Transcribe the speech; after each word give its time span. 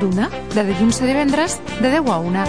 Una, 0.00 0.30
de 0.54 0.62
dilluns 0.64 0.96
a 1.02 1.06
divendres, 1.06 1.58
de 1.82 1.90
10 1.92 2.06
a 2.08 2.16
1. 2.24 2.44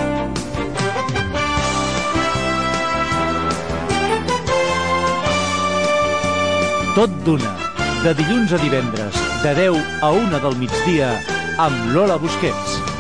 Tot 6.95 7.17
d'una, 7.25 7.51
de 8.05 8.13
dilluns 8.21 8.55
a 8.55 8.61
divendres, 8.63 9.19
de 9.43 9.51
10 9.59 9.99
a 9.99 10.13
1 10.21 10.39
del 10.47 10.55
migdia, 10.63 11.11
amb 11.59 11.91
Lola 11.91 12.15
Busquets. 12.23 12.90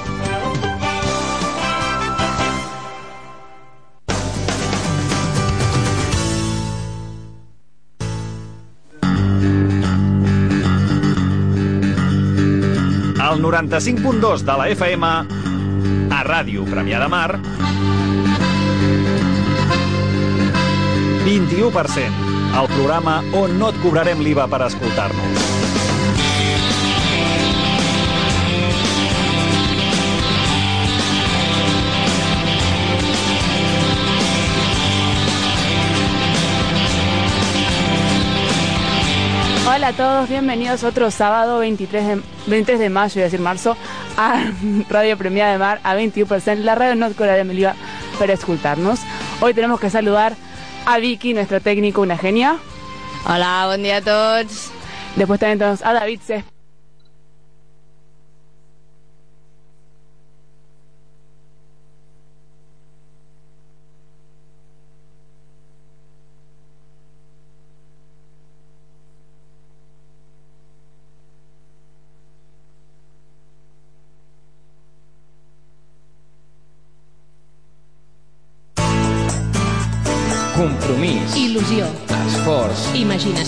Al 13.41 13.47
95.2 13.47 14.41
de 14.41 14.57
la 14.57 14.69
FM, 14.69 15.07
a 16.13 16.23
Ràdio 16.23 16.65
Premià 16.69 16.99
de 17.01 17.07
Mar, 17.09 17.39
21%, 21.25 22.27
el 22.61 22.69
programa 22.75 23.21
on 23.33 23.57
no 23.57 23.71
et 23.71 23.81
cobrarem 23.81 24.21
l'IVA 24.21 24.45
per 24.51 24.61
escoltar-nos. 24.67 25.50
Hola 39.73 39.87
a 39.87 39.93
todos, 39.93 40.27
bienvenidos 40.27 40.83
otro 40.83 41.09
sábado 41.11 41.59
23 41.59 42.05
de, 42.05 42.21
23 42.47 42.77
de 42.77 42.89
mayo, 42.89 43.13
voy 43.13 43.21
a 43.21 43.25
decir 43.25 43.39
marzo, 43.39 43.77
a 44.17 44.43
Radio 44.89 45.17
Premiada 45.17 45.53
de 45.53 45.59
Mar, 45.59 45.79
a 45.85 45.95
21%, 45.95 46.57
la 46.57 46.75
radio 46.75 46.95
no 46.95 47.09
cobrará 47.13 47.39
el 47.39 47.57
IVA 47.57 47.75
para 48.19 48.33
escucharnos. 48.33 48.99
Hoy 49.39 49.53
tenemos 49.53 49.79
que 49.79 49.89
saludar 49.89 50.35
a 50.85 50.97
Vicky, 50.97 51.33
nuestro 51.33 51.61
técnico, 51.61 52.01
una 52.01 52.17
genia. 52.17 52.57
Hola, 53.25 53.63
buen 53.67 53.81
dia 53.81 53.97
a 53.97 54.01
tots. 54.01 54.71
Después 55.15 55.39
también 55.39 55.59
tenemos 55.59 55.81
a 55.85 55.93
David 55.93 56.19
Cés. 56.21 56.43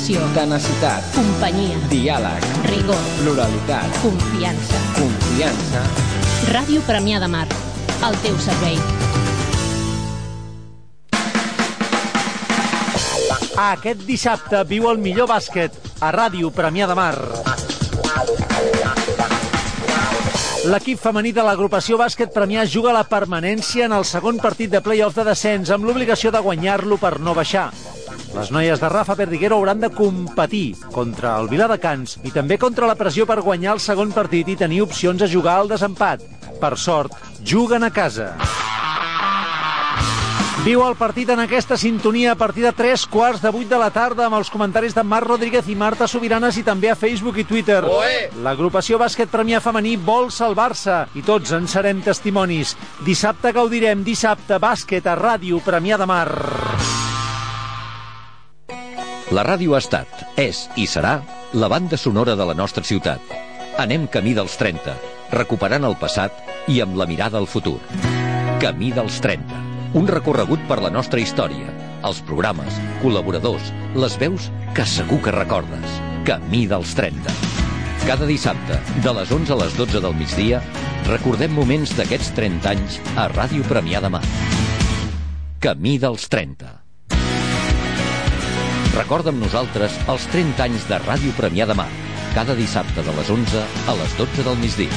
Imaginació, 0.03 0.35
tenacitat, 0.35 1.03
companyia, 1.15 1.77
diàleg, 1.87 2.43
rigor, 2.67 2.99
pluralitat, 3.21 3.87
confiança. 4.01 4.75
confiança. 4.97 5.83
Ràdio 6.51 6.81
Premià 6.83 7.19
de 7.19 7.27
Mar, 7.27 7.47
al 8.01 8.15
teu 8.21 8.35
servei. 8.37 8.77
Aquest 13.55 14.03
dissabte 14.03 14.63
viu 14.67 14.89
el 14.89 14.97
millor 14.97 15.29
bàsquet 15.29 15.71
a 16.01 16.11
Ràdio 16.11 16.51
Premià 16.51 16.87
de 16.87 16.95
Mar. 16.95 17.15
L'equip 20.63 20.99
femení 20.99 21.31
de 21.31 21.43
l'agrupació 21.43 21.97
bàsquet 21.97 22.33
Premià 22.33 22.65
juga 22.65 22.91
la 22.91 23.03
permanència 23.03 23.85
en 23.85 23.93
el 23.93 24.03
segon 24.03 24.39
partit 24.39 24.71
de 24.71 24.81
play-off 24.81 25.15
de 25.15 25.23
descens 25.23 25.71
amb 25.71 25.85
l'obligació 25.85 26.31
de 26.31 26.39
guanyar-lo 26.39 26.97
per 26.97 27.19
no 27.19 27.33
baixar. 27.35 27.71
Les 28.33 28.49
noies 28.49 28.79
de 28.81 28.89
Rafa 28.89 29.15
Perdiguero 29.15 29.59
hauran 29.59 29.79
de 29.79 29.91
competir 29.93 30.75
contra 30.91 31.35
el 31.37 31.51
Viladecans 31.51 32.17
i 32.25 32.31
també 32.33 32.57
contra 32.57 32.89
la 32.89 32.97
pressió 32.97 33.27
per 33.29 33.43
guanyar 33.45 33.75
el 33.75 33.83
segon 33.83 34.13
partit 34.15 34.49
i 34.49 34.57
tenir 34.57 34.81
opcions 34.81 35.21
a 35.21 35.29
jugar 35.29 35.59
al 35.61 35.69
desempat. 35.69 36.25
Per 36.59 36.73
sort, 36.81 37.13
juguen 37.45 37.85
a 37.85 37.91
casa. 37.93 38.33
Viu 40.63 40.79
el 40.79 40.95
partit 40.95 41.27
en 41.29 41.41
aquesta 41.43 41.75
sintonia 41.75 42.31
a 42.31 42.39
partir 42.39 42.63
de 42.63 42.71
3 42.71 43.05
quarts 43.11 43.41
de 43.43 43.51
8 43.51 43.67
de 43.67 43.79
la 43.81 43.89
tarda 43.91 44.29
amb 44.29 44.39
els 44.39 44.49
comentaris 44.49 44.95
de 44.95 45.03
Marc 45.03 45.27
Rodríguez 45.27 45.67
i 45.67 45.75
Marta 45.75 46.07
Sobiranes 46.07 46.57
i 46.57 46.63
també 46.63 46.89
a 46.89 46.95
Facebook 46.95 47.37
i 47.37 47.43
Twitter. 47.43 47.81
L'agrupació 48.47 48.97
bàsquet 49.01 49.29
Premià 49.29 49.59
Femení 49.59 49.97
vol 49.99 50.31
salvar-se 50.31 51.03
i 51.19 51.21
tots 51.27 51.51
en 51.51 51.67
serem 51.67 52.01
testimonis. 52.01 52.77
Dissabte 53.03 53.51
gaudirem, 53.51 54.07
dissabte 54.07 54.57
bàsquet 54.57 55.05
a 55.05 55.19
Ràdio 55.19 55.59
Premià 55.67 55.99
de 55.99 56.07
Mar. 56.07 56.29
La 59.33 59.41
ràdio 59.41 59.73
ha 59.73 59.79
estat, 59.81 60.09
és 60.37 60.67
i 60.77 60.83
serà 60.85 61.13
la 61.57 61.67
banda 61.71 61.97
sonora 61.97 62.35
de 62.37 62.45
la 62.45 62.53
nostra 62.53 62.83
ciutat. 62.85 63.31
Anem 63.81 64.03
camí 64.13 64.35
dels 64.37 64.53
30, 64.59 64.93
recuperant 65.31 65.87
el 65.87 65.95
passat 65.97 66.69
i 66.69 66.77
amb 66.83 66.99
la 66.99 67.07
mirada 67.09 67.39
al 67.39 67.47
futur. 67.49 67.79
Camí 68.61 68.91
dels 68.93 69.17
30. 69.23 69.61
Un 69.97 70.11
recorregut 70.11 70.61
per 70.69 70.77
la 70.83 70.91
nostra 70.93 71.23
història, 71.23 71.71
els 72.05 72.19
programes, 72.27 72.77
col·laboradors, 73.01 73.73
les 73.97 74.19
veus 74.21 74.51
que 74.77 74.85
segur 74.85 75.17
que 75.25 75.33
recordes. 75.33 75.97
Camí 76.29 76.67
dels 76.69 76.93
30. 76.99 77.33
Cada 78.05 78.29
dissabte, 78.29 78.77
de 79.01 79.15
les 79.17 79.33
11 79.33 79.55
a 79.55 79.59
les 79.63 79.73
12 79.79 80.03
del 80.03 80.17
migdia, 80.19 80.61
recordem 81.09 81.57
moments 81.57 81.97
d'aquests 81.97 82.35
30 82.37 82.73
anys 82.75 83.01
a 83.17 83.31
Ràdio 83.33 83.65
Premià 83.71 84.03
de 84.03 84.13
Mar. 84.13 84.25
Camí 85.63 85.97
dels 85.97 86.29
30. 86.29 86.82
Recorda 88.93 89.31
amb 89.33 89.41
nosaltres 89.41 89.95
els 90.05 90.25
30 90.29 90.61
anys 90.67 90.83
de 90.85 90.99
Ràdio 91.01 91.31
Premià 91.33 91.65
de 91.65 91.73
Mar, 91.73 91.89
cada 92.35 92.53
dissabte 92.53 93.01
de 93.01 93.13
les 93.17 93.29
11 93.33 93.61
a 93.89 93.95
les 93.97 94.11
12 94.19 94.43
del 94.45 94.59
migdia. 94.61 94.93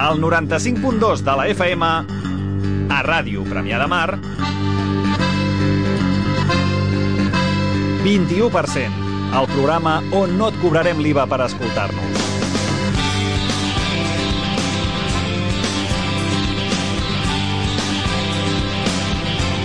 Al 0.00 0.24
95.2 0.24 1.20
de 1.28 1.36
la 1.36 1.46
FM, 1.52 1.92
a 2.96 3.02
Ràdio 3.04 3.44
Premià 3.44 3.76
de 3.84 3.90
Mar, 3.92 4.08
21%, 8.08 8.99
el 9.38 9.46
programa 9.46 10.02
on 10.12 10.36
no 10.38 10.48
et 10.50 10.56
cobrarem 10.58 10.98
l'IVA 10.98 11.26
per 11.30 11.40
escoltar-nos. 11.44 12.18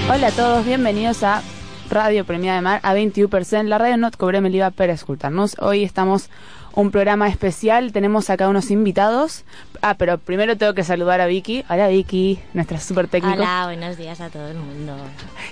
Hola 0.08 0.28
a 0.28 0.32
todos, 0.32 0.66
bienvenidos 0.66 1.24
a 1.24 1.42
Radio 1.90 2.26
Premiada 2.26 2.58
de 2.58 2.62
Mar, 2.62 2.80
a 2.84 2.94
21%, 2.94 3.64
la 3.64 3.80
radio 3.80 3.98
no 3.98 4.12
te 4.12 4.18
cobrem 4.18 4.46
el 4.46 4.56
IVA 4.56 4.70
para 4.70 4.94
escucharnos. 4.94 5.58
Hoy 5.60 5.84
estamos 5.84 6.30
un 6.76 6.92
programa 6.92 7.30
especial, 7.30 7.94
tenemos 7.94 8.30
acá 8.30 8.50
unos 8.50 8.70
invitados. 8.70 9.44
Ah, 9.82 9.96
pero 9.96 10.18
primero 10.18 10.58
tengo 10.58 10.74
que 10.74 10.84
saludar 10.84 11.22
a 11.22 11.26
Vicky. 11.26 11.64
Hola 11.70 11.88
Vicky, 11.88 12.40
nuestra 12.54 12.80
super 12.80 13.08
técnica. 13.08 13.38
Hola, 13.38 13.62
buenos 13.66 13.98
días 13.98 14.20
a 14.20 14.30
todo 14.30 14.50
el 14.50 14.58
mundo. 14.58 14.96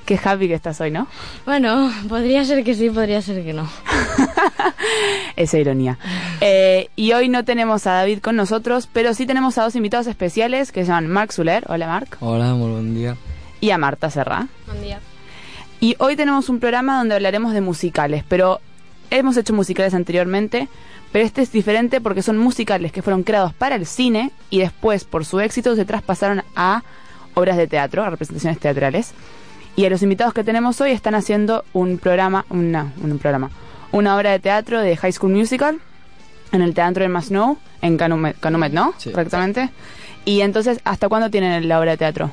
Qué 0.06 0.19
happy 0.22 0.47
que 0.47 0.53
estás 0.53 0.81
hoy, 0.81 0.91
¿no? 0.91 1.07
Bueno, 1.45 1.91
podría 2.09 2.44
ser 2.44 2.63
que 2.63 2.75
sí, 2.75 2.89
podría 2.89 3.22
ser 3.22 3.44
que 3.44 3.53
no. 3.53 3.69
Esa 5.35 5.57
ironía. 5.57 5.97
Eh, 6.41 6.89
y 6.95 7.13
hoy 7.13 7.29
no 7.29 7.45
tenemos 7.45 7.88
a 7.88 7.94
David 7.94 8.19
con 8.19 8.35
nosotros, 8.35 8.89
pero 8.91 9.13
sí 9.13 9.25
tenemos 9.25 9.57
a 9.57 9.63
dos 9.63 9.75
invitados 9.75 10.07
especiales 10.07 10.72
que 10.72 10.81
se 10.81 10.88
llaman 10.88 11.07
Marc 11.07 11.31
Soler. 11.31 11.63
Hola 11.67 11.88
Marc. 11.88 12.17
Hola, 12.19 12.53
muy 12.53 12.72
buen 12.72 12.95
día. 12.95 13.16
Y 13.62 13.69
a 13.69 13.78
Marta 13.78 14.09
Serra. 14.09 14.48
Buen 14.68 14.81
día. 14.81 15.00
Y 15.80 15.95
hoy 16.00 16.15
tenemos 16.15 16.50
un 16.50 16.59
programa 16.59 16.98
donde 16.98 17.15
hablaremos 17.15 17.53
de 17.53 17.62
musicales, 17.62 18.24
pero 18.27 18.59
hemos 19.09 19.38
hecho 19.38 19.53
musicales 19.53 19.94
anteriormente, 19.94 20.68
pero 21.13 21.25
este 21.25 21.44
es 21.44 21.51
diferente 21.51 22.01
porque 22.01 22.24
son 22.24 22.39
musicales 22.39 22.92
que 22.92 23.04
fueron 23.04 23.21
creados 23.21 23.54
para 23.54 23.75
el 23.75 23.86
cine 23.86 24.31
y 24.50 24.60
después, 24.60 25.04
por 25.04 25.25
su 25.25 25.39
éxito, 25.39 25.75
se 25.75 25.86
traspasaron 25.86 26.44
a 26.56 26.81
obras 27.36 27.56
de 27.56 27.68
teatro, 27.68 28.04
a 28.04 28.10
representaciones 28.10 28.60
teatrales. 28.60 29.13
Y 29.75 29.86
a 29.86 29.92
los 29.92 30.01
invitados 30.01 30.33
que 30.33 30.44
tenemos 30.44 30.81
hoy 30.81 30.89
están 30.89 31.13
haciendo 31.13 31.65
un 31.71 32.00
programa, 32.00 32.48
una, 32.50 32.92
un 33.00 33.19
programa, 33.19 33.51
una 33.92 34.18
obra 34.18 34.31
de 34.31 34.39
teatro 34.39 34.81
de 34.81 34.98
High 34.98 35.13
School 35.13 35.33
Musical 35.33 35.80
en 36.51 36.63
el 36.63 36.74
Teatro 36.74 37.04
del 37.04 37.12
Masnou, 37.12 37.60
en 37.83 37.95
Canumet, 37.95 38.39
Canumet 38.39 38.74
¿no? 38.74 38.95
Sí. 38.98 39.12
Correctamente. 39.12 39.69
Y 40.25 40.42
entonces, 40.42 40.80
¿hasta 40.83 41.10
cuándo 41.10 41.30
tienen 41.30 41.68
la 41.68 41.80
obra 41.80 41.92
de 41.92 41.98
teatro? 41.98 42.31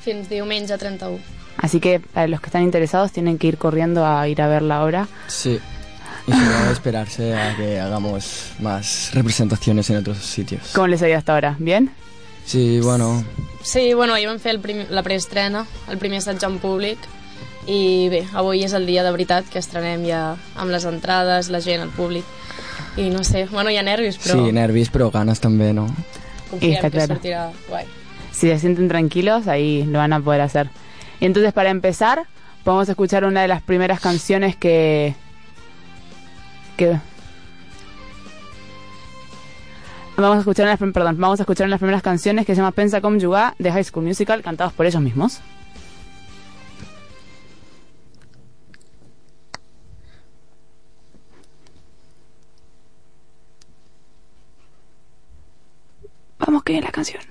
Fins 0.00 0.28
diumenge 0.28 0.76
31. 0.76 1.18
Así 1.56 1.78
que 1.78 2.00
para 2.00 2.26
los 2.26 2.40
que 2.40 2.46
están 2.46 2.62
interesados 2.64 3.12
tienen 3.12 3.38
que 3.38 3.46
ir 3.46 3.58
corriendo 3.58 4.04
a 4.04 4.26
ir 4.26 4.42
a 4.42 4.48
ver 4.48 4.62
la 4.62 4.84
obra. 4.84 5.06
Sí. 5.28 5.60
Y 6.28 6.72
esperarse 6.72 7.34
a 7.34 7.56
que 7.56 7.80
hagamos 7.80 8.52
más 8.60 9.10
representaciones 9.14 9.88
en 9.90 9.96
otros 9.96 10.18
sitios. 10.18 10.70
¿Cómo 10.74 10.86
les 10.88 11.02
ha 11.02 11.08
ido 11.08 11.18
hasta 11.18 11.32
ahora? 11.32 11.56
¿Bien? 11.58 11.90
Sí, 12.44 12.80
bueno, 12.80 13.24
Sí, 13.62 13.92
bueno, 13.92 14.14
ahir 14.14 14.28
vam 14.28 14.38
fer 14.38 14.54
el 14.54 14.60
prim 14.60 14.84
la 14.88 15.02
preestrena, 15.02 15.66
el 15.90 15.98
primer 15.98 16.20
assaig 16.22 16.42
en 16.46 16.58
públic, 16.62 16.98
i 17.68 18.08
bé, 18.08 18.22
avui 18.32 18.62
és 18.64 18.72
el 18.72 18.86
dia 18.86 19.02
de 19.04 19.10
veritat 19.12 19.48
que 19.50 19.58
estrenem 19.60 20.06
ja 20.06 20.36
amb 20.56 20.70
les 20.72 20.86
entrades, 20.88 21.50
la 21.52 21.60
gent, 21.60 21.82
el 21.82 21.90
públic, 21.92 22.24
i 22.96 23.10
no 23.10 23.24
sé, 23.24 23.46
bueno, 23.50 23.68
hi 23.68 23.76
ha 23.76 23.82
nervis, 23.84 24.16
però 24.22 24.38
sí, 24.38 24.52
nervis, 24.54 24.88
però 24.94 25.10
ganes 25.12 25.42
també, 25.44 25.74
no? 25.76 25.88
confiem 26.48 26.78
Está 26.78 26.88
que 26.88 26.96
claro. 26.96 27.14
sortirà 27.14 27.50
guai. 27.68 27.84
Si 28.32 28.48
se 28.48 28.58
sienten 28.58 28.88
tranquilos, 28.88 29.48
ahí 29.48 29.84
lo 29.84 29.98
van 29.98 30.12
a 30.12 30.20
poder 30.20 30.40
hacer. 30.40 30.70
Y 31.20 31.26
entonces, 31.26 31.52
para 31.52 31.70
empezar, 31.70 32.26
vamos 32.64 32.88
a 32.88 32.92
escuchar 32.92 33.24
una 33.24 33.42
de 33.42 33.48
las 33.48 33.60
primeras 33.62 34.00
canciones 34.00 34.56
que. 34.56 35.14
Vamos 40.16 40.36
a 40.36 40.40
escuchar 40.40 40.66
prim- 40.78 40.92
perdón, 40.92 41.16
vamos 41.18 41.38
a 41.38 41.42
escuchar 41.44 41.66
de 41.66 41.70
las 41.70 41.78
primeras 41.78 42.02
canciones 42.02 42.44
que 42.44 42.54
se 42.54 42.60
llama 42.60 42.72
Pensa 42.72 43.00
com 43.00 43.18
jugar 43.20 43.54
de 43.58 43.70
High 43.70 43.84
School 43.84 44.04
Musical, 44.04 44.42
cantados 44.42 44.72
por 44.72 44.84
ellos 44.86 45.00
mismos. 45.00 45.40
Vamos 56.38 56.62
que 56.62 56.72
viene 56.72 56.86
la 56.86 56.92
canción. 56.92 57.22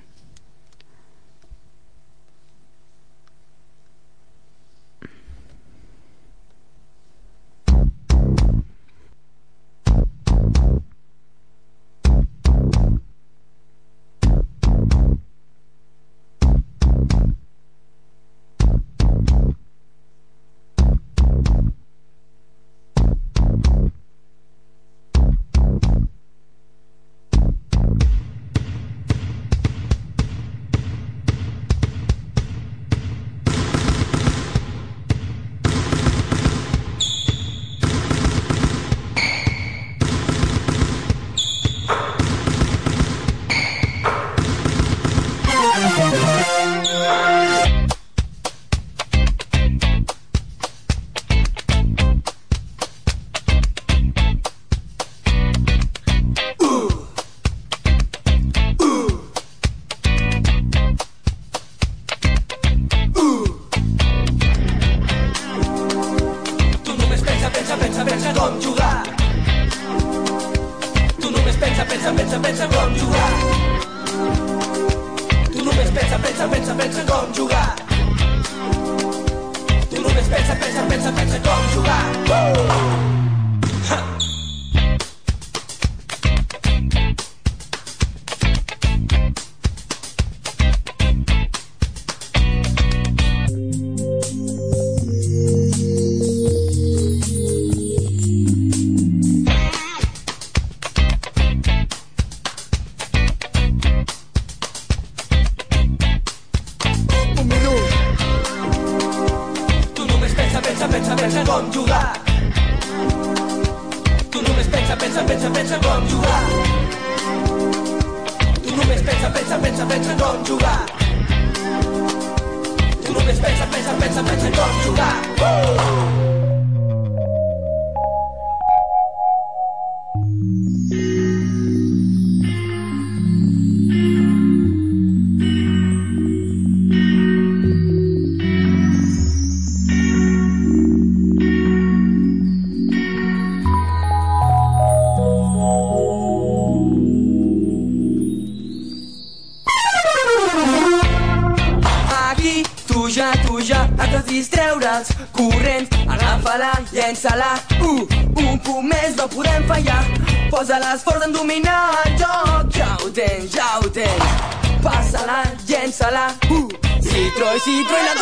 Passa-la, 165.27 165.44
llença-la 165.68 166.25
uh, 166.50 166.68
Citro 167.03 167.47
i 167.51 167.59
citro 167.59 167.95
i 168.00 168.03
la 168.07 168.13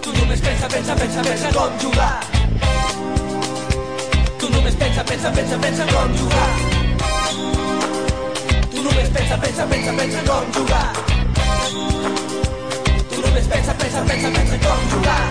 Tu 0.00 0.12
només 0.16 0.40
pensa, 0.40 0.66
pensa, 0.66 0.94
pensa, 0.96 1.22
pensa 1.22 1.50
com 1.52 1.76
jugar 1.82 2.24
Tu 4.40 4.48
només 4.48 4.74
pensa, 4.76 5.04
pensa, 5.04 5.30
pensa, 5.30 5.58
pensa 5.58 5.84
com 5.92 6.16
jugar 6.16 6.48
Tu 8.72 8.80
només 8.80 9.08
pensa, 9.10 9.36
pensa, 9.36 9.66
pensa, 9.66 9.92
pensa 9.92 10.18
com 10.30 10.52
jugar. 10.56 10.92
Tu 13.10 13.20
només 13.20 13.46
pensa, 13.46 13.74
pensa, 13.76 14.04
pensa, 14.08 14.28
pensa 14.40 14.56
com 14.64 14.80
jugar. 14.94 15.28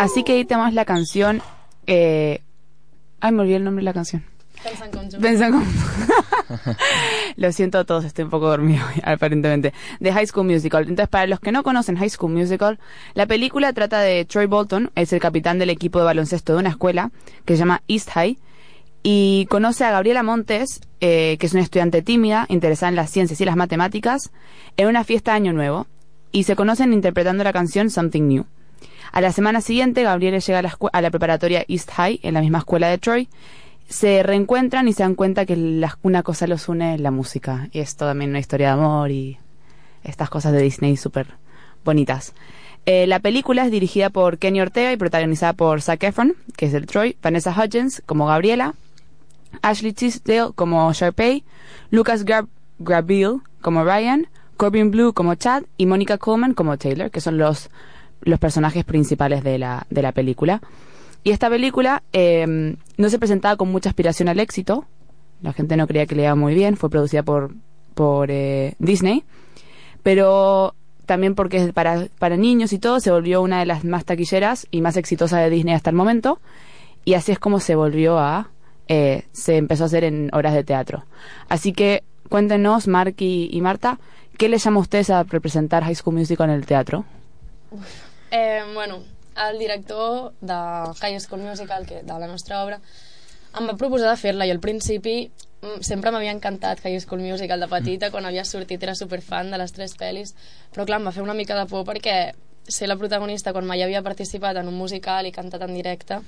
Así 0.00 0.24
que 0.24 0.32
ahí 0.32 0.44
tenemos 0.44 0.72
la 0.72 0.84
canción. 0.84 1.40
Eh... 1.86 2.40
Ay, 3.20 3.32
me 3.32 3.42
olvidé 3.42 3.56
el 3.56 3.64
nombre 3.64 3.82
de 3.82 3.84
la 3.84 3.94
canción. 3.94 4.33
Pensan 5.20 5.52
como... 5.52 5.64
Lo 7.36 7.52
siento 7.52 7.78
a 7.78 7.84
todos, 7.84 8.04
estoy 8.04 8.24
un 8.24 8.30
poco 8.30 8.48
dormido, 8.48 8.84
aparentemente. 9.04 9.72
De 10.00 10.12
High 10.12 10.26
School 10.26 10.46
Musical. 10.46 10.82
Entonces, 10.82 11.08
para 11.08 11.26
los 11.26 11.40
que 11.40 11.52
no 11.52 11.62
conocen 11.62 11.96
High 11.96 12.10
School 12.10 12.32
Musical, 12.32 12.78
la 13.14 13.26
película 13.26 13.72
trata 13.72 14.00
de 14.00 14.24
Troy 14.24 14.46
Bolton, 14.46 14.90
es 14.94 15.12
el 15.12 15.20
capitán 15.20 15.58
del 15.58 15.70
equipo 15.70 15.98
de 15.98 16.04
baloncesto 16.04 16.54
de 16.54 16.58
una 16.60 16.70
escuela 16.70 17.10
que 17.44 17.54
se 17.54 17.60
llama 17.60 17.82
East 17.88 18.10
High, 18.10 18.38
y 19.02 19.46
conoce 19.50 19.84
a 19.84 19.90
Gabriela 19.90 20.22
Montes, 20.22 20.80
eh, 21.00 21.36
que 21.38 21.46
es 21.46 21.52
una 21.52 21.62
estudiante 21.62 22.00
tímida, 22.00 22.46
interesada 22.48 22.88
en 22.88 22.96
las 22.96 23.10
ciencias 23.10 23.40
y 23.40 23.44
las 23.44 23.54
matemáticas, 23.54 24.32
en 24.78 24.88
una 24.88 25.04
fiesta 25.04 25.34
Año 25.34 25.52
Nuevo, 25.52 25.86
y 26.32 26.44
se 26.44 26.56
conocen 26.56 26.92
interpretando 26.92 27.44
la 27.44 27.52
canción 27.52 27.90
Something 27.90 28.22
New. 28.22 28.46
A 29.12 29.20
la 29.20 29.30
semana 29.30 29.60
siguiente, 29.60 30.02
Gabriela 30.02 30.38
llega 30.38 30.62
a 30.92 31.00
la 31.02 31.10
preparatoria 31.10 31.64
East 31.68 31.90
High, 31.92 32.20
en 32.22 32.34
la 32.34 32.40
misma 32.40 32.58
escuela 32.58 32.88
de 32.88 32.98
Troy, 32.98 33.28
se 33.88 34.22
reencuentran 34.22 34.88
y 34.88 34.92
se 34.92 35.02
dan 35.02 35.14
cuenta 35.14 35.46
que 35.46 35.86
una 36.02 36.22
cosa 36.22 36.46
los 36.46 36.68
une, 36.68 36.98
la 36.98 37.10
música. 37.10 37.68
Y 37.72 37.80
es 37.80 37.96
también 37.96 38.30
una 38.30 38.40
historia 38.40 38.68
de 38.68 38.72
amor 38.72 39.10
y 39.10 39.38
estas 40.02 40.30
cosas 40.30 40.52
de 40.52 40.62
Disney 40.62 40.96
súper 40.96 41.28
bonitas. 41.84 42.34
Eh, 42.86 43.06
la 43.06 43.20
película 43.20 43.64
es 43.64 43.70
dirigida 43.70 44.10
por 44.10 44.38
Kenny 44.38 44.60
Ortega 44.60 44.92
y 44.92 44.96
protagonizada 44.96 45.54
por 45.54 45.80
Zac 45.80 46.02
Efron, 46.02 46.34
que 46.56 46.66
es 46.66 46.74
el 46.74 46.86
Troy, 46.86 47.16
Vanessa 47.22 47.50
Hudgens 47.50 48.02
como 48.04 48.26
Gabriela, 48.26 48.74
Ashley 49.62 49.92
Tisdale 49.92 50.52
como 50.54 50.92
Sharpay, 50.92 51.44
Lucas 51.90 52.24
Grab 52.24 52.46
como 53.60 53.84
Ryan, 53.84 54.26
Corbin 54.56 54.90
Blue 54.90 55.14
como 55.14 55.34
Chad 55.34 55.64
y 55.78 55.86
Monica 55.86 56.18
Coleman 56.18 56.54
como 56.54 56.76
Taylor, 56.76 57.10
que 57.10 57.20
son 57.20 57.38
los, 57.38 57.70
los 58.20 58.38
personajes 58.38 58.84
principales 58.84 59.42
de 59.42 59.58
la, 59.58 59.86
de 59.88 60.02
la 60.02 60.12
película. 60.12 60.60
Y 61.24 61.30
esta 61.30 61.48
película 61.48 62.02
eh, 62.12 62.76
no 62.96 63.08
se 63.08 63.18
presentaba 63.18 63.56
con 63.56 63.72
mucha 63.72 63.88
aspiración 63.88 64.28
al 64.28 64.38
éxito, 64.38 64.86
la 65.40 65.52
gente 65.52 65.76
no 65.76 65.86
creía 65.86 66.06
que 66.06 66.14
le 66.14 66.22
iba 66.22 66.34
muy 66.34 66.54
bien, 66.54 66.76
fue 66.76 66.90
producida 66.90 67.22
por, 67.22 67.52
por 67.94 68.30
eh, 68.30 68.74
Disney, 68.78 69.24
pero 70.02 70.74
también 71.06 71.34
porque 71.34 71.58
es 71.58 71.72
para, 71.72 72.08
para 72.18 72.36
niños 72.36 72.72
y 72.72 72.78
todo, 72.78 73.00
se 73.00 73.10
volvió 73.10 73.42
una 73.42 73.60
de 73.60 73.66
las 73.66 73.84
más 73.84 74.04
taquilleras 74.04 74.66
y 74.70 74.80
más 74.80 74.96
exitosas 74.96 75.40
de 75.40 75.50
Disney 75.50 75.74
hasta 75.74 75.90
el 75.90 75.96
momento, 75.96 76.40
y 77.04 77.14
así 77.14 77.32
es 77.32 77.38
como 77.38 77.58
se 77.58 77.74
volvió 77.74 78.18
a, 78.18 78.50
eh, 78.88 79.24
se 79.32 79.56
empezó 79.56 79.84
a 79.84 79.86
hacer 79.86 80.04
en 80.04 80.30
obras 80.32 80.54
de 80.54 80.64
teatro. 80.64 81.04
Así 81.48 81.72
que 81.72 82.04
cuéntenos, 82.28 82.86
Mark 82.86 83.14
y, 83.18 83.48
y 83.50 83.60
Marta, 83.60 83.98
¿qué 84.38 84.48
les 84.48 84.64
llama 84.64 84.78
a 84.78 84.82
ustedes 84.82 85.10
a 85.10 85.22
representar 85.22 85.84
High 85.84 85.94
School 85.94 86.16
Musical 86.16 86.50
en 86.50 86.56
el 86.56 86.66
teatro? 86.66 87.04
Eh, 88.30 88.62
bueno, 88.74 88.98
el 89.48 89.58
director 89.58 90.32
de 90.40 90.58
High 91.00 91.20
School 91.20 91.42
Musical, 91.42 91.86
que, 91.86 92.02
de 92.02 92.18
la 92.18 92.28
nostra 92.30 92.62
obra, 92.62 92.80
em 93.58 93.68
va 93.70 93.76
proposar 93.78 94.10
de 94.10 94.20
fer-la 94.20 94.46
i 94.46 94.52
al 94.54 94.62
principi 94.62 95.16
mm, 95.28 95.82
sempre 95.82 96.10
m'havia 96.14 96.34
encantat 96.34 96.82
High 96.84 97.00
School 97.02 97.22
Musical 97.22 97.60
de 97.60 97.70
petita, 97.70 98.10
quan 98.10 98.26
havia 98.26 98.44
sortit 98.44 98.82
era 98.82 98.96
superfan 98.98 99.52
de 99.54 99.60
les 99.60 99.74
tres 99.74 99.94
pel·lis, 99.98 100.34
però 100.74 100.86
clar, 100.86 101.00
em 101.00 101.10
va 101.10 101.14
fer 101.14 101.22
una 101.22 101.36
mica 101.38 101.58
de 101.58 101.66
por 101.70 101.86
perquè 101.86 102.18
ser 102.64 102.88
la 102.88 102.96
protagonista 102.96 103.52
quan 103.52 103.66
mai 103.68 103.82
havia 103.84 104.02
participat 104.02 104.56
en 104.56 104.70
un 104.70 104.78
musical 104.78 105.26
i 105.28 105.34
cantat 105.34 105.66
en 105.66 105.74
directe 105.76 106.22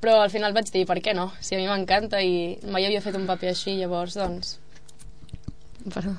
però 0.00 0.22
al 0.22 0.32
final 0.32 0.56
vaig 0.56 0.72
dir, 0.72 0.86
per 0.88 0.98
què 1.04 1.12
no? 1.14 1.28
Si 1.44 1.54
a 1.54 1.60
mi 1.60 1.68
m'encanta 1.68 2.22
i 2.24 2.56
mai 2.72 2.86
havia 2.88 3.02
fet 3.04 3.18
un 3.18 3.26
paper 3.28 3.52
així, 3.52 3.76
llavors, 3.76 4.16
doncs... 4.16 4.56
Perdó. 5.92 6.16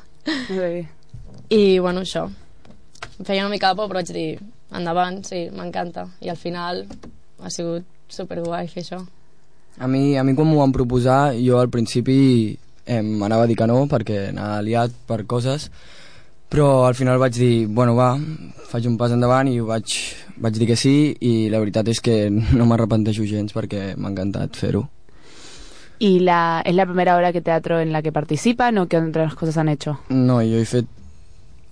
I, 1.50 1.80
bueno, 1.82 2.06
això. 2.06 2.28
Em 3.18 3.26
feia 3.26 3.42
una 3.42 3.54
mica 3.54 3.72
de 3.72 3.80
por, 3.80 3.90
però 3.90 4.04
vaig 4.04 4.14
dir, 4.14 4.38
endavant, 4.78 5.22
sí, 5.28 5.48
m'encanta. 5.56 6.08
I 6.22 6.32
al 6.32 6.40
final 6.40 6.86
ha 7.42 7.50
sigut 7.54 7.88
superguai 8.12 8.70
fer 8.72 8.84
això. 8.86 9.02
A 9.80 9.88
mi, 9.88 10.18
a 10.20 10.24
mi 10.24 10.36
quan 10.36 10.50
m'ho 10.50 10.60
van 10.60 10.76
proposar, 10.76 11.34
jo 11.40 11.60
al 11.60 11.72
principi 11.72 12.20
eh, 12.86 13.02
m'anava 13.02 13.48
a 13.48 13.50
dir 13.50 13.58
que 13.58 13.68
no, 13.70 13.86
perquè 13.92 14.30
anava 14.30 14.62
liat 14.66 14.96
per 15.08 15.24
coses, 15.26 15.70
però 16.52 16.86
al 16.88 16.96
final 16.96 17.20
vaig 17.22 17.38
dir, 17.40 17.68
bueno, 17.68 17.96
va, 17.96 18.14
faig 18.72 18.88
un 18.90 18.98
pas 19.00 19.14
endavant 19.16 19.48
i 19.48 19.60
vaig, 19.64 19.98
vaig 20.44 20.60
dir 20.60 20.68
que 20.68 20.80
sí 20.80 20.96
i 21.20 21.50
la 21.52 21.62
veritat 21.64 21.88
és 21.92 22.02
que 22.04 22.26
no 22.58 22.68
m'arrepenteixo 22.68 23.28
gens 23.28 23.56
perquè 23.56 23.94
m'ha 23.96 24.12
encantat 24.12 24.60
fer-ho. 24.60 24.88
¿Y 26.02 26.20
la, 26.22 26.64
es 26.66 26.74
la 26.74 26.88
primera 26.88 27.16
obra 27.16 27.32
de 27.32 27.42
teatro 27.42 27.80
en 27.80 27.92
la 27.94 28.02
que 28.02 28.12
participan 28.12 28.76
o 28.80 28.88
qué 28.88 28.98
otras 28.98 29.36
cosas 29.36 29.58
han 29.58 29.70
hecho? 29.70 30.00
No, 30.10 30.40
jo 30.42 30.58
he 30.58 30.66
fet 30.66 30.88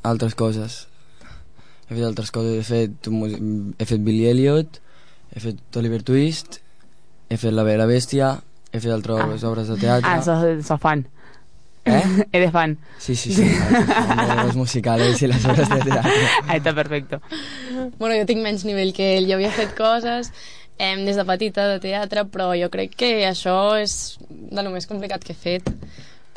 altres 0.03 0.35
coses. 0.35 0.88
He 1.89 1.95
fet 1.95 2.05
altres 2.05 2.31
coses. 2.31 2.59
He 2.59 2.63
fet, 2.63 3.09
he 3.09 3.85
fet 3.89 4.03
Billy 4.05 4.27
Elliot, 4.29 4.79
he 5.33 5.41
fet 5.41 5.79
Oliver 5.81 6.03
Twist, 6.05 6.61
he 7.29 7.37
fet 7.37 7.53
La 7.53 7.65
Bella 7.65 7.87
Bèstia, 7.89 8.35
he 8.71 8.81
fet 8.81 8.93
altres 8.93 9.43
obres 9.43 9.71
de 9.71 9.79
teatre. 9.81 10.09
Ah, 10.09 10.21
sos, 10.21 10.65
sos 10.65 10.81
fan. 10.81 11.07
¿Eh? 11.85 12.03
Eres 12.31 12.51
fan. 12.51 12.77
Sí, 12.99 13.15
sí, 13.15 13.33
sí. 13.33 13.43
de 13.43 14.43
los 14.43 14.55
musicales 14.55 15.21
y 15.21 15.27
las 15.27 15.43
obras 15.45 15.69
de 15.69 15.81
teatro. 15.81 16.11
Ahí 16.47 16.57
está 16.57 16.73
perfecto. 16.73 17.21
Bueno, 17.97 18.15
jo 18.15 18.25
tinc 18.29 18.43
menys 18.43 18.65
nivell 18.67 18.93
que 18.93 19.15
ell, 19.17 19.29
jo 19.29 19.39
havia 19.39 19.51
fet 19.55 19.73
coses 19.77 20.29
eh, 20.77 20.95
des 21.05 21.17
de 21.17 21.25
petita 21.25 21.67
de 21.67 21.79
teatre, 21.83 22.25
però 22.29 22.51
jo 22.57 22.69
crec 22.73 22.95
que 22.99 23.11
això 23.27 23.75
és 23.79 24.17
de 24.29 24.63
lo 24.63 24.71
més 24.73 24.87
complicat 24.89 25.23
que 25.25 25.33
he 25.33 25.39
fet, 25.39 25.67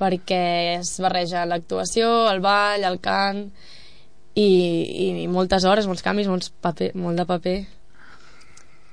perquè 0.01 0.79
es 0.79 0.97
barreja 1.03 1.47
l'actuació, 1.47 2.31
el 2.33 2.43
ball, 2.45 2.85
el 2.89 2.99
cant, 3.01 3.47
i, 4.35 5.23
i 5.23 5.29
moltes 5.29 5.65
hores, 5.69 5.87
molts 5.87 6.03
canvis, 6.03 6.29
molts 6.31 6.53
paper, 6.63 6.93
molt 6.95 7.19
de 7.21 7.27
paper. 7.29 7.57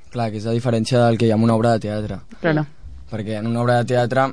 Clar, 0.10 0.32
que 0.34 0.40
és 0.42 0.46
la 0.50 0.56
diferència 0.58 1.06
del 1.06 1.18
que 1.22 1.28
hi 1.28 1.32
ha 1.32 1.38
en 1.38 1.44
una 1.46 1.56
obra 1.56 1.76
de 1.78 1.84
teatre. 1.86 2.20
Claro. 2.42 2.66
Perquè 3.12 3.38
en 3.40 3.48
una 3.48 3.62
obra 3.62 3.76
de 3.80 3.86
teatre, 3.92 4.24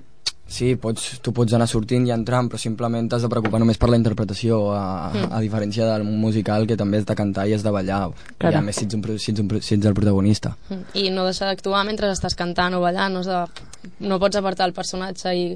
sí, 0.48 0.70
pots, 0.80 1.18
tu 1.20 1.32
pots 1.36 1.52
anar 1.56 1.66
sortint 1.68 2.06
i 2.08 2.12
entrant, 2.14 2.48
però 2.48 2.60
simplement 2.60 3.10
t'has 3.12 3.24
de 3.26 3.28
preocupar 3.28 3.60
només 3.60 3.76
per 3.80 3.90
la 3.92 3.98
interpretació, 4.00 4.72
a, 4.72 5.12
Mm. 5.12 5.28
a 5.36 5.40
diferència 5.44 5.84
del 5.90 6.04
musical 6.04 6.66
que 6.66 6.76
també 6.76 6.98
has 6.98 7.06
de 7.06 7.14
cantar 7.14 7.46
i 7.46 7.52
has 7.54 7.62
de 7.62 7.70
ballar. 7.70 8.10
Claro. 8.38 8.56
I 8.56 8.58
a 8.58 8.62
més 8.62 8.76
si 8.76 8.84
ets, 8.86 8.94
un, 8.94 9.02
si, 9.18 9.32
ets 9.32 9.40
un, 9.40 9.48
si 9.60 9.74
ets 9.74 9.86
el 9.86 9.94
protagonista. 9.94 10.56
I 10.94 11.10
no 11.10 11.24
deixar 11.28 11.48
d'actuar 11.52 11.84
mentre 11.84 12.10
estàs 12.10 12.34
cantant 12.34 12.74
o 12.74 12.80
ballant, 12.80 13.12
no, 13.12 13.20
has 13.20 13.26
de, 13.28 13.90
no 14.00 14.18
pots 14.18 14.36
apartar 14.36 14.66
el 14.66 14.72
personatge 14.72 15.34
i, 15.36 15.46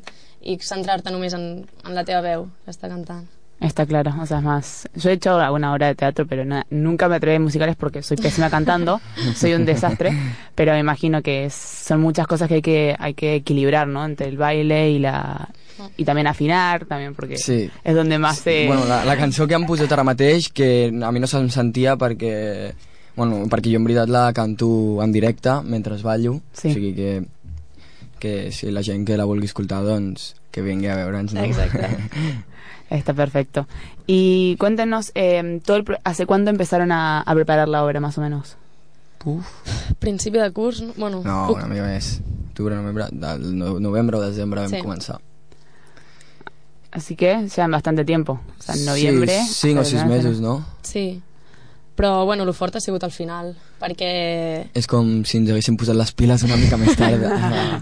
i 0.43 0.59
centrar-te 0.61 1.11
només 1.11 1.33
en, 1.35 1.65
en 1.87 1.95
la 1.95 2.05
teva 2.05 2.21
veu 2.21 2.49
que 2.65 2.71
està 2.77 2.89
cantant. 2.93 3.25
Está 3.61 3.85
claro, 3.85 4.15
o 4.19 4.25
sea, 4.25 4.39
es 4.39 4.43
más... 4.45 4.89
Yo 4.95 5.11
he 5.11 5.13
hecho 5.13 5.39
alguna 5.39 5.73
obra 5.75 5.89
de 5.89 5.95
teatro, 5.95 6.27
pero 6.27 6.47
na- 6.47 6.67
nunca 6.71 7.09
me 7.11 7.17
atreví 7.17 7.37
a 7.37 7.41
musicales 7.41 7.77
porque 7.77 8.03
soy 8.03 8.17
pésima 8.17 8.49
cantando, 8.49 9.03
soy 9.35 9.53
un 9.53 9.67
desastre, 9.67 10.13
pero 10.55 10.73
me 10.73 10.79
imagino 10.79 11.21
que 11.21 11.45
es- 11.45 11.53
son 11.55 12.01
muchas 12.01 12.27
cosas 12.27 12.49
que 12.49 12.55
hay 12.55 12.63
que 12.63 12.97
hay 12.99 13.13
que 13.13 13.35
equilibrar, 13.35 13.87
¿no? 13.87 14.03
Entre 14.07 14.29
el 14.29 14.39
baile 14.39 14.91
y 14.91 14.99
la 14.99 15.51
y 15.99 16.05
también 16.05 16.27
afinar, 16.27 16.87
también 16.87 17.15
porque 17.15 17.37
Sí. 17.37 17.71
es 17.85 17.95
donde 17.95 18.19
más 18.19 18.39
se... 18.39 18.67
Bueno, 18.67 18.85
la, 18.87 19.05
la 19.05 19.17
cançó 19.17 19.47
que 19.47 19.55
han 19.55 19.67
posat 19.67 19.93
ara 19.93 20.05
mateix, 20.05 20.49
que 20.49 20.89
a 21.03 21.13
mi 21.13 21.21
no 21.21 21.27
se'm 21.27 21.49
sentia 21.51 21.97
perquè... 21.97 22.73
Bueno, 23.17 23.45
perquè 23.51 23.73
jo 23.73 23.77
en 23.81 23.85
veritat 23.85 24.09
la 24.09 24.33
canto 24.33 25.03
en 25.05 25.13
directe 25.13 25.51
mentre 25.65 25.97
ballo, 26.03 26.41
Sí. 26.53 26.69
o 26.71 26.73
sigui 26.75 26.95
que, 26.95 27.25
que 28.19 28.53
si 28.53 28.71
la 28.71 28.83
gent 28.83 29.07
que 29.07 29.17
la 29.17 29.25
vulgui 29.25 29.47
escoltar, 29.49 29.83
doncs 29.85 30.35
que 30.51 30.63
vingui 30.63 30.89
a 30.89 30.97
veure'ns, 30.97 31.33
no? 31.35 31.45
Exacte. 31.45 31.89
Está 32.91 33.15
perfecto. 33.15 33.67
Y 34.07 34.57
cuéntenos, 34.57 35.13
eh, 35.15 35.61
todo 35.65 35.77
el 35.79 35.85
pro- 35.85 35.99
¿hace 36.05 36.27
cuándo 36.27 36.51
empezaron 36.51 36.91
a, 36.93 37.21
a 37.23 37.35
preparar 37.35 37.69
la 37.69 37.85
obra, 37.85 38.01
más 38.01 38.19
o 38.19 38.21
menos? 38.21 38.57
Principi 39.99 40.39
de 40.39 40.51
curs, 40.51 40.81
no- 40.83 40.93
bueno, 40.97 41.23
No, 41.25 41.49
puc- 41.49 41.57
una 41.57 41.67
mica 41.67 41.85
més. 41.85 42.21
Octubre, 42.51 42.75
novembre, 42.75 43.05
del 43.13 43.57
no- 43.59 43.79
novembre 43.81 44.17
o 44.17 44.21
desembre 44.21 44.63
vam 44.63 44.71
Sí. 44.71 44.79
començar. 44.83 45.21
Así 46.91 47.15
que 47.15 47.47
ya 47.47 47.65
en 47.65 47.71
bastante 47.71 48.05
tiempo. 48.05 48.41
O 48.59 48.63
sea, 48.63 48.75
en 48.75 48.85
noviembre... 48.85 49.39
Sí, 49.47 49.69
cinc 49.69 49.81
o 49.81 49.85
sis 49.85 50.05
mesos, 50.05 50.41
no? 50.41 50.65
Sí. 50.83 51.23
Però, 51.95 52.25
bueno, 52.25 52.43
el 52.45 52.55
fort 52.55 52.75
ha 52.77 52.81
sigut 52.81 53.05
al 53.05 53.13
final, 53.13 53.55
perquè... 53.79 54.71
És 54.75 54.87
com 54.89 55.23
si 55.29 55.37
ens 55.39 55.51
haguéssim 55.53 55.77
posat 55.77 55.95
les 55.95 56.11
piles 56.17 56.43
una 56.43 56.57
mica 56.57 56.79
més 56.81 56.97
tard. 56.97 57.21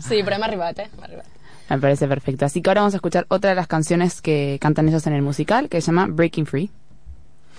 Sí, 0.02 0.20
però 0.26 0.36
hem 0.36 0.42
arribat, 0.42 0.80
eh? 0.82 0.88
Hem 0.92 1.04
arribat. 1.06 1.26
Me 1.68 1.78
parece 1.78 2.08
perfecto. 2.08 2.44
Así 2.46 2.62
que 2.62 2.70
ahora 2.70 2.80
vamos 2.82 2.94
a 2.94 2.96
escuchar 2.96 3.26
otra 3.28 3.50
de 3.50 3.56
las 3.56 3.66
canciones 3.66 4.22
que 4.22 4.58
cantan 4.60 4.88
ellos 4.88 5.06
en 5.06 5.12
el 5.12 5.22
musical, 5.22 5.68
que 5.68 5.80
se 5.80 5.88
llama 5.88 6.06
Breaking 6.08 6.46
Free. 6.46 6.70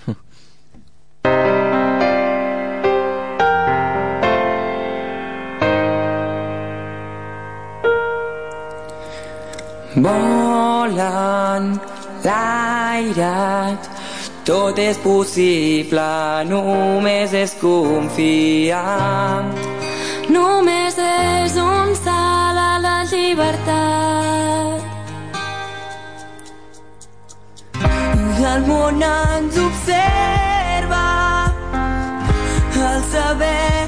Volant 9.96 11.80
l'airat, 12.24 13.88
tot 14.46 14.78
és 14.78 14.98
possible, 15.02 16.44
només 16.46 17.34
és 17.34 17.54
confiar. 17.60 18.84
Només 20.30 20.94
és 20.98 21.58
un 21.58 21.94
salt 22.04 22.49
llibertat. 23.30 24.82
El 28.50 28.62
món 28.66 29.02
ens 29.06 29.58
observa, 29.62 31.04
el 32.90 33.02
saber 33.12 33.79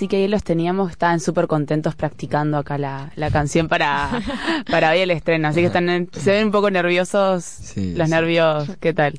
Así 0.00 0.08
que 0.08 0.16
ahí 0.16 0.28
los 0.28 0.42
teníamos, 0.42 0.90
estaban 0.92 1.20
súper 1.20 1.46
contentos 1.46 1.94
practicando 1.94 2.56
acá 2.56 2.78
la, 2.78 3.12
la 3.16 3.30
canción 3.30 3.68
para, 3.68 4.08
para 4.70 4.92
hoy 4.92 5.00
el 5.00 5.10
estreno. 5.10 5.48
Así 5.48 5.60
que 5.60 5.66
están, 5.66 5.90
en- 5.90 6.08
se 6.10 6.30
ven 6.32 6.46
un 6.46 6.52
poco 6.52 6.70
nerviosos. 6.70 7.44
Sí, 7.44 7.92
los 7.94 8.08
sí. 8.08 8.14
nervios, 8.14 8.66
¿qué 8.80 8.94
tal? 8.94 9.18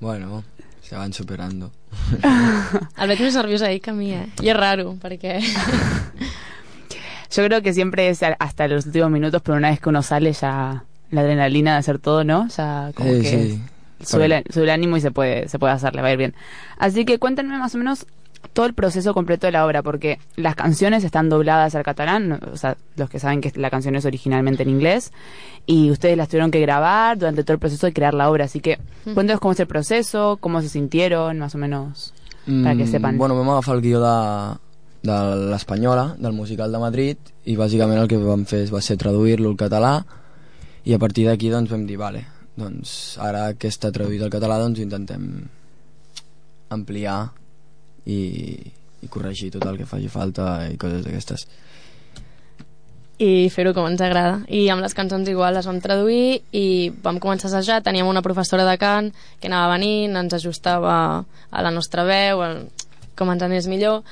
Bueno, 0.00 0.44
se 0.80 0.96
van 0.96 1.12
superando. 1.12 1.72
El 2.96 3.08
veig 3.12 3.20
més 3.20 3.36
nerviós 3.36 3.60
ahir 3.68 3.82
que 3.84 3.92
a 3.92 3.92
mi, 3.92 4.14
eh? 4.16 4.24
I 4.40 4.48
és 4.48 4.56
raro, 4.56 4.94
perquè... 4.96 5.36
Yo 7.36 7.44
creo 7.44 7.60
que 7.60 7.74
siempre 7.74 8.08
es 8.08 8.22
hasta 8.22 8.68
los 8.68 8.86
últimos 8.86 9.10
minutos, 9.10 9.42
pero 9.44 9.58
una 9.58 9.68
vez 9.68 9.78
que 9.78 9.90
uno 9.90 10.02
sale 10.02 10.32
ya 10.32 10.84
la 11.10 11.20
adrenalina 11.20 11.72
de 11.74 11.78
hacer 11.80 11.98
todo, 11.98 12.24
¿no? 12.24 12.48
Ya 12.48 12.92
como 12.94 13.10
Eh, 13.12 13.20
que 13.20 13.28
sí. 13.28 13.62
sube, 14.06 14.24
el, 14.24 14.42
sube 14.50 14.64
el 14.64 14.70
ánimo 14.70 14.96
y 14.96 15.02
se 15.02 15.10
puede, 15.10 15.48
se 15.48 15.58
puede 15.58 15.74
hacer, 15.74 15.94
le 15.94 16.00
va 16.00 16.08
a 16.08 16.12
ir 16.12 16.16
bien. 16.18 16.34
Así 16.78 17.04
que 17.04 17.18
cuéntenme 17.18 17.58
más 17.58 17.74
o 17.74 17.78
menos 17.78 18.06
todo 18.46 18.66
el 18.66 18.74
proceso 18.74 19.14
completo 19.14 19.46
de 19.46 19.52
la 19.52 19.66
obra, 19.66 19.82
porque 19.82 20.18
las 20.36 20.54
canciones 20.54 21.04
están 21.04 21.28
dobladas 21.28 21.74
al 21.74 21.82
catalán, 21.82 22.40
o 22.52 22.56
sea, 22.56 22.76
los 22.96 23.10
que 23.10 23.18
saben 23.18 23.40
que 23.40 23.52
la 23.56 23.70
canción 23.70 23.96
es 23.96 24.04
originalmente 24.04 24.62
en 24.62 24.70
inglés, 24.70 25.12
y 25.66 25.90
ustedes 25.90 26.16
las 26.16 26.28
tuvieron 26.28 26.50
que 26.50 26.60
grabar 26.60 27.18
durante 27.18 27.42
todo 27.44 27.54
el 27.54 27.58
proceso 27.58 27.86
de 27.86 27.92
crear 27.92 28.14
la 28.14 28.30
obra, 28.30 28.44
así 28.44 28.60
que 28.60 28.78
cuéntanos 29.14 29.40
cómo 29.40 29.52
es 29.52 29.60
el 29.60 29.66
proceso, 29.66 30.38
cómo 30.40 30.62
se 30.62 30.68
sintieron, 30.68 31.38
más 31.38 31.54
o 31.54 31.58
menos, 31.58 32.12
para 32.44 32.76
que 32.76 32.84
Mm, 32.84 32.90
sepan. 32.90 33.18
Bueno, 33.18 33.36
vam 33.36 33.50
agafar 33.50 33.76
el 33.76 33.82
guió 33.82 34.00
de, 34.00 34.58
de 35.02 35.50
l'Espanyola, 35.50 36.14
del 36.18 36.32
musical 36.32 36.70
de 36.72 36.78
Madrid, 36.78 37.16
i 37.44 37.56
bàsicament 37.56 38.00
el 38.02 38.08
que 38.08 38.16
vam 38.16 38.44
fer 38.46 38.66
va 38.72 38.80
ser 38.80 38.96
traduir-lo 38.96 39.50
al 39.50 39.56
català, 39.56 40.04
i 40.84 40.94
a 40.94 40.98
partir 40.98 41.26
d'aquí 41.26 41.50
doncs 41.50 41.70
vam 41.70 41.86
dir, 41.86 41.98
vale, 41.98 42.24
doncs 42.56 43.18
ara 43.20 43.50
que 43.54 43.68
està 43.68 43.90
traduït 43.92 44.22
al 44.22 44.32
català 44.32 44.58
doncs 44.62 44.80
intentem 44.80 45.26
ampliar 46.70 47.18
i, 48.06 48.20
i 49.02 49.08
corregir 49.12 49.52
tot 49.54 49.66
el 49.68 49.78
que 49.80 49.88
faci 49.88 50.08
falta 50.12 50.66
i 50.70 50.78
coses 50.80 51.04
d'aquestes. 51.04 51.46
i 53.18 53.48
fer-ho 53.48 53.72
com 53.72 53.86
ens 53.88 54.02
agrada. 54.04 54.42
I 54.52 54.66
amb 54.68 54.84
les 54.84 54.94
cançons 54.96 55.28
igual 55.32 55.54
les 55.56 55.66
vam 55.66 55.78
traduir 55.80 56.42
i 56.52 56.92
vam 57.02 57.20
començar 57.22 57.48
a 57.48 57.50
assajar. 57.54 57.78
Teníem 57.82 58.08
una 58.08 58.22
professora 58.22 58.66
de 58.68 58.76
cant 58.76 59.12
que 59.40 59.48
anava 59.48 59.72
venint, 59.72 60.16
ens 60.20 60.36
ajustava 60.36 60.96
a 61.24 61.62
la 61.64 61.72
nostra 61.72 62.04
veu, 62.04 62.42
com 63.16 63.32
ens 63.32 63.42
anés 63.46 63.70
millor. 63.72 64.02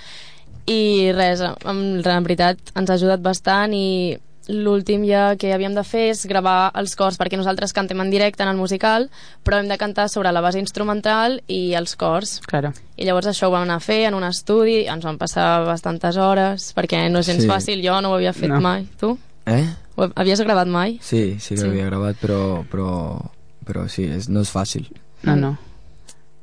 I 0.64 1.12
res, 1.12 1.42
en, 1.44 1.82
en 2.00 2.24
veritat 2.24 2.72
ens 2.72 2.88
ha 2.88 2.96
ajudat 2.96 3.20
bastant 3.20 3.76
i 3.76 4.16
l'últim 4.48 5.04
ja 5.08 5.36
que 5.36 5.52
havíem 5.54 5.74
de 5.74 5.84
fer 5.84 6.10
és 6.12 6.26
gravar 6.26 6.70
els 6.74 6.94
cors 6.96 7.16
perquè 7.18 7.36
nosaltres 7.36 7.72
cantem 7.72 8.00
en 8.00 8.10
directe 8.10 8.42
en 8.42 8.48
el 8.50 8.56
musical 8.56 9.08
però 9.44 9.58
hem 9.60 9.68
de 9.68 9.78
cantar 9.78 10.08
sobre 10.08 10.32
la 10.32 10.40
base 10.40 10.58
instrumental 10.58 11.42
i 11.48 11.74
els 11.74 11.96
cors 11.96 12.40
Claro. 12.46 12.72
i 12.96 13.04
llavors 13.04 13.26
això 13.26 13.48
ho 13.48 13.50
vam 13.54 13.62
anar 13.62 13.76
a 13.76 13.80
fer 13.80 14.04
en 14.08 14.14
un 14.14 14.24
estudi 14.24 14.86
ens 14.86 15.04
van 15.04 15.18
passar 15.18 15.64
bastantes 15.64 16.16
hores 16.16 16.72
perquè 16.76 17.08
no 17.10 17.20
és 17.20 17.26
gens 17.26 17.42
Sí. 17.42 17.48
fàcil, 17.48 17.82
jo 17.86 18.00
no 18.00 18.10
ho 18.10 18.14
havia 18.14 18.32
fet 18.32 18.48
No. 18.50 18.60
mai 18.60 18.86
tu? 19.00 19.18
Eh? 19.46 19.66
Ho 19.96 20.10
havies 20.16 20.40
gravat 20.40 20.66
mai? 20.66 20.98
Sí, 21.02 21.36
sí 21.38 21.54
que 21.54 21.60
Sí. 21.60 21.66
l'havia 21.66 21.86
gravat, 21.86 22.16
però, 22.20 22.64
però, 22.68 23.20
però 23.64 23.88
sí, 23.88 24.04
és, 24.04 24.28
no 24.28 24.40
és 24.40 24.50
fàcil. 24.52 24.88
No, 25.22 25.36
no, 25.36 25.58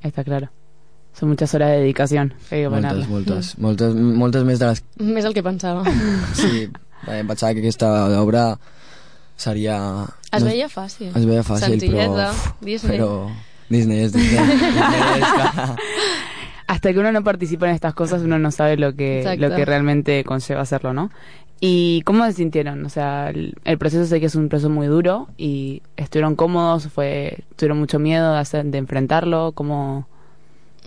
está 0.02 0.24
claro. 0.24 0.50
Son 1.14 1.28
muchas 1.30 1.54
horas 1.54 1.72
de 1.72 1.78
dedicación. 1.82 2.34
que 2.50 2.56
hay 2.56 2.62
que 2.64 2.70
Moltes, 2.70 3.08
moltes, 3.10 3.58
moltes, 3.60 3.94
moltes 3.96 4.44
més 4.46 4.60
de 4.60 4.66
les 4.68 4.84
Més 4.98 5.26
el 5.26 5.34
que 5.34 5.44
pensava. 5.44 5.84
Sí, 6.34 6.70
em 7.08 7.28
pensava 7.28 7.54
que 7.54 7.60
aquesta 7.60 7.88
obra 8.22 8.60
seria... 9.36 9.78
Es 10.32 10.44
veia 10.44 10.70
fàcil. 10.70 11.10
Es 11.16 11.26
veia 11.26 11.44
fàcil, 11.44 11.78
Senzilleta, 11.78 12.30
però... 12.32 12.58
Disney. 12.62 12.98
Però 12.98 13.32
Disney 13.72 14.04
és 14.06 14.14
Disney. 14.14 14.46
Disney. 14.46 15.22
Hasta 16.68 16.94
que 16.94 17.00
uno 17.00 17.12
no 17.12 17.24
participa 17.24 17.68
en 17.68 17.76
estas 17.76 17.94
cosas, 17.94 18.22
uno 18.22 18.40
no 18.40 18.50
sabe 18.52 18.78
lo 18.78 18.96
que, 18.96 19.20
Exacto. 19.20 19.42
lo 19.50 19.56
que 19.56 19.66
realmente 19.66 20.24
conlleva 20.24 20.62
hacerlo, 20.62 20.94
¿no? 20.94 21.12
¿Y 21.60 22.02
cómo 22.04 22.26
se 22.26 22.34
sintieron? 22.34 22.86
O 22.86 22.90
sea, 22.90 23.30
el, 23.30 23.56
el 23.66 23.78
proceso 23.78 24.06
sé 24.06 24.20
que 24.20 24.28
es 24.28 24.36
un 24.36 24.48
proceso 24.50 24.70
muy 24.70 24.88
duro 24.88 25.28
y 25.38 25.84
estuvieron 25.98 26.36
cómodos, 26.36 26.88
fue, 26.88 27.44
tuvieron 27.56 27.78
mucho 27.78 28.00
miedo 28.00 28.34
de, 28.34 28.40
hacer, 28.40 28.66
de 28.66 28.78
enfrentarlo, 28.78 29.52
¿cómo...? 29.54 30.08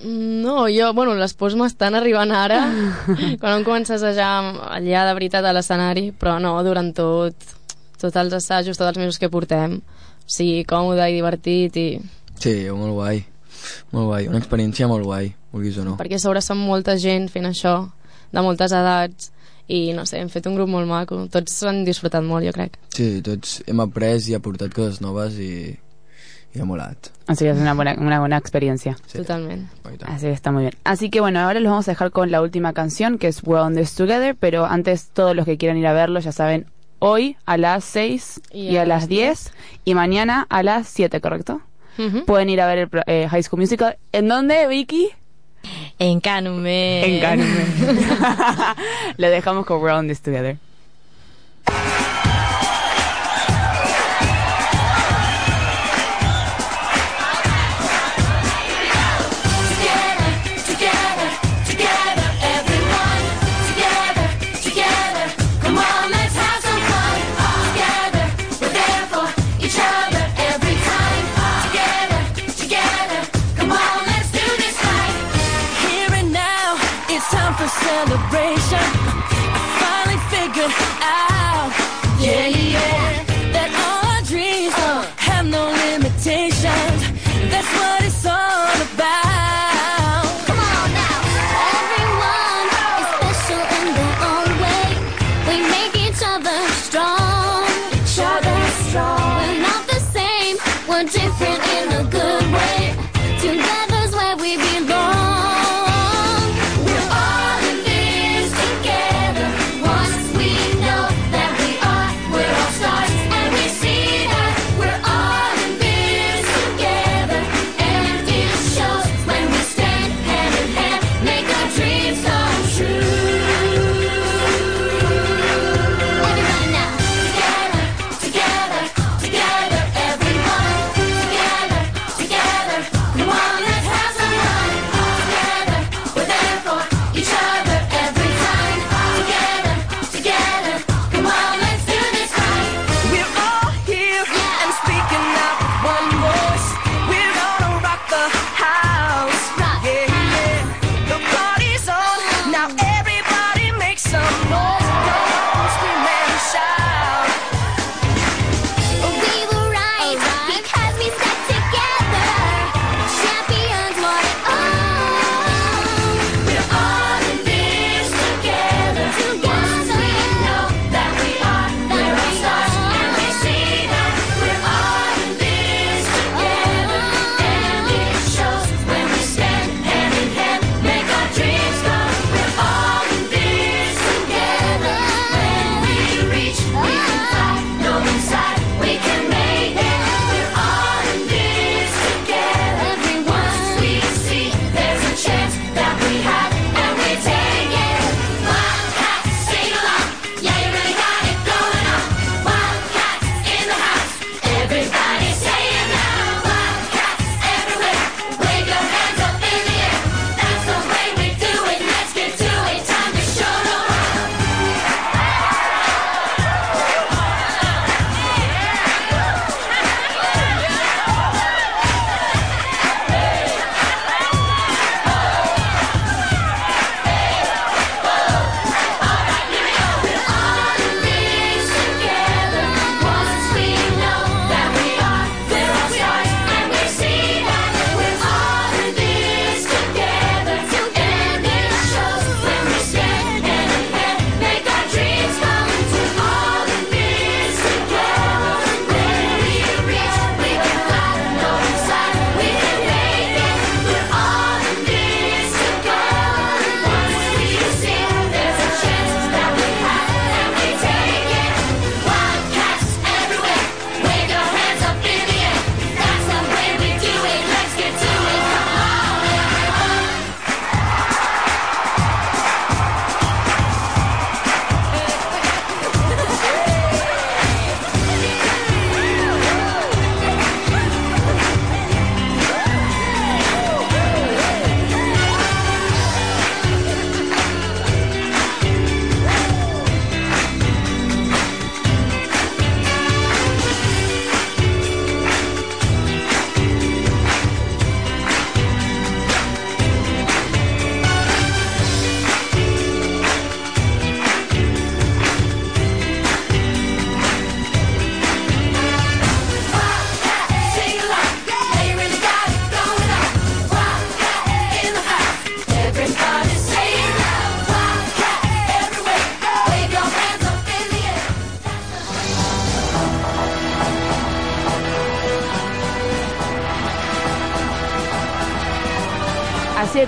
No, 0.03 0.67
jo, 0.69 0.89
bueno, 0.93 1.15
les 1.15 1.33
pors 1.39 1.55
m'estan 1.55 1.95
arribant 1.95 2.33
ara, 2.35 2.59
quan 3.41 3.61
vam 3.61 3.67
començar 3.67 3.95
a 3.95 4.01
assajar 4.01 4.31
allà 4.75 5.05
de 5.09 5.13
veritat 5.21 5.47
a 5.47 5.53
l'escenari, 5.55 6.09
però 6.19 6.41
no, 6.43 6.57
durant 6.67 6.91
tot, 6.97 7.53
tots 8.01 8.19
els 8.21 8.35
assajos, 8.41 8.77
tots 8.77 8.91
els 8.91 8.99
mesos 8.99 9.21
que 9.23 9.31
portem, 9.31 9.79
sí, 10.27 10.65
còmode 10.69 11.07
i 11.11 11.17
divertit, 11.21 11.79
i 11.79 11.89
Sí, 12.35 12.57
molt 12.75 12.97
guai. 12.97 13.23
Molt 13.95 14.09
guai, 14.11 14.27
una 14.29 14.41
experiència 14.43 14.89
molt 14.91 15.07
guai, 15.07 15.31
vulguis 15.55 15.79
o 15.81 15.85
no. 15.87 15.95
perquè 15.97 16.19
a 16.19 16.21
sobre 16.21 16.43
som 16.45 16.59
molta 16.59 16.99
gent 17.01 17.31
fent 17.33 17.47
això, 17.49 17.77
de 18.35 18.43
moltes 18.45 18.75
edats, 18.75 19.31
i 19.71 19.95
no 19.97 20.05
sé, 20.05 20.19
hem 20.21 20.29
fet 20.29 20.45
un 20.51 20.59
grup 20.59 20.69
molt 20.69 20.91
maco, 20.91 21.23
tots 21.33 21.63
han 21.65 21.85
disfrutat 21.87 22.27
molt, 22.27 22.45
jo 22.45 22.53
crec. 22.53 22.77
Sí, 22.93 23.23
tots 23.25 23.63
hem 23.65 23.81
après 23.81 24.19
i 24.29 24.35
aportat 24.37 24.75
coses 24.75 25.01
noves 25.01 25.39
i, 25.41 25.79
i 26.55 26.61
ha 26.61 26.65
molat. 26.65 26.97
Así 27.27 27.45
que 27.45 27.51
es 27.51 27.59
una 27.59 27.75
buena, 27.75 27.95
una 27.99 28.21
buena 28.21 28.37
experiencia. 28.37 28.97
Totalment. 29.13 29.69
Así 30.07 30.27
que 30.27 30.33
está 30.33 30.53
muy 30.53 30.63
bien. 30.63 30.75
Así 30.85 31.11
que 31.11 31.21
bueno, 31.21 31.41
ahora 31.41 31.59
los 31.61 31.71
vamos 31.71 31.89
a 31.89 31.91
dejar 31.93 32.11
con 32.13 32.31
la 32.31 32.41
última 32.43 32.73
canción, 32.73 33.19
que 33.19 33.29
es 33.29 33.43
We're 33.43 33.63
on 33.63 33.75
This 33.75 33.95
Together, 33.95 34.37
pero 34.39 34.65
antes 34.67 35.09
todos 35.09 35.35
los 35.35 35.45
que 35.47 35.57
quieran 35.59 35.79
ir 35.79 35.87
a 35.87 35.93
verlo, 35.93 36.21
ya 36.21 36.33
saben, 36.33 36.67
hoy 37.01 37.37
a 37.45 37.57
las 37.57 37.85
6 37.85 38.41
y, 38.53 38.69
Y 38.71 38.77
a, 38.77 38.83
a 38.83 38.87
las 38.87 39.03
las 39.03 39.09
10 39.09 39.53
y 39.85 39.95
mañana 39.95 40.47
a 40.49 40.63
las 40.63 40.89
7, 40.89 41.21
¿correcto? 41.21 41.61
Pueden 42.27 42.49
ir 42.51 42.61
a 42.61 42.67
ver 42.67 42.79
el 42.79 42.89
pro- 42.89 43.03
eh, 43.07 43.29
High 43.31 43.43
School 43.45 43.61
Musical. 43.61 43.97
¿En 44.13 44.27
dónde, 44.29 44.67
Vicky? 44.69 45.11
En 45.99 46.21
Canume. 46.21 47.05
En 47.07 47.21
Canume. 47.21 47.65
Lo 49.17 49.31
dejamos 49.31 49.65
con 49.67 49.81
We're 49.83 49.95
on 49.97 50.09
This. 50.09 50.21
Together, 50.21 50.57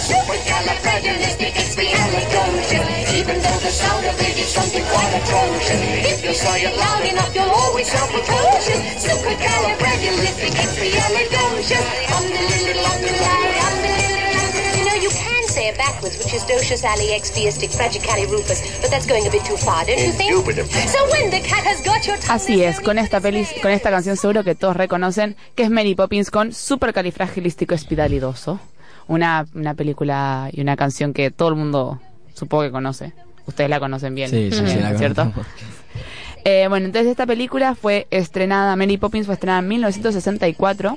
Supercalifragilisticexpialidocious. 0.07 2.87
Even 3.19 3.41
though 3.43 3.59
the 3.61 3.71
sound 3.71 4.07
of 4.07 4.21
it 4.21 4.39
is 4.39 4.49
something 4.49 4.85
quite 4.85 5.15
atrocious. 5.21 5.81
If 6.13 6.23
you 6.25 6.35
say 6.35 6.63
it 6.65 6.77
loud 6.77 7.05
enough, 7.05 7.35
you'll 7.35 7.51
always 7.51 7.91
sound 7.91 8.11
precocious. 8.13 9.05
Supercalifragilisticexpialidocious. 9.05 11.67
Umdililil, 11.67 12.06
it 15.77 15.79
backwards, 15.79 16.19
which 16.19 16.35
is 16.35 16.43
docious 16.47 16.83
fragicalirufus, 17.77 18.81
but 18.81 18.91
that's 18.91 19.07
going 19.07 19.27
a 19.27 19.31
bit 19.31 19.45
too 19.45 19.57
far, 19.57 19.85
don't 19.85 19.99
you 19.99 20.13
think? 20.13 20.33
So 20.33 20.99
when 21.11 21.31
the 21.31 21.41
cat 21.41 21.65
has 21.65 21.83
got 21.85 22.07
your. 22.07 22.17
Así 22.29 22.63
es, 22.63 22.81
con 22.81 22.99
esta 22.99 23.21
peli, 23.21 23.47
con 23.63 23.71
esta 23.71 23.91
canción 23.91 24.17
seguro 24.17 24.45
que 24.45 24.55
todos 24.55 24.77
reconocen 24.77 25.37
que 25.55 25.65
es 25.65 25.71
Mary 25.71 25.95
Poppins 25.95 26.31
con 26.31 26.53
Supercalifragilístico 26.53 27.75
Espidalidoso. 27.75 28.61
Una, 29.09 29.47
una 29.55 29.75
película 29.75 30.51
y 30.53 30.61
una 30.61 30.77
canción 30.77 31.13
que 31.13 31.31
todo 31.31 31.51
el 31.51 31.55
mundo 31.55 32.01
supongo 32.35 32.65
que 32.65 32.71
conoce. 32.73 33.13
Ustedes 33.47 33.71
la 33.71 33.79
conocen 33.79 34.15
bien, 34.17 34.29
Sí, 34.29 34.51
sí, 34.51 34.67
sí, 34.67 34.79
la 34.79 34.97
¿cierto? 34.97 35.33
Eh, 36.49 36.69
bueno, 36.69 36.87
entonces 36.87 37.11
esta 37.11 37.27
película 37.27 37.75
fue 37.75 38.07
estrenada, 38.13 38.77
Mary 38.77 38.99
Poppins 38.99 39.27
fue 39.27 39.35
estrenada 39.35 39.59
en 39.59 39.67
1964 39.67 40.97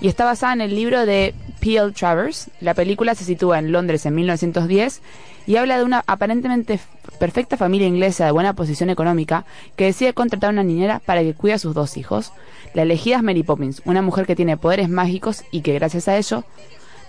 y 0.00 0.08
está 0.08 0.24
basada 0.24 0.52
en 0.54 0.60
el 0.60 0.74
libro 0.74 1.04
de 1.06 1.34
P.L. 1.60 1.92
Travers. 1.92 2.50
La 2.60 2.74
película 2.74 3.14
se 3.14 3.24
sitúa 3.24 3.58
en 3.58 3.72
Londres 3.72 4.06
en 4.06 4.14
1910 4.14 5.02
y 5.46 5.56
habla 5.56 5.78
de 5.78 5.84
una 5.84 6.02
aparentemente 6.06 6.80
perfecta 7.18 7.56
familia 7.56 7.86
inglesa 7.86 8.24
de 8.24 8.30
buena 8.30 8.54
posición 8.54 8.90
económica 8.90 9.44
que 9.76 9.84
decide 9.84 10.14
contratar 10.14 10.48
a 10.48 10.52
una 10.52 10.62
niñera 10.62 11.00
para 11.00 11.22
que 11.22 11.34
cuide 11.34 11.54
a 11.54 11.58
sus 11.58 11.74
dos 11.74 11.96
hijos. 11.96 12.32
La 12.72 12.82
elegida 12.82 13.16
es 13.16 13.22
Mary 13.22 13.42
Poppins, 13.42 13.82
una 13.84 14.02
mujer 14.02 14.26
que 14.26 14.36
tiene 14.36 14.56
poderes 14.56 14.88
mágicos 14.88 15.44
y 15.50 15.60
que 15.60 15.74
gracias 15.74 16.08
a 16.08 16.16
ello 16.16 16.44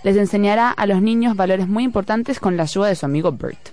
les 0.02 0.16
enseñará 0.16 0.70
a 0.70 0.86
los 0.86 1.00
niños 1.00 1.36
valores 1.36 1.68
muy 1.68 1.84
importantes 1.84 2.40
con 2.40 2.56
la 2.56 2.64
ayuda 2.64 2.88
de 2.88 2.96
su 2.96 3.06
amigo 3.06 3.32
Bert. 3.32 3.68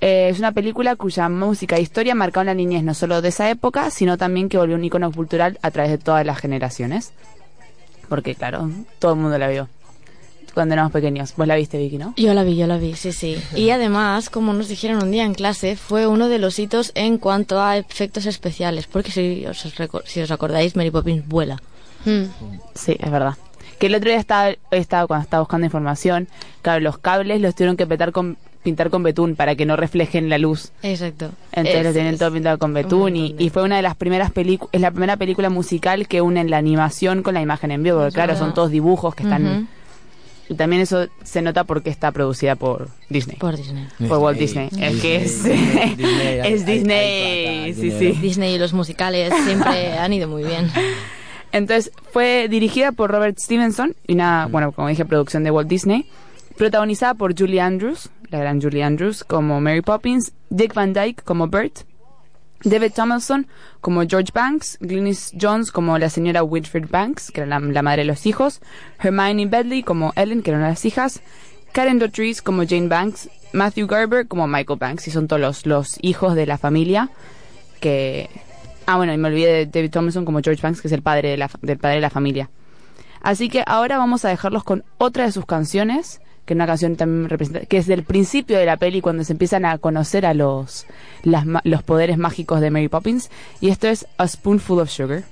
Eh, 0.00 0.30
es 0.30 0.40
una 0.40 0.50
película 0.50 0.96
cuya 0.96 1.28
música 1.28 1.76
e 1.76 1.82
historia 1.82 2.16
marcaron 2.16 2.46
la 2.46 2.54
niñez 2.54 2.82
no 2.82 2.94
solo 2.94 3.22
de 3.22 3.28
esa 3.28 3.48
época, 3.50 3.90
sino 3.90 4.18
también 4.18 4.48
que 4.48 4.58
volvió 4.58 4.74
un 4.74 4.84
icono 4.84 5.12
cultural 5.12 5.60
a 5.62 5.70
través 5.70 5.92
de 5.92 5.98
todas 5.98 6.26
las 6.26 6.38
generaciones. 6.38 7.12
Porque, 8.12 8.34
claro, 8.34 8.70
todo 8.98 9.14
el 9.14 9.20
mundo 9.20 9.38
la 9.38 9.48
vio 9.48 9.70
cuando 10.52 10.74
éramos 10.74 10.92
pequeños. 10.92 11.32
Vos 11.34 11.46
la 11.46 11.56
viste, 11.56 11.78
Vicky, 11.78 11.96
¿no? 11.96 12.12
Yo 12.18 12.34
la 12.34 12.44
vi, 12.44 12.56
yo 12.56 12.66
la 12.66 12.76
vi, 12.76 12.94
sí, 12.94 13.10
sí. 13.10 13.38
Y 13.56 13.70
además, 13.70 14.28
como 14.28 14.52
nos 14.52 14.68
dijeron 14.68 15.02
un 15.02 15.10
día 15.10 15.24
en 15.24 15.32
clase, 15.32 15.76
fue 15.76 16.06
uno 16.06 16.28
de 16.28 16.38
los 16.38 16.58
hitos 16.58 16.92
en 16.94 17.16
cuanto 17.16 17.62
a 17.62 17.78
efectos 17.78 18.26
especiales. 18.26 18.86
Porque 18.86 19.10
si 19.10 19.46
os, 19.46 19.66
si 20.04 20.20
os 20.20 20.30
acordáis, 20.30 20.76
Mary 20.76 20.90
Poppins 20.90 21.26
vuela. 21.26 21.62
Sí, 22.74 22.98
es 23.00 23.10
verdad. 23.10 23.38
Que 23.78 23.86
el 23.86 23.94
otro 23.94 24.10
día 24.10 24.20
estaba, 24.20 24.50
estaba 24.72 25.06
cuando 25.06 25.24
estaba 25.24 25.40
buscando 25.40 25.64
información, 25.64 26.28
claro, 26.60 26.80
los 26.80 26.98
cables 26.98 27.40
los 27.40 27.54
tuvieron 27.54 27.78
que 27.78 27.86
petar 27.86 28.12
con, 28.12 28.36
pintar 28.62 28.90
con 28.90 29.02
betún 29.02 29.34
para 29.36 29.54
que 29.56 29.66
no 29.66 29.76
reflejen 29.76 30.28
la 30.28 30.38
luz. 30.38 30.70
Exacto. 30.82 31.30
Entonces 31.52 31.80
Es- 31.80 31.84
lo 31.86 31.92
tienen 31.92 32.14
es 32.14 32.18
todo 32.20 32.32
pintado 32.32 32.58
con 32.58 32.72
betún 32.74 33.16
y, 33.16 33.34
y 33.38 33.50
fue 33.50 33.62
una 33.62 33.76
de 33.76 33.82
las 33.82 33.96
primeras 33.96 34.30
películas, 34.30 34.70
es 34.72 34.80
la 34.80 34.90
primera 34.90 35.16
película 35.16 35.50
musical 35.50 36.06
que 36.08 36.20
unen 36.20 36.50
la 36.50 36.58
animación 36.58 37.22
con 37.22 37.34
la 37.34 37.40
imagen 37.42 37.70
en 37.72 37.82
vivo, 37.82 37.96
porque 37.96 38.08
Es 38.08 38.14
claro, 38.14 38.32
verdad. 38.34 38.44
son 38.46 38.54
todos 38.54 38.70
dibujos 38.70 39.14
que 39.14 39.24
están... 39.24 39.68
Y 40.48 40.54
también 40.54 40.82
eso 40.82 41.06
se 41.22 41.40
nota 41.40 41.64
porque 41.64 41.88
está 41.88 42.10
producida 42.12 42.56
por 42.56 42.88
Disney. 43.08 43.36
Por 43.38 43.56
Disney. 43.56 43.86
Por 44.06 44.18
Walt 44.18 44.38
Disney. 44.38 44.68
Es 44.78 45.00
que 45.00 45.16
es, 45.16 45.44
es 45.46 46.66
Disney. 46.66 47.72
Sí, 47.74 47.90
sí. 47.90 48.12
Disney 48.20 48.54
y 48.56 48.58
los 48.58 48.72
musicales 48.74 49.32
siempre 49.44 49.92
han 49.98 50.12
ido 50.12 50.28
muy 50.28 50.42
bien. 50.44 50.70
Entonces 51.52 51.92
fue 52.12 52.48
dirigida 52.50 52.92
por 52.92 53.10
Robert 53.10 53.38
Stevenson 53.38 53.94
y 54.06 54.14
una, 54.14 54.46
bueno, 54.50 54.72
como 54.72 54.88
dije, 54.88 55.04
producción 55.04 55.44
de 55.44 55.50
Walt 55.50 55.68
Disney, 55.68 56.06
protagonizada 56.56 57.14
por 57.14 57.38
Julie 57.38 57.60
Andrews, 57.60 58.10
la 58.32 58.38
gran 58.38 58.60
Julie 58.60 58.82
Andrews 58.82 59.24
como 59.24 59.60
Mary 59.60 59.82
Poppins, 59.82 60.32
Dick 60.50 60.74
Van 60.74 60.92
Dyke 60.92 61.22
como 61.22 61.48
Bert, 61.48 61.80
David 62.64 62.92
Tomlinson 62.94 63.46
como 63.80 64.02
George 64.06 64.30
Banks, 64.32 64.78
Glynis 64.80 65.32
Jones 65.38 65.70
como 65.70 65.98
la 65.98 66.08
señora 66.08 66.42
Winfred 66.42 66.88
Banks, 66.88 67.30
que 67.30 67.42
era 67.42 67.60
la, 67.60 67.82
madre 67.82 68.02
de 68.02 68.06
los 68.06 68.26
hijos, 68.26 68.60
Hermione 69.00 69.46
Bedley 69.46 69.82
como 69.82 70.12
Ellen, 70.16 70.42
que 70.42 70.50
eran 70.50 70.62
las 70.62 70.84
hijas, 70.84 71.20
Karen 71.72 71.98
Dotrice 71.98 72.42
como 72.42 72.64
Jane 72.66 72.88
Banks, 72.88 73.28
Matthew 73.52 73.86
Garber 73.86 74.26
como 74.26 74.46
Michael 74.46 74.78
Banks, 74.78 75.08
y 75.08 75.10
son 75.10 75.28
todos 75.28 75.66
los, 75.66 75.98
hijos 76.00 76.34
de 76.34 76.46
la 76.46 76.58
familia 76.58 77.10
que... 77.80 78.30
Ah, 78.86 78.96
bueno, 78.96 79.12
y 79.12 79.16
me 79.16 79.28
olvidé 79.28 79.52
de 79.52 79.66
David 79.66 79.90
Tomlinson 79.90 80.24
como 80.24 80.40
George 80.42 80.60
Banks, 80.60 80.80
que 80.80 80.88
es 80.88 80.92
el 80.92 81.02
padre 81.02 81.36
del 81.36 81.78
padre 81.78 81.96
de 81.96 82.00
la 82.00 82.10
familia. 82.10 82.50
Así 83.20 83.48
que 83.48 83.62
ahora 83.66 83.96
vamos 83.96 84.24
a 84.24 84.28
dejarlos 84.28 84.64
con 84.64 84.84
otra 84.98 85.24
de 85.24 85.32
sus 85.32 85.46
canciones, 85.46 86.20
que 86.44 86.54
es 86.54 86.56
una 86.56 86.66
canción 86.66 86.96
también 86.96 87.28
representa, 87.28 87.66
que 87.66 87.78
es 87.78 87.86
del 87.86 88.04
principio 88.04 88.58
de 88.58 88.66
la 88.66 88.76
peli 88.76 89.00
cuando 89.00 89.24
se 89.24 89.32
empiezan 89.32 89.64
a 89.64 89.78
conocer 89.78 90.26
a 90.26 90.34
los 90.34 90.86
las 91.22 91.44
los 91.64 91.82
poderes 91.82 92.18
mágicos 92.18 92.60
de 92.60 92.70
Mary 92.70 92.88
Poppins 92.88 93.30
y 93.60 93.68
esto 93.68 93.88
es 93.88 94.06
A 94.18 94.26
Spoonful 94.26 94.80
of 94.80 94.90
Sugar. 94.90 95.22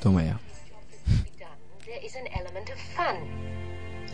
Toma 0.00 0.24
ya. 0.24 0.38
There 1.84 2.04
is 2.04 2.14
an 2.16 2.26
element 2.32 2.68
of 2.70 2.78
fun. 2.94 3.16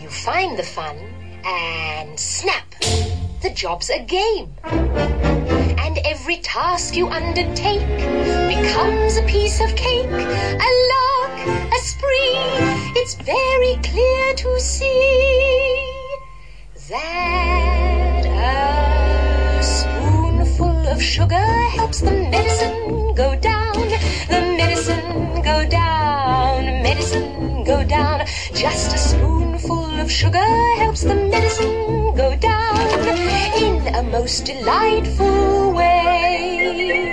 You 0.01 0.09
find 0.09 0.57
the 0.57 0.63
fun 0.63 0.97
and 1.45 2.19
snap. 2.19 3.26
The 3.47 3.55
job's 3.55 3.91
a 3.91 4.01
game. 4.03 4.51
And 4.65 5.99
every 6.05 6.39
task 6.39 6.97
you 6.97 7.07
undertake 7.07 7.87
becomes 8.51 9.17
a 9.19 9.23
piece 9.23 9.61
of 9.61 9.73
cake, 9.77 10.11
a 10.11 10.71
lark, 10.93 11.39
a 11.73 11.79
spree. 11.79 12.43
It's 12.99 13.15
very 13.15 13.77
clear 13.85 14.35
to 14.35 14.59
see 14.59 16.17
that 16.91 18.27
a 18.27 19.63
spoonful 19.63 20.89
of 20.89 21.01
sugar 21.01 21.47
helps 21.79 22.01
the 22.01 22.11
medicine 22.11 23.15
go 23.15 23.37
down. 23.37 23.75
The 24.29 24.41
medicine 24.59 25.41
go 25.43 25.65
down, 25.69 26.65
medicine 26.83 27.63
go 27.63 27.85
down. 27.85 28.27
Just 28.53 28.93
a 28.93 28.99
spoonful 28.99 30.01
of 30.01 30.11
sugar 30.11 30.51
helps 30.79 31.03
the 31.03 31.15
medicine 31.15 32.13
go 32.17 32.35
down 32.35 32.76
a 33.95 34.03
most 34.03 34.45
delightful 34.45 35.73
way. 35.73 37.07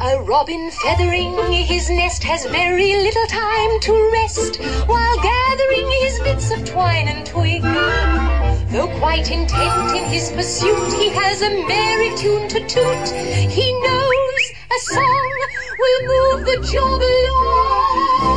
A 0.00 0.22
robin 0.22 0.70
feathering 0.82 1.36
his 1.52 1.90
nest 1.90 2.22
has 2.24 2.44
very 2.46 2.94
little 2.96 3.26
time 3.26 3.80
to 3.80 4.10
rest 4.12 4.56
while 4.86 5.16
gathering 5.22 5.88
his 6.02 6.18
bits 6.20 6.50
of 6.50 6.64
twine 6.64 7.08
and 7.08 7.26
twig. 7.26 7.62
Though 8.72 8.88
quite 8.98 9.30
intent 9.30 9.96
in 9.96 10.04
his 10.04 10.30
pursuit, 10.30 10.92
he 10.94 11.08
has 11.10 11.42
a 11.42 11.50
merry 11.66 12.16
tune 12.16 12.48
to 12.48 12.60
toot. 12.66 13.08
He 13.50 13.72
knows 13.80 14.52
a 14.70 14.78
song 14.94 15.32
will 15.78 16.02
move 16.06 16.46
the 16.46 16.68
job 16.72 17.00
along. 17.00 18.31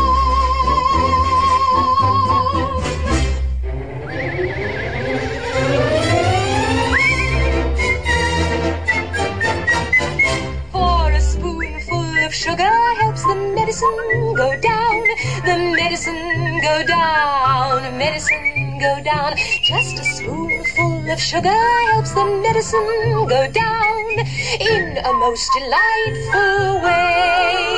Sugar 12.46 12.78
helps 13.02 13.24
the 13.24 13.36
medicine 13.58 14.36
go 14.36 14.50
down. 14.62 15.04
The 15.50 15.58
medicine 15.82 16.62
go 16.62 16.76
down. 16.86 17.98
Medicine 17.98 18.78
go 18.78 19.02
down. 19.02 19.34
Just 19.64 19.98
a 19.98 20.04
spoonful 20.04 21.10
of 21.10 21.20
sugar 21.20 21.62
helps 21.92 22.12
the 22.12 22.26
medicine 22.46 23.26
go 23.34 23.42
down 23.52 24.06
in 24.62 24.98
a 25.10 25.14
most 25.14 25.50
delightful 25.58 26.82
way. 26.86 27.75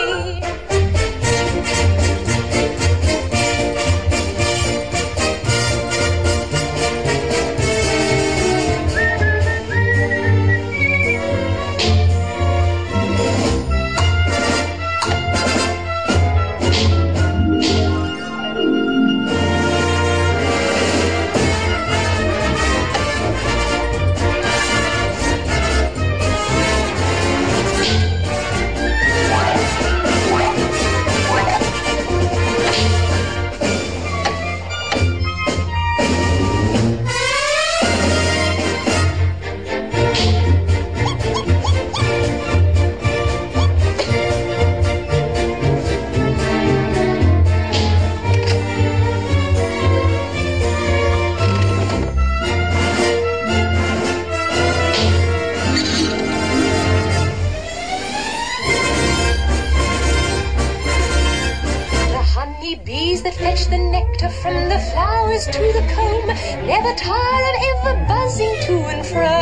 From 64.48 64.70
the 64.70 64.80
flowers 64.92 65.46
to 65.48 65.64
the 65.78 65.84
comb 65.94 66.28
never 66.72 66.94
tire 66.96 67.48
of 67.50 67.58
ever 67.70 67.96
buzzing 68.08 68.56
to 68.66 68.76
and 68.94 69.06
fro. 69.06 69.36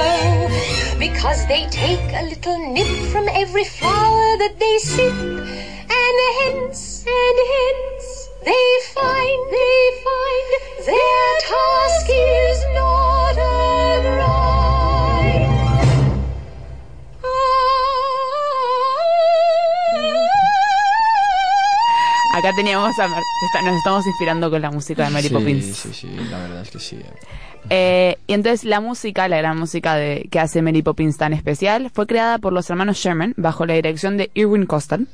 Because 0.98 1.46
they 1.48 1.68
take 1.70 2.08
a 2.22 2.24
little 2.32 2.58
nip 2.74 2.92
from 3.12 3.28
every 3.30 3.66
flower 3.66 4.30
that 4.42 4.56
they 4.60 4.78
sip 4.80 5.14
and 6.02 6.18
hence 6.40 7.06
and 7.06 7.38
hence 7.54 8.08
they 8.50 8.68
find 8.98 9.40
they 9.58 9.78
find 10.08 10.48
their 10.88 11.30
task 11.50 12.10
Acá 22.46 22.56
teníamos 22.56 22.98
a 23.00 23.08
Mar- 23.08 23.24
está- 23.48 23.62
nos 23.64 23.78
estamos 23.78 24.06
inspirando 24.06 24.50
con 24.52 24.62
la 24.62 24.70
música 24.72 25.06
de 25.06 25.10
Mary 25.10 25.28
sí, 25.30 25.34
Poppins. 25.34 25.66
Sí, 25.78 25.90
sí, 25.94 26.08
la 26.30 26.38
verdad 26.40 26.62
es 26.62 26.70
que 26.70 26.80
sí. 26.80 27.00
Eh, 27.70 28.18
y 28.28 28.34
entonces 28.34 28.64
la 28.66 28.80
música, 28.82 29.28
la 29.28 29.38
gran 29.38 29.58
música 29.58 29.96
de, 29.96 30.28
que 30.30 30.40
hace 30.40 30.62
Mary 30.62 30.84
Poppins 30.84 31.18
tan 31.18 31.34
especial, 31.34 31.90
fue 31.94 32.06
creada 32.06 32.38
por 32.38 32.54
los 32.54 32.70
hermanos 32.70 32.98
Sherman 32.98 33.34
bajo 33.38 33.66
la 33.66 33.74
dirección 33.74 34.18
de 34.18 34.30
Irwin 34.36 34.66
Costal. 34.66 35.08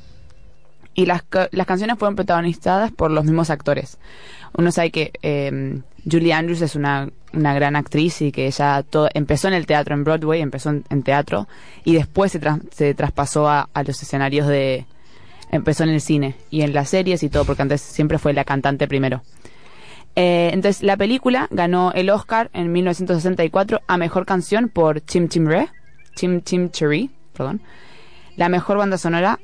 Y 0.94 1.06
las, 1.06 1.22
las 1.52 1.66
canciones 1.66 1.98
fueron 1.98 2.16
protagonizadas 2.16 2.92
por 2.92 3.10
los 3.10 3.24
mismos 3.24 3.48
actores. 3.48 3.96
Uno 4.54 4.70
sabe 4.70 4.90
que 4.90 5.12
eh, 5.22 5.80
Julie 6.10 6.34
Andrews 6.34 6.60
es 6.60 6.74
una, 6.76 7.08
una 7.32 7.54
gran 7.54 7.76
actriz 7.76 8.20
y 8.20 8.30
que 8.30 8.46
ella 8.46 8.82
todo, 8.82 9.08
empezó 9.14 9.48
en 9.48 9.54
el 9.54 9.64
teatro, 9.64 9.94
en 9.94 10.04
Broadway, 10.04 10.42
empezó 10.42 10.68
en, 10.68 10.84
en 10.90 11.02
teatro 11.02 11.48
y 11.84 11.94
después 11.94 12.32
se, 12.32 12.40
tras- 12.40 12.60
se 12.74 12.92
traspasó 12.92 13.48
a, 13.48 13.70
a 13.72 13.82
los 13.84 14.02
escenarios 14.02 14.46
de... 14.46 14.84
Empezó 15.52 15.84
en 15.84 15.90
el 15.90 16.00
cine 16.00 16.34
y 16.50 16.62
en 16.62 16.72
las 16.72 16.88
series 16.88 17.22
y 17.22 17.28
todo, 17.28 17.44
porque 17.44 17.62
antes 17.62 17.80
siempre 17.80 18.18
fue 18.18 18.32
la 18.32 18.44
cantante 18.44 18.88
primero. 18.88 19.22
Eh, 20.16 20.50
entonces, 20.52 20.82
la 20.82 20.96
película 20.96 21.46
ganó 21.50 21.92
el 21.92 22.10
Oscar 22.10 22.50
en 22.52 22.72
1964 22.72 23.80
a 23.86 23.96
Mejor 23.96 24.26
Canción 24.26 24.68
por 24.68 25.04
Chim 25.04 25.28
Chim 25.28 25.46
Re, 25.46 25.68
Chim 26.16 26.42
Chim 26.42 26.70
Cherry, 26.70 27.10
perdón. 27.34 27.62
La 28.36 28.48
Mejor 28.48 28.78
Banda 28.78 28.98
Sonora. 28.98 29.38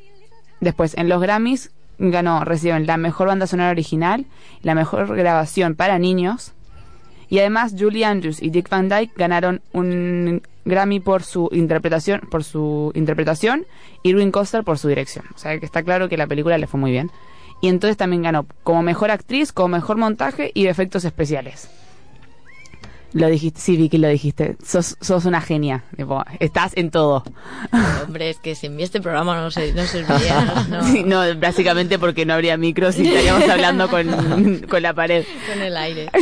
Después, 0.60 0.96
en 0.96 1.08
los 1.08 1.20
Grammys, 1.20 1.70
ganó, 1.98 2.44
reciben 2.44 2.86
la 2.86 2.96
Mejor 2.96 3.28
Banda 3.28 3.46
Sonora 3.46 3.70
Original, 3.70 4.26
la 4.62 4.74
Mejor 4.74 5.14
Grabación 5.14 5.74
para 5.74 5.98
Niños. 5.98 6.52
Y 7.30 7.38
además, 7.38 7.74
Julie 7.78 8.04
Andrews 8.04 8.42
y 8.42 8.50
Dick 8.50 8.68
Van 8.68 8.88
Dyke 8.88 9.12
ganaron 9.16 9.60
un 9.72 10.42
Grammy 10.68 11.00
por 11.00 11.22
su 11.22 11.48
interpretación, 11.52 12.20
por 12.30 12.44
su 12.44 12.92
interpretación, 12.94 13.66
y 14.02 14.10
Irwin 14.10 14.30
Coster 14.30 14.62
por 14.62 14.78
su 14.78 14.88
dirección. 14.88 15.24
O 15.34 15.38
sea 15.38 15.58
que 15.58 15.66
está 15.66 15.82
claro 15.82 16.08
que 16.08 16.16
la 16.16 16.26
película 16.26 16.58
le 16.58 16.66
fue 16.66 16.78
muy 16.78 16.90
bien. 16.90 17.10
Y 17.60 17.68
entonces 17.68 17.96
también 17.96 18.22
ganó 18.22 18.46
como 18.62 18.82
mejor 18.82 19.10
actriz, 19.10 19.52
como 19.52 19.68
mejor 19.68 19.96
montaje 19.96 20.52
y 20.54 20.66
efectos 20.66 21.04
especiales. 21.04 21.68
Lo 23.14 23.26
dijiste, 23.28 23.58
sí, 23.58 23.76
Vicky, 23.76 23.96
lo 23.96 24.08
dijiste. 24.08 24.56
Sos, 24.62 24.96
sos 25.00 25.24
una 25.24 25.40
genia. 25.40 25.84
Tipo, 25.96 26.22
estás 26.38 26.72
en 26.76 26.90
todo. 26.90 27.24
Hombre, 28.04 28.28
es 28.28 28.38
que 28.38 28.54
sin 28.54 28.76
mí 28.76 28.82
este 28.82 29.00
programa 29.00 29.40
no, 29.40 29.50
se, 29.50 29.72
no 29.72 29.84
serviría. 29.84 30.66
No. 30.68 30.84
Sí, 30.84 31.02
no, 31.02 31.22
básicamente 31.36 31.98
porque 31.98 32.26
no 32.26 32.34
habría 32.34 32.56
micros 32.58 32.98
y 32.98 33.08
estaríamos 33.08 33.48
hablando 33.48 33.88
con, 33.88 34.66
con 34.68 34.82
la 34.82 34.92
pared. 34.92 35.24
Con 35.50 35.62
el 35.62 35.76
aire. 35.76 36.10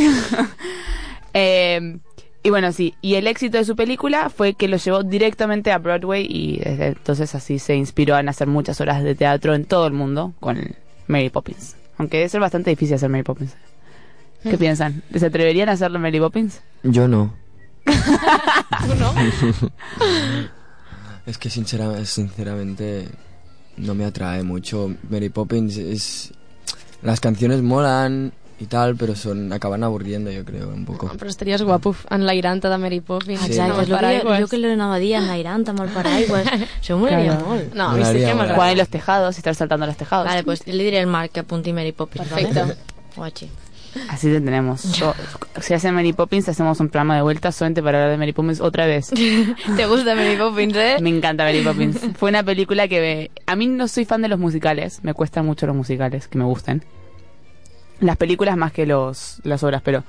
Eh, 1.39 1.99
y 2.47 2.49
bueno, 2.49 2.71
sí, 2.71 2.93
y 3.01 3.15
el 3.15 3.27
éxito 3.27 3.57
de 3.57 3.65
su 3.65 3.75
película 3.75 4.29
fue 4.29 4.53
que 4.53 4.67
lo 4.69 4.77
llevó 4.77 5.03
directamente 5.03 5.71
a 5.73 5.77
Broadway 5.79 6.25
y 6.29 6.59
desde 6.59 6.87
entonces 6.87 7.35
así 7.35 7.59
se 7.59 7.75
inspiró 7.75 8.17
en 8.17 8.29
hacer 8.29 8.47
muchas 8.47 8.79
horas 8.79 9.03
de 9.03 9.15
teatro 9.15 9.53
en 9.53 9.65
todo 9.65 9.85
el 9.85 9.93
mundo 9.93 10.33
con 10.39 10.75
Mary 11.07 11.29
Poppins. 11.29 11.75
Aunque 11.97 12.17
debe 12.17 12.29
ser 12.29 12.39
bastante 12.39 12.69
difícil 12.69 12.95
hacer 12.95 13.09
Mary 13.09 13.23
Poppins. 13.23 13.53
¿Qué 14.43 14.55
Mm. 14.55 14.59
piensan? 14.59 15.03
¿Se 15.13 15.25
atreverían 15.25 15.67
a 15.67 15.73
hacerlo 15.73 15.99
Mary 15.99 16.19
Poppins? 16.19 16.61
Yo 16.83 17.07
no. 17.07 17.33
¿Tú 17.85 18.95
no? 18.99 19.13
Es 21.25 21.37
que 21.37 21.49
sincera- 21.49 22.05
sinceramente 22.05 23.09
no 23.77 23.93
me 23.95 24.05
atrae 24.05 24.43
mucho. 24.43 24.95
Mary 25.09 25.29
Poppins 25.29 25.75
es... 25.77 26.33
Las 27.01 27.19
canciones 27.19 27.61
molan 27.61 28.31
y 28.59 28.65
tal, 28.65 28.95
pero 28.95 29.15
son 29.15 29.53
acaban 29.53 29.83
aburriendo, 29.83 30.31
yo 30.31 30.43
creo, 30.43 30.69
un 30.69 30.83
poco. 30.85 31.11
Però 31.17 31.29
estaries 31.29 31.61
guapo 31.61 31.95
enlairant-te 32.09 32.67
de 32.69 32.77
Mary 32.77 33.01
Poppins. 33.01 33.39
Sí. 33.41 33.51
Exacte, 33.51 33.81
és 33.83 33.87
el 33.89 33.93
el 33.93 34.21
que 34.21 34.27
jo, 34.27 34.35
jo 34.41 34.47
que 34.47 34.57
l'anava 34.57 34.95
a 34.95 34.99
dir, 34.99 35.13
enlairant 35.15 35.67
amb 35.69 35.81
el 35.81 35.89
paraigües. 35.89 36.47
Això 36.81 36.97
m'agradaria 37.01 37.35
Claro. 37.37 37.45
molt. 37.47 37.73
No, 37.75 37.89
a 37.89 37.93
mi 37.93 38.03
sí 38.05 38.17
que 38.25 38.33
m'agrada. 38.33 38.55
Jugar 38.55 38.71
en 38.71 38.77
los 38.79 38.89
tejados 38.89 39.35
y 39.35 39.39
estar 39.39 39.53
saltando 39.55 39.85
en 39.85 39.89
los 39.89 39.97
tejados. 39.97 40.25
Vale, 40.25 40.43
pues 40.43 40.65
le 40.65 40.83
diré 40.83 40.99
al 40.99 41.07
Marc 41.07 41.31
que 41.33 41.41
apunti 41.41 41.71
Mary 41.71 41.91
Poppins, 41.91 42.27
Perfecte. 42.27 42.59
¿vale? 42.61 42.75
Guachi. 43.15 43.49
Así 44.09 44.27
te 44.27 44.41
tenemos. 44.41 44.83
Yo- 44.93 45.13
si 45.61 45.73
hace 45.75 45.91
Mary 45.91 46.13
Poppins, 46.13 46.49
hacemos 46.49 46.79
un 46.79 46.89
programa 46.89 47.15
de 47.15 47.21
vuelta 47.21 47.51
solamente 47.51 47.81
para 47.83 47.97
hablar 47.99 48.11
de 48.11 48.17
Mary 48.17 48.33
Poppins 48.33 48.59
otra 48.61 48.85
vez. 48.87 49.07
¿Te 49.75 49.85
gusta 49.87 50.15
Mary 50.15 50.35
Poppins, 50.35 50.75
eh? 50.75 50.97
Me 51.01 51.09
encanta 51.09 51.43
Mary 51.43 51.61
Poppins. 51.63 51.99
Fue 52.17 52.29
una 52.29 52.43
película 52.43 52.87
que 52.87 52.99
me- 53.01 53.31
a 53.45 53.55
mí 53.55 53.67
no 53.67 53.87
soy 53.87 54.05
fan 54.05 54.21
de 54.23 54.27
los 54.29 54.39
musicales, 54.39 54.99
me 55.03 55.13
cuestan 55.13 55.45
mucho 55.45 55.65
los 55.67 55.75
musicales 55.75 56.27
que 56.27 56.37
me 56.39 56.43
gusten. 56.45 56.83
Las 57.99 58.17
películas 58.17 58.57
más 58.57 58.71
que 58.71 58.85
los 58.85 59.39
las 59.43 59.63
obras, 59.63 59.81
pero 59.83 60.03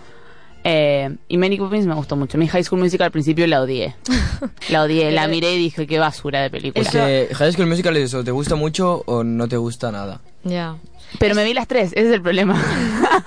eh, 0.65 1.15
y 1.29 1.39
Mary 1.39 1.57
Poppins 1.57 1.87
me 1.87 1.95
gustó 1.95 2.17
mucho. 2.17 2.37
Mi 2.37 2.49
High 2.49 2.65
School 2.65 2.81
Musical 2.81 3.07
al 3.07 3.11
principio 3.13 3.47
la 3.47 3.63
odié. 3.63 3.95
La 4.71 4.83
odié, 4.83 5.11
la 5.13 5.27
miré 5.29 5.55
y 5.55 5.59
dije 5.59 5.87
qué 5.87 5.99
basura 5.99 6.43
de 6.43 6.51
película. 6.51 6.83
Es 6.85 6.91
que 6.91 7.29
High 7.35 7.53
School 7.53 7.67
Musical 7.69 7.97
es 7.97 8.13
o 8.15 8.23
te 8.23 8.31
gusta 8.31 8.55
mucho 8.55 9.03
o 9.07 9.25
no 9.25 9.49
te 9.49 9.57
gusta 9.57 9.91
nada. 9.91 10.21
Ya. 10.45 10.77
Pero 11.19 11.35
me 11.35 11.43
vi 11.45 11.55
las 11.55 11.67
tres, 11.67 11.93
ese 11.93 12.09
es 12.09 12.13
el 12.15 12.23
problema. 12.23 12.61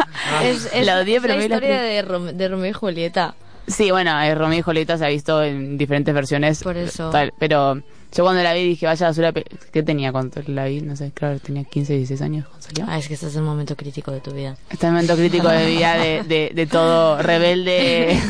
Es, 0.44 0.70
es, 0.74 0.86
La 0.86 1.00
odié, 1.00 1.20
pero 1.20 1.36
me 1.36 1.42
vi 1.44 1.48
la 1.50 1.56
las 1.56 1.64
historia 1.64 1.80
tres. 1.80 2.06
de, 2.06 2.14
Rom- 2.14 2.32
de 2.34 2.48
Romeo 2.48 2.70
y 2.70 2.74
Julieta. 2.74 3.36
Sí, 3.68 3.92
bueno, 3.92 4.20
eh, 4.22 4.34
Romeo 4.36 4.60
y 4.60 4.62
Julieta 4.62 4.98
se 4.98 5.06
ha 5.06 5.10
visto 5.10 5.44
en 5.44 5.78
diferentes 5.78 6.14
versiones. 6.14 6.64
Por 6.64 6.78
eso. 6.78 7.10
tal, 7.10 7.34
pero 7.40 7.82
yo 8.14 8.24
cuando 8.24 8.44
la 8.44 8.54
vi 8.54 8.64
dije, 8.68 8.86
vaya 8.86 9.08
basura. 9.08 9.32
¿Qué 9.34 9.84
tenía 9.84 10.12
cuando 10.12 10.42
la 10.48 10.66
vi? 10.66 10.82
No 10.82 10.96
sé, 10.96 11.12
claro, 11.12 11.40
tenía 11.40 11.64
15, 11.64 11.94
16 11.94 12.22
años 12.22 12.46
cuando 12.48 12.66
salió. 12.68 12.86
Ah, 12.88 12.98
es 12.98 13.08
que 13.08 13.14
este 13.14 13.28
es 13.28 13.36
el 13.36 13.44
momento 13.44 13.76
crítico 13.76 14.12
de 14.12 14.20
tu 14.22 14.32
vida. 14.32 14.58
Este 14.70 14.88
momento 14.88 15.16
crítico 15.16 15.48
de 15.48 15.66
vida 15.66 15.96
de, 15.98 16.24
de, 16.24 16.52
de 16.54 16.66
todo 16.68 17.22
rebelde. 17.22 18.20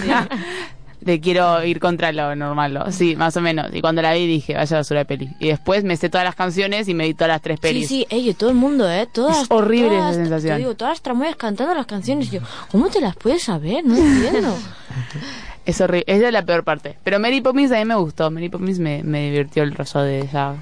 De 1.02 1.20
quiero 1.20 1.64
ir 1.66 1.80
contra 1.80 2.12
lo 2.12 2.36
normal, 2.36 2.76
¿no? 2.76 2.92
sí, 2.92 3.16
más 3.16 3.36
o 3.36 3.42
menos. 3.42 3.74
Y 3.74 3.82
cuando 3.82 4.04
la 4.04 4.14
vi 4.14 4.28
dije, 4.28 4.54
vaya 4.54 4.78
basura 4.78 5.00
de 5.00 5.06
peli. 5.06 5.30
Y 5.40 5.48
después 5.48 5.84
me 5.84 5.98
sé 5.98 6.10
todas 6.10 6.24
las 6.26 6.36
canciones 6.36 6.88
y 6.88 6.94
me 6.94 7.06
di 7.06 7.16
todas 7.16 7.30
las 7.30 7.42
tres 7.42 7.56
Sí, 7.58 7.62
pelis. 7.64 7.88
sí, 7.88 8.06
ey, 8.12 8.32
todo 8.36 8.52
el 8.52 8.56
mundo, 8.56 8.88
¿eh? 8.88 9.08
Todas, 9.12 9.42
Es 9.42 9.48
horrible 9.50 9.90
todas, 9.98 10.12
esa 10.14 10.22
sensación. 10.22 10.54
Te 10.54 10.60
digo, 10.60 10.76
todas 10.76 10.92
las 10.92 11.02
tramoyas 11.02 11.36
cantando 11.38 11.74
las 11.74 11.88
canciones. 11.88 12.28
Y 12.28 12.36
yo, 12.36 12.42
¿cómo 12.72 12.88
te 12.92 13.02
las 13.02 13.16
puedes 13.16 13.42
saber? 13.42 13.84
No 13.84 13.96
entiendo. 13.98 14.56
Es 15.66 15.80
horrible, 15.82 16.06
esa 16.08 16.28
es 16.28 16.34
la 16.34 16.44
peor 16.44 16.64
parte. 16.64 16.98
Pero 17.04 17.20
Mary 17.20 17.40
Poppins 17.42 17.72
a 17.72 17.76
mí 17.78 17.86
me 17.86 17.96
gustó. 17.96 18.32
Mary 18.32 18.50
Poppins 18.50 18.80
me, 18.80 19.04
me 19.04 19.26
divirtió 19.30 19.64
el 19.64 19.74
roso 19.76 20.02
de 20.02 20.22
esa. 20.22 20.56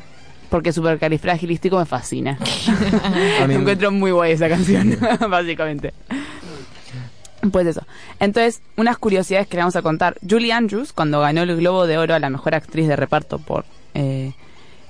Porque 0.49 0.73
supercalifragilístico 0.73 1.77
me 1.77 1.85
fascina. 1.85 2.37
Mí- 3.47 3.53
Encuentro 3.55 3.91
muy 3.91 4.11
guay 4.11 4.33
esa 4.33 4.49
canción, 4.49 4.97
básicamente. 5.29 5.93
Pues 7.51 7.67
eso. 7.67 7.81
Entonces, 8.19 8.61
unas 8.75 8.97
curiosidades 8.97 9.47
que 9.47 9.55
le 9.55 9.61
vamos 9.61 9.75
a 9.77 9.81
contar. 9.81 10.15
Julie 10.27 10.51
Andrews, 10.51 10.91
cuando 10.91 11.21
ganó 11.21 11.43
el 11.43 11.55
Globo 11.55 11.87
de 11.87 11.97
Oro 11.97 12.13
a 12.13 12.19
la 12.19 12.29
mejor 12.29 12.53
actriz 12.55 12.87
de 12.87 12.95
reparto 12.97 13.39
por. 13.39 13.63
eh, 13.93 14.33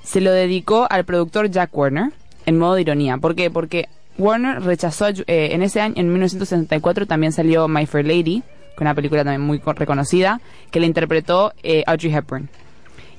se 0.04 0.22
lo 0.22 0.32
dedicó 0.32 0.88
al 0.90 1.06
productor 1.06 1.52
Jack 1.52 1.70
Warner 1.78 2.12
en 2.48 2.58
modo 2.58 2.74
de 2.74 2.82
ironía. 2.82 3.18
¿Por 3.20 3.36
qué? 3.36 3.52
Porque 3.52 3.88
Warner 4.18 4.64
rechazó 4.64 5.10
eh, 5.10 5.50
en 5.52 5.62
ese 5.62 5.82
año, 5.82 5.94
en 5.98 6.08
1964, 6.12 7.06
también 7.06 7.32
salió 7.32 7.68
My 7.68 7.86
Fair 7.86 8.08
Lady, 8.08 8.42
que 8.80 8.84
una 8.84 8.96
película 8.96 9.24
también 9.24 9.42
muy 9.42 9.60
co- 9.60 9.74
reconocida, 9.74 10.42
que 10.72 10.80
la 10.80 10.88
interpretó 10.88 11.54
eh, 11.62 11.84
Audrey 11.86 12.12
Hepburn. 12.12 12.50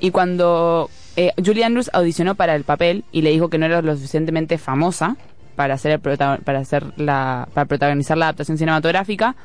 Y 0.01 0.11
cuando 0.11 0.91
eh, 1.17 1.31
Julie 1.45 1.63
Andrews 1.65 1.91
audicionó 1.93 2.35
para 2.35 2.57
el 2.57 2.65
papel 2.65 3.05
y 3.13 3.23
le 3.23 3.31
dijo 3.31 3.49
que 3.49 3.59
no 3.59 3.67
era 3.67 3.81
lo 3.83 3.95
suficientemente 3.95 4.59
famosa 4.59 5.17
para 5.55 5.75
hacer 5.75 5.93
el 5.93 6.01
para 6.01 6.59
hacer 6.59 6.85
la 6.97 7.47
para 7.55 7.67
protagonizar 7.67 8.17
la 8.17 8.27
adaptación 8.27 8.57
cinematográfica, 8.59 9.37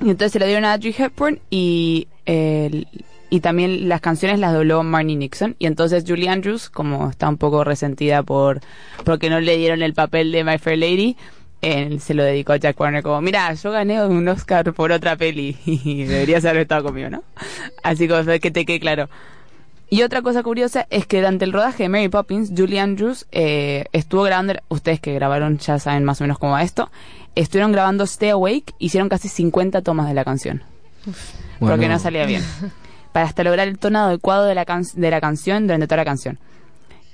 y 0.00 0.10
entonces 0.10 0.32
se 0.32 0.38
la 0.40 0.46
dieron 0.46 0.64
a 0.64 0.72
Audrey 0.72 0.94
Hepburn 0.98 1.38
y 1.50 2.08
y 3.30 3.40
también 3.40 3.88
las 3.88 4.00
canciones 4.00 4.38
las 4.40 4.52
dobló 4.52 4.82
Marnie 4.82 5.16
Nixon 5.16 5.56
y 5.58 5.66
entonces 5.66 6.04
Julie 6.06 6.28
Andrews 6.28 6.68
como 6.70 7.08
está 7.10 7.28
un 7.28 7.36
poco 7.38 7.64
resentida 7.64 8.22
por 8.22 8.60
porque 9.04 9.30
no 9.30 9.40
le 9.40 9.56
dieron 9.56 9.82
el 9.82 9.94
papel 9.94 10.32
de 10.32 10.44
My 10.44 10.58
Fair 10.58 10.78
Lady 10.78 11.16
él 11.62 12.00
se 12.00 12.12
lo 12.14 12.22
dedicó 12.24 12.52
a 12.52 12.56
Jack 12.56 12.78
Warner 12.78 13.02
como 13.02 13.20
mira 13.22 13.52
yo 13.54 13.70
gané 13.70 14.04
un 14.04 14.26
Oscar 14.28 14.72
por 14.74 14.92
otra 14.92 15.16
peli 15.16 15.56
y 15.66 16.04
deberías 16.04 16.44
haber 16.44 16.62
estado 16.62 16.84
conmigo 16.84 17.08
¿no? 17.08 17.22
así 17.82 18.06
como 18.08 18.24
que 18.24 18.50
te 18.50 18.64
quede 18.66 18.80
claro 18.80 19.08
y 19.88 20.02
otra 20.02 20.22
cosa 20.22 20.42
curiosa 20.42 20.86
es 20.90 21.06
que 21.06 21.18
durante 21.18 21.44
el 21.44 21.52
rodaje 21.52 21.82
de 21.82 21.88
Mary 21.90 22.08
Poppins, 22.08 22.52
Julie 22.56 22.80
Andrews 22.80 23.26
eh, 23.30 23.84
estuvo 23.92 24.22
grabando, 24.22 24.54
ustedes 24.68 25.00
que 25.00 25.12
grabaron 25.12 25.58
ya 25.58 25.78
saben 25.78 26.02
más 26.04 26.18
o 26.20 26.24
menos 26.24 26.38
cómo 26.38 26.52
va 26.52 26.62
esto, 26.62 26.90
estuvieron 27.34 27.72
grabando 27.72 28.04
Stay 28.04 28.30
Awake, 28.30 28.72
hicieron 28.78 29.10
casi 29.10 29.28
50 29.28 29.82
tomas 29.82 30.08
de 30.08 30.14
la 30.14 30.24
canción. 30.24 30.62
Porque 31.58 31.76
Bueno. 31.76 31.88
no 31.88 31.98
salía 31.98 32.24
bien. 32.24 32.42
Para 33.12 33.26
hasta 33.26 33.44
lograr 33.44 33.68
el 33.68 33.78
tono 33.78 33.98
adecuado 34.06 34.46
de 34.46 34.54
la, 34.54 34.64
can- 34.64 34.86
de 34.94 35.10
la 35.10 35.20
canción 35.20 35.64
durante 35.66 35.86
toda 35.86 35.98
la 35.98 36.04
canción. 36.06 36.38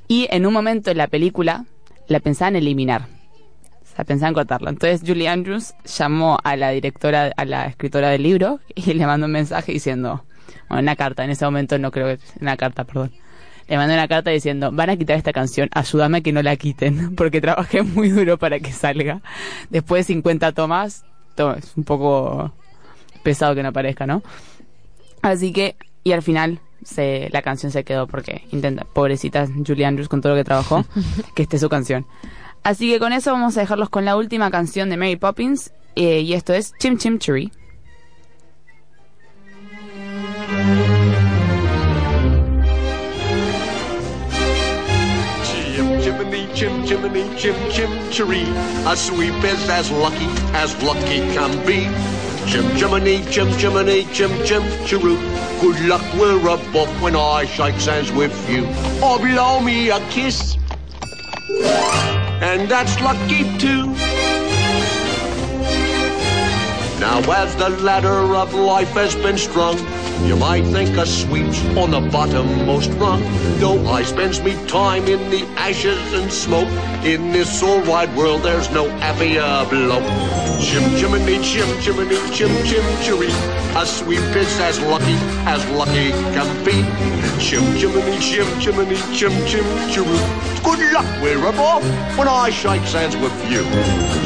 Y 0.06 0.28
en 0.30 0.46
un 0.46 0.52
momento 0.52 0.92
en 0.92 0.98
la 0.98 1.08
película 1.08 1.64
la 2.06 2.20
pensaban 2.20 2.54
eliminar. 2.54 3.06
Sea, 3.98 4.04
pensaban 4.04 4.32
cortarla. 4.32 4.70
Entonces 4.70 5.02
Julie 5.04 5.28
Andrews 5.28 5.74
llamó 5.98 6.38
a 6.44 6.54
la 6.56 6.70
directora, 6.70 7.32
a 7.36 7.44
la 7.44 7.66
escritora 7.66 8.10
del 8.10 8.22
libro 8.22 8.60
y 8.76 8.94
le 8.94 9.06
mandó 9.06 9.26
un 9.26 9.32
mensaje 9.32 9.72
diciendo, 9.72 10.24
bueno, 10.68 10.82
una 10.82 10.94
carta, 10.96 11.24
en 11.24 11.30
ese 11.30 11.44
momento 11.44 11.78
no 11.78 11.90
creo 11.90 12.16
que, 12.16 12.22
una 12.40 12.56
carta, 12.56 12.84
perdón. 12.84 13.12
Le 13.66 13.76
mandó 13.76 13.92
una 13.94 14.06
carta 14.06 14.30
diciendo, 14.30 14.70
van 14.72 14.90
a 14.90 14.96
quitar 14.96 15.16
esta 15.16 15.32
canción, 15.32 15.68
ayúdame 15.72 16.18
a 16.18 16.20
que 16.20 16.32
no 16.32 16.42
la 16.42 16.54
quiten, 16.56 17.14
porque 17.16 17.40
trabajé 17.40 17.82
muy 17.82 18.08
duro 18.10 18.38
para 18.38 18.60
que 18.60 18.72
salga. 18.72 19.20
Después 19.68 20.06
de 20.06 20.14
50 20.14 20.52
tomas, 20.52 21.04
to- 21.34 21.54
es 21.56 21.76
un 21.76 21.82
poco 21.84 22.54
pesado 23.24 23.54
que 23.56 23.62
no 23.64 23.70
aparezca, 23.70 24.06
¿no? 24.06 24.22
Así 25.22 25.52
que, 25.52 25.76
y 26.04 26.12
al 26.12 26.22
final 26.22 26.60
se, 26.84 27.28
la 27.32 27.42
canción 27.42 27.72
se 27.72 27.82
quedó 27.84 28.06
porque 28.06 28.42
intenta, 28.52 28.84
pobrecita 28.84 29.46
Julie 29.66 29.84
Andrews 29.84 30.08
con 30.08 30.20
todo 30.22 30.32
lo 30.34 30.38
que 30.38 30.44
trabajó, 30.44 30.86
que 31.34 31.42
esté 31.42 31.58
su 31.58 31.68
canción. 31.68 32.06
Así 32.68 32.90
que 32.90 32.98
con 32.98 33.14
eso 33.14 33.32
vamos 33.32 33.56
a 33.56 33.60
dejarlos 33.60 33.88
con 33.88 34.04
la 34.04 34.14
última 34.14 34.50
canción 34.50 34.90
de 34.90 34.98
Mary 34.98 35.16
Poppins, 35.16 35.72
eh, 35.96 36.20
y 36.20 36.34
esto 36.34 36.52
es 36.52 36.74
Chim 36.78 36.98
Chim 36.98 37.18
Cherry. 37.18 37.50
Chim 46.54 46.84
chimney, 46.84 47.24
chim 47.36 47.54
chim 47.70 47.88
cheree. 48.10 48.44
A 48.84 48.96
sweep 48.96 49.44
is 49.44 49.70
as 49.70 49.90
lucky 49.92 50.26
as 50.52 50.74
lucky 50.82 51.20
can 51.32 51.52
be. 51.64 51.88
Chim 52.50 52.66
chimney, 52.76 53.24
chim 53.30 53.48
chimney, 53.56 54.04
chim 54.12 54.30
chim 54.44 54.62
cheroo. 54.84 55.16
Good 55.62 55.80
luck, 55.88 56.02
we're 56.18 56.38
above 56.40 56.90
when 57.00 57.16
I 57.16 57.46
shake 57.46 57.76
hands 57.76 58.12
with 58.12 58.36
you. 58.50 58.66
Or 59.02 59.18
blow 59.18 59.60
me 59.60 59.88
a 59.88 60.00
kiss. 60.10 60.58
And 62.40 62.68
that's 62.68 63.00
lucky 63.00 63.42
too. 63.58 63.86
Now 67.00 67.20
as 67.32 67.56
the 67.56 67.70
ladder 67.82 68.36
of 68.36 68.54
life 68.54 68.90
has 68.90 69.14
been 69.16 69.38
strung, 69.38 69.76
you 70.26 70.36
might 70.36 70.64
think 70.64 70.96
a 70.96 71.06
sweep's 71.06 71.60
on 71.76 71.90
the 71.90 72.00
bottommost 72.00 72.98
rung. 73.00 73.22
No, 73.60 73.86
I 73.86 74.02
spends 74.02 74.42
me 74.42 74.54
time 74.66 75.04
in 75.06 75.30
the 75.30 75.42
ashes 75.56 76.12
and 76.12 76.30
smoke. 76.32 76.68
In 77.04 77.32
this 77.32 77.62
all 77.62 77.80
wide 77.84 78.14
world, 78.16 78.42
there's 78.42 78.70
no 78.70 78.88
happier 78.98 79.66
bloke. 79.70 80.04
Chim 80.60 80.84
chimney, 80.96 81.38
chim 81.42 81.68
chimney, 81.80 82.18
chim 82.32 82.50
chim 82.64 82.82
cheree. 83.04 83.32
A 83.80 83.86
sweep 83.86 84.20
is 84.34 84.58
as 84.58 84.80
lucky 84.80 85.16
as 85.46 85.64
lucky 85.70 86.10
can 86.34 86.48
be. 86.64 86.82
Chim 87.40 87.64
chimney, 87.78 88.18
chim 88.18 88.48
chimney, 88.60 88.96
chim 89.14 89.32
chim 89.46 89.64
cheroo. 89.92 90.18
Good 90.64 90.92
luck, 90.92 91.06
we're 91.22 91.46
above 91.46 91.82
when 92.18 92.28
I 92.28 92.50
shake 92.50 92.82
hands 92.82 93.16
with 93.16 93.36
you. 93.50 93.62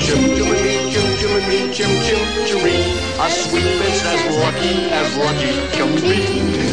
Chim 0.01 0.21
chimney, 0.37 0.91
chim 0.91 1.09
chimney, 1.19 1.73
chim 1.75 1.91
chim 2.07 2.23
cheree. 2.49 3.12
A 3.21 3.29
sweep 3.31 3.65
is 3.65 4.03
as 4.05 4.37
lucky 4.37 4.91
as 4.91 5.17
lucky 5.17 5.53
can 5.77 5.95
be. 6.01 6.19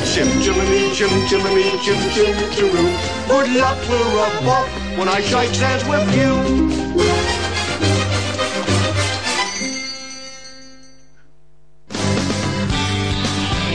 Chim 0.05 0.29
chimney, 0.41 0.93
chim 0.95 1.09
chimney, 1.27 1.69
chim 1.83 1.99
chim 2.13 2.35
cheroo. 2.55 2.87
Good 3.27 3.49
luck, 3.55 3.77
we're 3.89 4.27
above 4.39 4.69
when 4.97 5.07
I 5.07 5.21
shake 5.21 5.55
hands 5.55 5.83
with 5.85 6.15
you. 6.15 6.33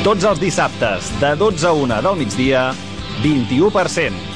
Tots 0.04 0.24
els 0.24 0.38
dissabtes, 0.40 1.08
de 1.20 1.34
12 1.40 1.64
a 1.64 1.72
1 1.72 2.02
del 2.04 2.16
migdia, 2.16 2.74
21%. 3.22 4.34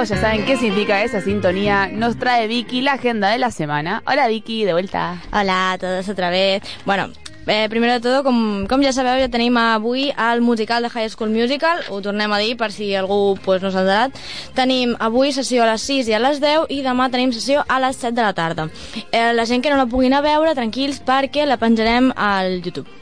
Todos 0.00 0.08
ya 0.08 0.16
saben 0.16 0.46
qué 0.46 0.56
significa 0.56 1.02
esa 1.02 1.20
sintonía. 1.20 1.86
Nos 1.92 2.16
trae 2.16 2.48
Vicky 2.48 2.80
la 2.80 2.94
agenda 2.94 3.28
de 3.28 3.36
la 3.36 3.50
semana. 3.50 4.02
Hola 4.06 4.28
Vicky, 4.28 4.64
de 4.64 4.72
vuelta. 4.72 5.20
Hola 5.30 5.72
a 5.72 5.78
todos 5.78 6.08
otra 6.08 6.30
vez. 6.30 6.62
Bueno, 6.86 7.10
eh, 7.46 7.68
primer 7.68 7.92
de 7.92 8.00
tot, 8.00 8.24
com, 8.24 8.66
com 8.66 8.80
ja 8.80 8.94
sabeu, 8.96 9.20
ja 9.20 9.28
tenim 9.28 9.58
avui 9.60 10.06
el 10.16 10.40
musical 10.40 10.82
de 10.82 10.88
High 10.88 11.10
School 11.10 11.28
Musical, 11.28 11.82
ho 11.90 12.00
tornem 12.00 12.32
a 12.32 12.38
dir 12.40 12.56
per 12.56 12.70
si 12.72 12.94
algú 12.96 13.36
pues, 13.44 13.60
no 13.60 13.68
s'ha 13.68 13.82
enterat. 13.84 14.16
Tenim 14.56 14.94
avui 14.98 15.34
sessió 15.36 15.66
a 15.66 15.68
les 15.74 15.84
6 15.84 16.08
i 16.08 16.16
a 16.16 16.22
les 16.24 16.40
10 16.40 16.72
i 16.72 16.80
demà 16.80 17.10
tenim 17.12 17.36
sessió 17.36 17.66
a 17.68 17.76
les 17.84 18.00
7 18.00 18.16
de 18.16 18.24
la 18.24 18.32
tarda. 18.32 18.70
Eh, 19.12 19.34
la 19.36 19.44
gent 19.44 19.60
que 19.60 19.68
no 19.68 19.76
la 19.76 19.84
puguin 19.84 20.16
a 20.16 20.24
veure, 20.24 20.56
tranquils, 20.56 21.04
perquè 21.04 21.44
la 21.44 21.60
penjarem 21.60 22.08
al 22.16 22.62
YouTube. 22.62 22.99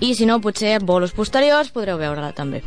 I 0.00 0.14
si 0.14 0.26
no, 0.26 0.38
potser 0.38 0.76
bolos 0.86 1.10
posteriors 1.10 1.72
podreu 1.74 1.98
veure-la 1.98 2.30
també. 2.36 2.62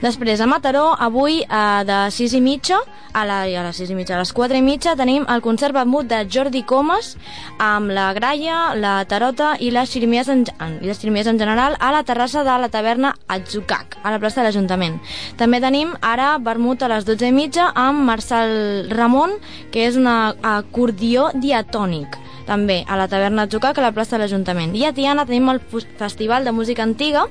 Després, 0.00 0.40
a 0.40 0.48
Mataró, 0.48 0.86
avui 0.96 1.42
eh, 1.42 1.82
de 1.84 1.98
6 2.10 2.36
i 2.38 2.40
mitja 2.40 2.78
a, 3.12 3.24
la, 3.28 3.42
a 3.44 3.64
les 3.66 3.76
6 3.82 3.92
i 3.92 3.96
mitja, 3.98 4.16
a 4.16 4.22
les 4.22 4.32
4 4.32 4.56
i 4.56 4.64
mitja 4.64 4.96
tenim 4.96 5.26
el 5.28 5.44
concert 5.44 5.76
Bamut 5.76 6.08
de 6.08 6.22
Jordi 6.32 6.64
Comas 6.64 7.12
amb 7.60 7.92
la 7.92 8.08
Graia, 8.16 8.72
la 8.74 8.94
Tarota 9.04 9.52
i 9.60 9.68
les 9.74 9.92
xirimies 9.92 10.32
en, 10.32 10.46
i 10.80 10.88
les 10.88 10.98
xirimies 10.98 11.28
en 11.28 11.38
general 11.38 11.76
a 11.78 11.92
la 11.92 12.02
terrassa 12.08 12.42
de 12.46 12.56
la 12.64 12.72
taverna 12.72 13.12
Atzucac, 13.28 13.98
a 14.02 14.14
la 14.14 14.20
plaça 14.22 14.40
de 14.40 14.48
l'Ajuntament. 14.48 14.98
També 15.36 15.60
tenim 15.60 15.92
ara 16.00 16.38
vermut 16.40 16.82
a 16.82 16.90
les 16.94 17.04
12 17.08 17.28
i 17.28 17.36
mitja 17.36 17.68
amb 17.76 18.06
Marcel 18.08 18.88
Ramon, 18.90 19.36
que 19.72 19.84
és 19.86 20.00
un 20.00 20.08
acordió 20.08 21.30
diatònic. 21.36 22.16
També 22.46 22.84
a 22.88 22.96
la 22.96 23.08
taverna 23.08 23.46
Jucac, 23.50 23.78
a 23.78 23.82
la 23.82 23.92
plaça 23.92 24.16
de 24.16 24.24
l'Ajuntament. 24.24 24.74
I 24.76 24.84
a 24.86 24.92
Tiana 24.92 25.24
tenim 25.26 25.48
el 25.52 25.60
Festival 25.98 26.44
de 26.44 26.52
Música 26.52 26.82
Antiga 26.82 27.26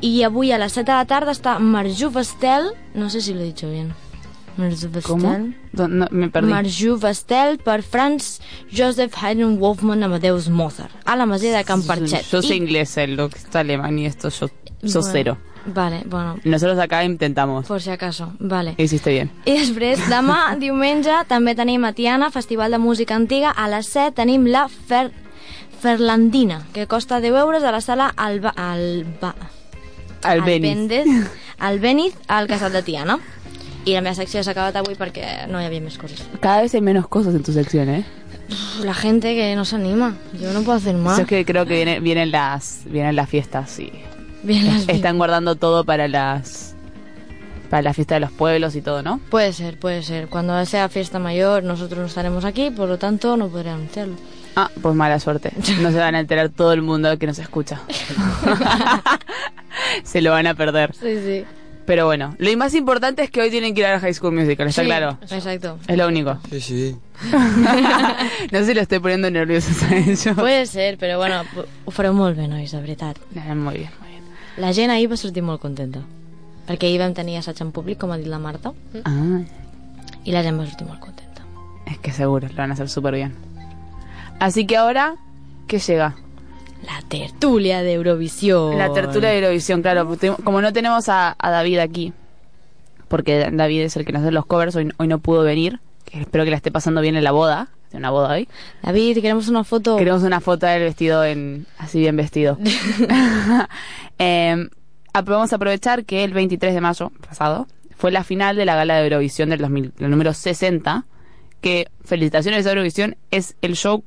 i 0.00 0.22
avui 0.24 0.52
a 0.52 0.58
les 0.58 0.72
7 0.72 0.86
de 0.90 0.96
la 0.98 1.04
tarda 1.06 1.32
està 1.32 1.58
Marjú 1.58 2.10
Vestel, 2.10 2.70
no 2.94 3.10
sé 3.10 3.20
si 3.20 3.34
lo 3.34 3.40
he 3.40 3.44
dicho 3.52 3.70
bien. 3.70 3.92
Marjú 4.58 4.88
Vestel. 4.90 5.54
Do- 5.72 5.86
no, 5.86 6.08
me 6.10 6.28
perdí. 6.30 6.50
Marjú 6.50 6.96
Vestel 6.98 7.58
per 7.58 7.82
Franz 7.82 8.40
Joseph 8.76 9.14
Haydn 9.22 9.58
Wolfman 9.60 10.02
Amadeus 10.02 10.48
Mozart 10.48 10.90
a 11.04 11.14
la 11.14 11.26
Masia 11.26 11.56
de 11.56 11.64
Can 11.64 11.82
Parchet. 11.84 12.24
Yo 12.30 12.42
sé 12.42 12.54
I- 12.54 12.58
inglés, 12.58 12.96
el 12.96 13.14
lo 13.14 13.28
que 13.28 13.38
está 13.38 13.60
alemán 13.60 13.96
y 13.98 14.06
esto 14.06 14.28
yo, 14.30 14.48
yo 14.82 15.00
Bueno, 15.00 15.08
cero. 15.12 15.38
Vale, 15.74 16.02
bueno, 16.06 16.36
Nosotros 16.44 16.78
acá 16.78 17.04
intentamos. 17.04 17.66
por 17.66 17.80
si 17.82 17.90
acaso, 17.90 18.32
vale. 18.38 18.74
Hiciste 18.78 19.10
bien. 19.10 19.30
I 19.44 19.58
després, 19.58 20.00
demà, 20.08 20.56
diumenge, 20.60 21.12
també 21.28 21.54
tenim 21.54 21.84
a 21.84 21.92
Tiana, 21.92 22.30
Festival 22.30 22.70
de 22.72 22.78
Música 22.78 23.14
Antiga. 23.14 23.50
A 23.50 23.68
les 23.68 23.86
7 23.86 24.12
tenim 24.16 24.46
la 24.46 24.68
Fer... 24.68 25.10
Ferlandina, 25.80 26.66
que 26.72 26.86
costa 26.86 27.20
10 27.20 27.34
euros 27.36 27.62
a 27.62 27.70
la 27.72 27.80
sala 27.80 28.12
Alba... 28.16 28.50
Alba... 28.56 29.34
Albéniz. 30.22 30.70
Albéndez, 30.72 31.06
Albéniz, 31.58 32.14
al 32.26 32.46
Casal 32.48 32.72
de 32.72 32.82
Tiana. 32.82 33.18
I 33.86 33.92
la 33.94 34.00
meva 34.02 34.14
secció 34.18 34.42
s'ha 34.42 34.50
acabat 34.52 34.74
avui 34.76 34.96
perquè 34.98 35.46
no 35.48 35.60
hi 35.62 35.64
havia 35.68 35.80
més 35.80 35.96
coses. 35.96 36.24
Cada 36.42 36.60
vez 36.62 36.74
hay 36.74 36.80
menos 36.82 37.06
cosas 37.08 37.34
en 37.34 37.42
tu 37.42 37.52
sección, 37.52 37.88
¿eh? 37.88 38.04
La 38.82 38.92
gente 38.92 39.34
que 39.36 39.54
no 39.54 39.64
se 39.64 39.76
anima. 39.76 40.16
Yo 40.40 40.52
no 40.52 40.62
puedo 40.62 40.76
hacer 40.76 40.96
más. 40.96 41.16
Yo 41.16 41.22
es 41.22 41.28
que 41.28 41.44
creo 41.44 41.64
que 41.64 41.74
viene- 41.74 42.00
vienen 42.00 42.30
las 42.32 42.80
vienen 42.86 43.14
las 43.16 43.28
fiestas 43.30 43.78
y 43.78 43.92
Vienen 44.42 44.74
las 44.74 44.88
están 44.88 45.18
guardando 45.18 45.56
todo 45.56 45.84
para 45.84 46.08
las 46.08 46.74
para 47.70 47.82
la 47.82 47.92
fiesta 47.92 48.14
de 48.14 48.20
los 48.20 48.32
pueblos 48.32 48.76
y 48.76 48.82
todo, 48.82 49.02
¿no? 49.02 49.20
Puede 49.30 49.52
ser, 49.52 49.78
puede 49.78 50.02
ser. 50.02 50.28
Cuando 50.28 50.64
sea 50.64 50.88
fiesta 50.88 51.18
mayor, 51.18 51.62
nosotros 51.64 52.00
no 52.00 52.06
estaremos 52.06 52.44
aquí, 52.44 52.70
por 52.70 52.88
lo 52.88 52.98
tanto, 52.98 53.36
no 53.36 53.48
podré 53.48 53.70
anunciarlo. 53.70 54.14
Ah, 54.56 54.70
pues 54.80 54.94
mala 54.94 55.20
suerte. 55.20 55.52
No 55.80 55.92
se 55.92 55.98
van 55.98 56.14
a 56.14 56.20
enterar 56.20 56.48
todo 56.48 56.72
el 56.72 56.82
mundo 56.82 57.16
que 57.18 57.26
nos 57.26 57.38
escucha. 57.38 57.80
se 60.02 60.20
lo 60.22 60.30
van 60.30 60.46
a 60.46 60.54
perder. 60.54 60.94
Sí, 60.94 61.18
sí. 61.24 61.44
Pero 61.86 62.04
bueno, 62.04 62.34
lo 62.38 62.56
más 62.58 62.74
importante 62.74 63.22
es 63.22 63.30
que 63.30 63.40
hoy 63.40 63.50
tienen 63.50 63.74
que 63.74 63.80
ir 63.80 63.86
a 63.86 63.92
la 63.92 64.00
High 64.00 64.12
School 64.12 64.34
Musical, 64.34 64.68
¿está 64.68 64.82
Sí, 64.82 64.86
claro? 64.86 65.16
Exacto. 65.22 65.78
Es 65.86 65.96
lo 65.96 66.06
único. 66.06 66.38
Sí, 66.50 66.60
sí. 66.60 66.96
no 68.52 68.58
sé 68.58 68.66
si 68.66 68.74
lo 68.74 68.82
estoy 68.82 68.98
poniendo 68.98 69.30
nervioso 69.30 69.70
a 69.86 69.96
ellos. 69.96 70.26
Puede 70.36 70.66
ser, 70.66 70.98
però 70.98 71.16
bueno, 71.16 71.44
ho 71.86 71.90
fareu 71.90 72.12
molt 72.12 72.36
bé, 72.36 72.46
nois, 72.46 72.72
de 72.72 72.80
veritat. 72.82 73.16
Bé, 73.32 73.54
molt 73.54 73.78
bé. 73.78 74.07
La 74.58 74.72
gent 74.74 74.90
ahir 74.90 75.08
va 75.10 75.16
sortir 75.16 75.42
molt 75.42 75.60
contenta. 75.62 76.00
Perquè 76.68 76.88
ahir 76.90 76.98
vam 77.00 77.14
tenir 77.14 77.38
assaig 77.38 77.60
en 77.62 77.70
públic, 77.72 77.98
com 77.98 78.10
ha 78.12 78.18
dit 78.18 78.26
la 78.28 78.38
Marta, 78.38 78.72
Ah, 79.04 79.40
i 80.24 80.32
la 80.34 80.42
gent 80.42 80.58
va 80.60 80.66
sortir 80.66 80.86
molt 80.86 81.00
contenta. 81.00 81.42
es 81.86 81.98
que 81.98 82.12
seguro, 82.12 82.48
lo 82.48 82.54
van 82.54 82.70
a 82.70 82.74
hacer 82.74 82.88
súper 82.88 83.14
bien. 83.14 83.34
Así 84.40 84.66
que 84.66 84.76
ahora, 84.76 85.14
¿qué 85.66 85.78
llega? 85.78 86.16
La 86.84 87.00
tertulia 87.08 87.82
de 87.82 87.94
Eurovisión. 87.94 88.76
La 88.78 88.92
tertulia 88.92 89.30
de 89.30 89.38
Eurovisión, 89.38 89.80
claro. 89.82 90.06
porque 90.06 90.30
Como 90.44 90.60
no 90.60 90.72
tenemos 90.72 91.08
a, 91.08 91.34
a 91.38 91.50
David 91.50 91.78
aquí, 91.78 92.12
porque 93.08 93.48
David 93.52 93.82
es 93.82 93.96
el 93.96 94.04
que 94.04 94.12
nos 94.12 94.22
hace 94.22 94.30
los 94.32 94.44
covers, 94.46 94.76
hoy, 94.76 94.92
hoy 94.98 95.08
no 95.08 95.18
pudo 95.18 95.42
venir. 95.42 95.80
que 96.04 96.20
espero 96.20 96.44
que 96.44 96.50
la 96.50 96.56
esté 96.56 96.70
pasando 96.70 97.00
bien 97.00 97.16
en 97.16 97.24
la 97.24 97.32
boda. 97.32 97.68
De 97.90 97.96
una 97.98 98.10
boda 98.10 98.34
hoy. 98.34 98.48
David, 98.82 99.14
queremos 99.20 99.48
una 99.48 99.64
foto. 99.64 99.96
Queremos 99.96 100.22
una 100.22 100.40
foto 100.40 100.66
del 100.66 100.82
vestido 100.82 101.24
en 101.24 101.66
así 101.78 102.00
bien 102.00 102.16
vestido. 102.16 102.58
eh, 104.18 104.68
vamos 105.14 105.52
a 105.52 105.56
aprovechar 105.56 106.04
que 106.04 106.24
el 106.24 106.32
23 106.32 106.74
de 106.74 106.80
mayo 106.80 107.10
pasado 107.26 107.66
fue 107.96 108.10
la 108.12 108.24
final 108.24 108.56
de 108.56 108.64
la 108.64 108.76
gala 108.76 108.96
de 108.96 109.04
Eurovisión 109.04 109.50
del 109.50 109.60
2000, 109.60 109.92
el 109.98 110.10
número 110.10 110.32
60, 110.34 111.04
que 111.60 111.88
felicitaciones 112.04 112.66
a 112.66 112.70
Eurovisión 112.70 113.16
es 113.30 113.56
el 113.62 113.74
show 113.74 114.04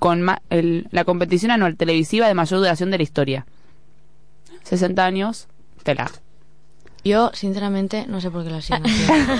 con 0.00 0.22
ma- 0.22 0.42
el- 0.50 0.88
la 0.90 1.04
competición 1.04 1.50
anual 1.52 1.76
televisiva 1.76 2.26
de 2.26 2.34
mayor 2.34 2.58
duración 2.58 2.90
de 2.90 2.96
la 2.96 3.02
historia. 3.02 3.46
60 4.64 5.04
años, 5.04 5.46
tela. 5.84 6.10
Yo, 7.02 7.30
sinceramente, 7.32 8.04
no 8.08 8.20
sé 8.20 8.30
por 8.30 8.44
qué 8.44 8.50
la 8.50 8.60
siguen 8.60 8.82
haciendo. 8.86 9.32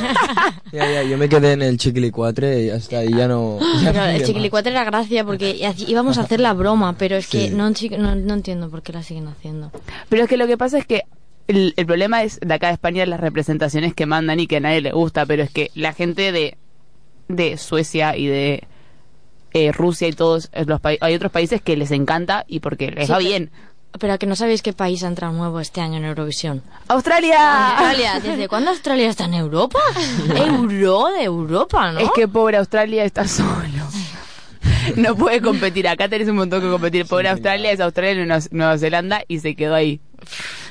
Ya, 0.73 0.91
ya, 0.93 1.03
yo 1.03 1.19
me 1.19 1.29
quedé 1.29 1.53
en 1.53 1.63
el 1.63 1.77
Chiquili 1.77 2.11
4 2.11 2.59
y 2.59 2.71
hasta 2.71 2.99
ahí 3.01 3.11
ya 3.15 3.29
no... 3.29 3.59
ya 3.83 3.93
Pero 3.93 4.05
no 4.05 4.11
el 4.11 4.25
chiquilicuatre 4.25 4.73
era 4.73 4.85
gracia 4.85 5.25
porque 5.25 5.61
íbamos 5.87 6.17
a 6.19 6.23
hacer 6.23 6.41
la 6.41 6.55
broma, 6.55 6.95
pero 6.97 7.17
es 7.17 7.29
que 7.29 7.49
Sí. 7.49 7.55
no, 7.55 7.71
chi- 7.73 7.91
no, 7.91 8.15
no 8.15 8.35
entiendo 8.35 8.71
por 8.71 8.83
qué 8.83 8.93
la 8.93 9.03
siguen 9.03 9.29
haciendo. 9.29 9.71
Pero 10.09 10.23
es 10.23 10.29
que 10.29 10.37
lo 10.39 10.47
que 10.47 10.57
pasa 10.57 10.79
es 10.79 10.87
que 10.87 11.03
el, 11.49 11.75
el 11.77 11.87
problema 11.87 12.23
es 12.23 12.39
de 12.41 12.55
acá 12.55 12.69
de 12.69 12.75
España 12.75 13.05
las 13.07 13.21
representaciones 13.21 13.93
que 13.95 14.07
mandan 14.07 14.41
y 14.41 14.47
que 14.47 14.57
a 14.57 14.61
nadie 14.61 14.81
le 14.81 14.93
gusta, 14.93 15.27
pero 15.27 15.43
es 15.43 15.51
que 15.51 15.71
la 15.75 15.93
gente 15.93 16.33
de, 16.33 16.57
de 17.29 17.57
Suecia 17.59 18.17
y 18.17 18.27
de 18.27 18.65
eh, 19.53 19.73
Rusia 19.73 20.07
y 20.09 20.13
todos 20.13 20.49
los 20.67 20.81
países, 20.81 21.03
hay 21.03 21.15
otros 21.15 21.33
países 21.33 21.61
que 21.61 21.77
les 21.77 21.91
encanta 21.91 22.45
y 22.47 22.61
porque 22.61 22.91
les 22.93 23.07
Sí, 23.07 23.13
va 23.13 23.19
bien. 23.19 23.51
Pero 23.99 24.19
que 24.19 24.27
no 24.27 24.37
sabéis 24.37 24.63
qué 24.63 24.73
país 24.73 25.03
ha 25.03 25.09
entrado 25.09 25.33
nuevo 25.35 25.59
este 25.61 25.81
año 25.81 25.97
en 25.99 26.05
Eurovisión. 26.05 26.63
¡Australia! 26.89 27.71
Australia. 27.79 28.21
¿Desde 28.21 28.49
cuándo 28.49 28.71
Australia 28.71 29.09
está 29.09 29.25
en 29.25 29.35
Europa? 29.35 29.81
Euro 30.37 31.09
de 31.09 31.25
Europa, 31.25 31.93
¿no? 31.93 31.99
Es 32.01 32.11
que 32.15 32.29
pobre 32.29 32.57
Australia 32.57 33.05
está 33.05 33.27
solo. 33.27 33.51
No 34.97 35.15
puede 35.15 35.41
competir. 35.41 35.87
Acá 35.89 36.09
tenés 36.09 36.29
un 36.29 36.37
montón 36.37 36.61
que 36.63 36.69
competir. 36.69 37.07
Pobre 37.07 37.29
Australia 37.29 37.71
es 37.71 37.81
Australia 37.81 38.23
y 38.25 38.55
Nueva, 38.55 38.79
Zelanda 38.79 39.23
y 39.29 39.39
se 39.39 39.55
quedó 39.55 39.75
ahí. 39.75 40.01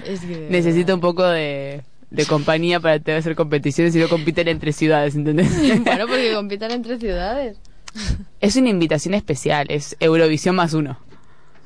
Es 0.05 0.21
que- 0.21 0.47
Necesita 0.49 0.93
un 0.93 0.99
poco 0.99 1.23
de, 1.25 1.83
de 2.09 2.25
compañía 2.25 2.79
para 2.79 2.99
tener 2.99 3.19
hacer 3.19 3.35
competiciones 3.35 3.95
y 3.95 3.99
no 3.99 4.09
compiten 4.09 4.47
entre 4.47 4.73
ciudades, 4.73 5.15
¿entendés? 5.15 5.49
Bueno, 5.83 6.07
porque 6.07 6.33
compitan 6.33 6.71
entre 6.71 6.97
ciudades. 6.99 7.57
Es 8.39 8.55
una 8.55 8.69
invitación 8.69 9.13
especial, 9.13 9.67
es 9.69 9.95
Eurovisión 9.99 10.55
más 10.55 10.73
uno. 10.73 10.99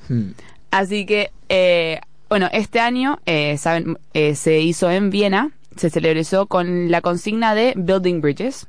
Hmm. 0.09 0.31
Así 0.71 1.05
que, 1.05 1.31
eh, 1.53 2.01
bueno, 2.33 2.49
este 2.51 2.79
año, 2.79 3.19
eh, 3.27 3.59
saben, 3.59 3.99
eh, 4.15 4.33
se 4.33 4.59
hizo 4.59 4.89
en 4.89 5.11
Viena, 5.11 5.51
se 5.75 5.91
celebró 5.91 6.47
con 6.47 6.89
la 6.89 7.01
consigna 7.01 7.53
de 7.53 7.73
Building 7.75 8.21
Bridges. 8.21 8.65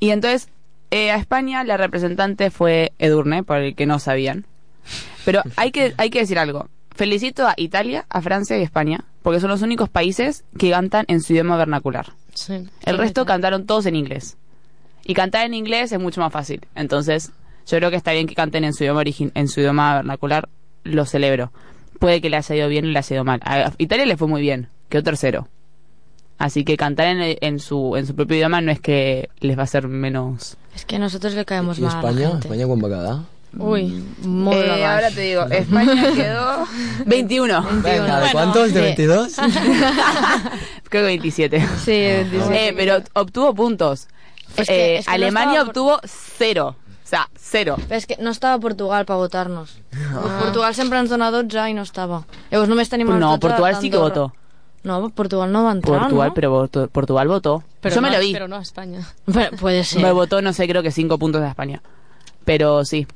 Y 0.00 0.08
entonces, 0.08 0.48
eh, 0.90 1.10
a 1.10 1.16
España 1.16 1.62
la 1.64 1.76
representante 1.76 2.50
fue 2.50 2.92
Edurne, 2.98 3.42
por 3.42 3.58
el 3.58 3.74
que 3.74 3.84
no 3.84 3.98
sabían. 3.98 4.46
Pero 5.26 5.42
hay 5.56 5.70
que, 5.70 5.92
hay 5.98 6.08
que 6.08 6.20
decir 6.20 6.38
algo. 6.38 6.70
Felicito 6.94 7.46
a 7.46 7.52
Italia, 7.58 8.06
a 8.08 8.22
Francia 8.22 8.56
y 8.56 8.60
a 8.60 8.64
España, 8.64 9.04
porque 9.22 9.40
son 9.40 9.50
los 9.50 9.60
únicos 9.60 9.90
países 9.90 10.44
que 10.58 10.70
cantan 10.70 11.04
en 11.08 11.20
su 11.20 11.34
idioma 11.34 11.58
vernacular. 11.58 12.12
Sí. 12.32 12.66
El 12.86 12.96
resto 12.96 13.26
cantaron 13.26 13.66
todos 13.66 13.84
en 13.84 13.96
inglés. 13.96 14.38
Y 15.04 15.12
cantar 15.12 15.44
en 15.44 15.52
inglés 15.52 15.92
es 15.92 16.00
mucho 16.00 16.22
más 16.22 16.32
fácil. 16.32 16.66
Entonces, 16.74 17.32
yo 17.66 17.76
creo 17.76 17.90
que 17.90 17.96
está 17.96 18.12
bien 18.12 18.26
que 18.26 18.34
canten 18.34 18.64
en 18.64 18.72
su 18.72 18.84
idioma 18.84 19.02
en 19.34 19.48
su 19.48 19.60
idioma 19.60 19.96
vernacular. 19.96 20.48
Lo 20.84 21.04
celebro. 21.06 21.52
Puede 21.98 22.20
que 22.20 22.30
le 22.30 22.36
haya 22.36 22.54
ido 22.54 22.68
bien 22.68 22.84
o 22.86 22.88
le 22.88 22.98
haya 22.98 23.14
ido 23.16 23.24
mal. 23.24 23.40
A 23.44 23.72
Italia 23.78 24.06
le 24.06 24.16
fue 24.16 24.28
muy 24.28 24.40
bien. 24.42 24.68
Quedó 24.88 25.02
tercero. 25.02 25.48
Así 26.38 26.64
que 26.64 26.76
cantar 26.76 27.06
en, 27.06 27.36
en 27.40 27.58
su 27.60 27.96
en 27.96 28.06
su 28.06 28.14
propio 28.14 28.36
idioma 28.36 28.60
no 28.60 28.70
es 28.72 28.80
que 28.80 29.28
les 29.40 29.56
va 29.58 29.62
a 29.62 29.66
ser 29.66 29.86
menos. 29.88 30.56
Es 30.74 30.84
que 30.84 30.98
nosotros 30.98 31.34
le 31.34 31.44
caemos 31.44 31.78
¿Y 31.78 31.82
mal 31.82 31.90
a 31.96 32.02
la 32.02 32.08
España? 32.10 32.28
gente. 32.30 32.48
¿España 32.48 32.66
cuándo 32.66 32.88
va 32.90 32.96
a 32.96 33.00
quedar? 33.00 33.18
Uy, 33.56 34.04
molt 34.24 34.58
Eh, 34.58 34.68
abaix. 34.68 34.84
ahora 34.84 35.10
te 35.12 35.20
digo, 35.20 35.42
España 35.44 36.12
quedó 36.16 36.64
21. 37.06 37.62
Venga, 37.84 38.20
¿de 38.20 38.32
cuántos? 38.32 38.74
¿De 38.74 38.80
22? 38.80 39.36
Creo 40.88 41.02
que 41.02 41.02
27. 41.02 41.60
Sí, 41.84 41.90
27. 41.92 42.68
Eh, 42.68 42.74
pero 42.76 42.96
obtuvo 43.14 43.54
puntos. 43.54 44.08
Es 44.56 44.66
que- 44.68 44.74
Eh, 44.94 44.98
es 44.98 45.04
que 45.06 45.10
no 45.10 45.14
Alemania 45.14 45.60
por- 45.60 45.68
obtuvo 45.68 46.00
cero. 46.04 46.76
O 47.04 47.06
sea, 47.06 47.28
cero. 47.36 47.76
Però 47.86 47.96
és 48.00 48.06
que 48.08 48.16
no 48.18 48.30
estava 48.32 48.58
Portugal 48.58 49.04
per 49.04 49.16
votar-nos. 49.20 49.76
Portugal 50.40 50.74
sempre 50.74 50.98
ens 50.98 51.10
dona 51.12 51.30
12 51.30 51.68
i 51.70 51.74
no 51.76 51.82
estava. 51.84 52.22
Llavors 52.50 52.70
només 52.70 52.88
tenim 52.88 53.10
els 53.12 53.20
No, 53.20 53.34
12 53.36 53.40
Portugal 53.44 53.76
sí 53.76 53.90
que 53.90 53.96
d'Andorra. 53.98 54.24
votó. 54.24 54.40
No, 54.84 55.10
Portugal 55.10 55.52
no 55.52 55.64
va 55.64 55.72
entrar, 55.72 56.00
Portugal, 56.00 56.28
¿no? 56.28 56.34
pero 56.34 56.50
votó- 56.50 56.88
Portugal 56.88 57.28
votó. 57.28 57.62
Pero 57.80 57.94
Yo 57.94 58.00
me 58.02 58.08
no, 58.08 58.14
lo 58.14 58.20
vi. 58.20 58.32
Pero 58.32 58.48
no 58.48 58.56
a 58.56 58.62
España. 58.62 59.00
Pero 59.32 59.56
puede 59.60 59.84
ser. 59.84 60.02
Me 60.02 60.12
votó, 60.12 60.40
no 60.42 60.52
sé, 60.52 60.66
creo 60.68 60.82
que 60.82 60.90
cinco 60.90 61.18
puntos 61.18 61.40
de 61.42 61.48
España. 61.48 61.82
Pero 62.44 62.84
sí. 62.84 63.06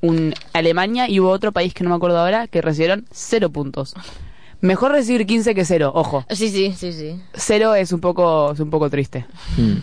Un 0.00 0.34
Alemania 0.52 1.08
y 1.08 1.20
hubo 1.20 1.30
otro 1.30 1.52
país 1.52 1.72
que 1.74 1.84
no 1.84 1.90
me 1.90 1.96
acuerdo 1.96 2.18
ahora 2.18 2.48
que 2.48 2.60
recibieron 2.60 3.06
cero 3.12 3.50
puntos. 3.50 3.94
Mejor 4.62 4.92
recibir 4.92 5.26
15 5.26 5.54
que 5.54 5.64
cero, 5.64 5.92
ojo. 5.94 6.24
Sí, 6.30 6.48
sí, 6.48 6.72
sí, 6.76 6.92
sí. 6.92 7.20
Cero 7.34 7.74
es 7.74 7.92
un 7.92 8.00
poco, 8.00 8.52
es 8.52 8.60
un 8.60 8.70
poco 8.70 8.88
triste. 8.88 9.26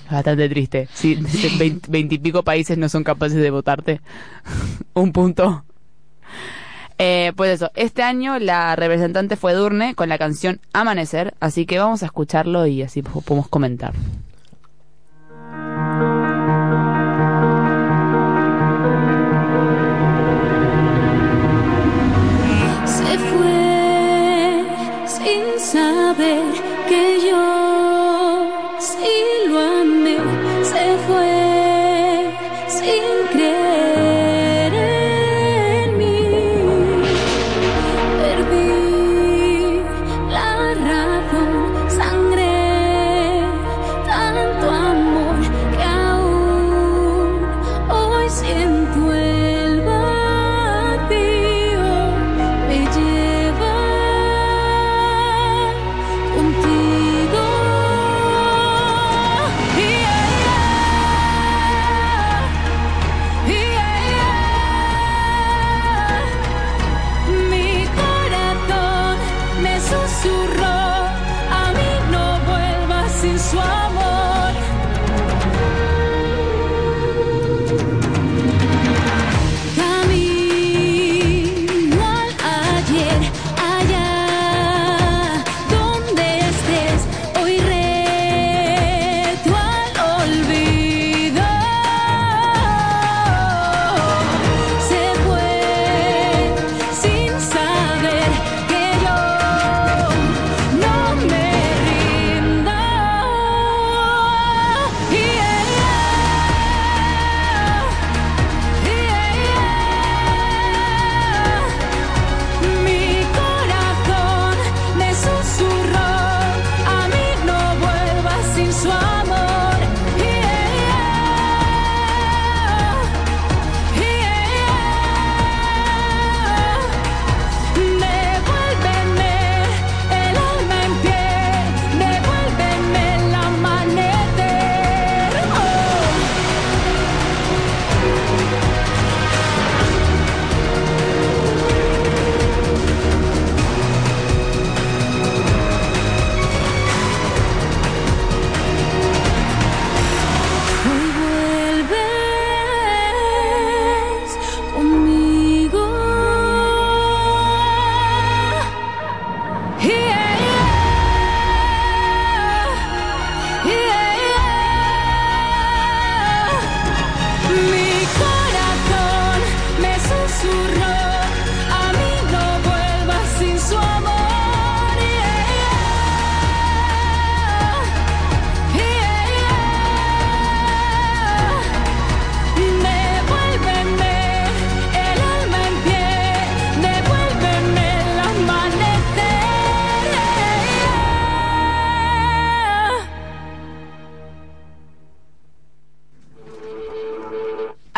Bastante 0.09 0.49
triste. 0.49 0.87
Si 0.93 1.15
veintipico 1.89 2.43
países 2.43 2.77
no 2.77 2.89
son 2.89 3.03
capaces 3.03 3.37
de 3.41 3.51
votarte. 3.51 3.99
un 4.93 5.11
punto. 5.11 5.63
Eh, 6.97 7.31
pues 7.35 7.51
eso, 7.51 7.71
este 7.75 8.03
año 8.03 8.39
la 8.39 8.75
representante 8.75 9.37
fue 9.37 9.53
Durne 9.53 9.95
con 9.95 10.09
la 10.09 10.17
canción 10.17 10.59
Amanecer, 10.73 11.33
así 11.39 11.65
que 11.65 11.79
vamos 11.79 12.03
a 12.03 12.07
escucharlo 12.07 12.65
y 12.67 12.81
así 12.81 13.01
po- 13.01 13.21
podemos 13.21 13.47
comentar. 13.47 13.93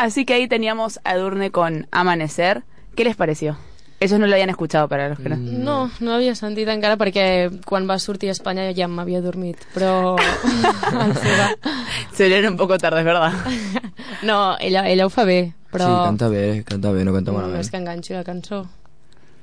Así 0.01 0.25
que 0.25 0.33
ahí 0.33 0.47
teníamos 0.47 0.99
a 1.03 1.13
Edurne 1.13 1.51
con 1.51 1.85
Amanecer. 1.91 2.63
¿Qué 2.95 3.03
les 3.03 3.15
pareció? 3.15 3.55
Ellos 3.99 4.19
no 4.19 4.25
lo 4.25 4.33
habían 4.33 4.49
escuchado 4.49 4.87
para 4.89 5.09
los 5.09 5.19
que 5.19 5.29
no. 5.29 5.37
No, 5.37 5.91
no 5.99 6.13
havia 6.15 6.33
sentit 6.33 6.65
encara 6.73 6.97
perquè 6.97 7.51
quan 7.69 7.85
va 7.85 7.99
sortir 8.01 8.31
a 8.31 8.33
Espanya 8.33 8.63
ja 8.73 8.87
m'havia 8.89 9.21
dormit, 9.21 9.61
però... 9.75 10.15
el. 10.17 11.13
Se 12.17 12.27
vienen 12.27 12.53
un 12.53 12.57
poco 12.57 12.79
tarde, 12.79 12.99
es 13.01 13.05
verdad. 13.05 13.31
No, 14.23 14.57
ella, 14.59 14.89
ella 14.89 15.05
ho 15.05 15.09
fa 15.13 15.23
bé, 15.23 15.53
però... 15.71 15.85
Sí, 15.85 15.93
canta 16.09 16.27
bé, 16.29 16.63
canta 16.65 16.91
bé, 16.91 17.05
no 17.05 17.13
canta 17.13 17.31
no 17.31 17.37
malament. 17.37 17.61
és 17.61 17.69
que 17.69 17.77
enganxi 17.77 18.13
la 18.17 18.23
cançó. 18.25 18.63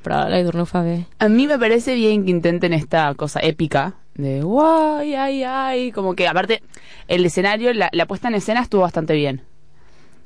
Però 0.02 0.24
la 0.28 0.38
Edurne 0.42 0.62
ho 0.62 0.66
fa 0.66 0.82
bé. 0.82 1.04
A 1.18 1.28
mí 1.28 1.46
me 1.46 1.59
parece 1.59 1.94
bien 1.94 2.24
que 2.24 2.32
intenten 2.32 2.72
esta 2.72 3.14
cosa 3.14 3.38
épica 3.40 3.94
de 4.14 4.42
guay, 4.42 5.14
ay, 5.14 5.44
ay, 5.44 5.92
como 5.92 6.14
que 6.14 6.26
aparte 6.26 6.62
el 7.06 7.24
escenario, 7.24 7.72
la, 7.74 7.90
la 7.92 8.06
puesta 8.06 8.26
en 8.26 8.34
escena 8.34 8.61
estuvo 8.62 8.82
bastante 8.82 9.14
bien. 9.14 9.42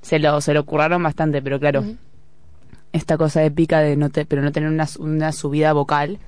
Se 0.03 0.19
lo, 0.19 0.41
se 0.41 0.53
lo 0.53 0.65
curraron 0.65 1.03
bastante, 1.03 1.41
pero 1.41 1.59
claro, 1.59 1.85
esta 2.93 3.17
cosa 3.17 3.43
épica 3.45 3.81
de 3.81 3.97
no 3.97 4.11
te, 4.11 4.27
pero 4.27 4.43
no 4.43 4.53
tener 4.53 4.69
una, 4.69 4.87
una 4.99 5.33
subida 5.33 5.73
vocal, 5.73 6.19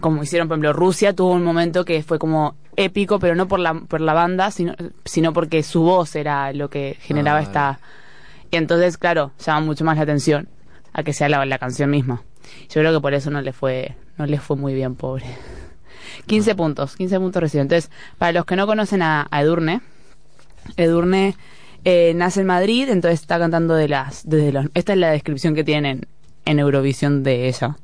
como 0.00 0.22
hicieron, 0.22 0.48
por 0.48 0.56
ejemplo, 0.56 0.72
Rusia 0.72 1.14
tuvo 1.14 1.32
un 1.32 1.44
momento 1.44 1.84
que 1.84 2.02
fue 2.02 2.18
como 2.18 2.56
épico, 2.76 3.18
pero 3.18 3.34
no 3.34 3.48
por 3.48 3.58
la, 3.58 3.74
por 3.74 4.00
la 4.00 4.12
banda, 4.12 4.50
sino, 4.50 4.74
sino 5.04 5.32
porque 5.32 5.62
su 5.62 5.82
voz 5.82 6.14
era 6.16 6.52
lo 6.52 6.68
que 6.68 6.96
generaba 7.00 7.38
Ah, 7.38 7.42
esta... 7.42 7.80
Y 8.50 8.56
entonces, 8.56 8.96
claro, 8.98 9.32
llama 9.38 9.60
mucho 9.60 9.84
más 9.84 9.96
la 9.96 10.04
atención 10.04 10.48
a 10.92 11.02
que 11.02 11.12
sea 11.12 11.28
la, 11.28 11.44
la 11.44 11.58
canción 11.58 11.90
misma. 11.90 12.22
Yo 12.68 12.80
creo 12.80 12.92
que 12.92 13.00
por 13.00 13.14
eso 13.14 13.30
no 13.30 13.40
le 13.40 13.52
fue, 13.52 13.96
no 14.18 14.26
le 14.26 14.38
fue 14.38 14.56
muy 14.56 14.74
bien, 14.74 14.94
pobre. 14.94 15.26
15 16.26 16.54
puntos, 16.54 16.96
15 16.96 17.18
puntos 17.18 17.42
recibió. 17.42 17.62
Entonces, 17.62 17.90
para 18.18 18.32
los 18.32 18.44
que 18.44 18.56
no 18.56 18.66
conocen 18.66 19.02
a, 19.02 19.26
a 19.30 19.42
Edurne, 19.42 19.80
Edurne 20.76 21.34
eh, 21.88 22.14
nace 22.16 22.40
en 22.40 22.48
Madrid, 22.48 22.88
entonces 22.88 23.20
está 23.20 23.38
cantando 23.38 23.76
de 23.76 23.88
las, 23.88 24.28
desde 24.28 24.50
los, 24.50 24.66
esta 24.74 24.92
es 24.92 24.98
la 24.98 25.12
descripción 25.12 25.54
que 25.54 25.62
tienen 25.62 26.08
en 26.44 26.58
Eurovisión 26.58 27.22
de 27.22 27.46
ella, 27.46 27.76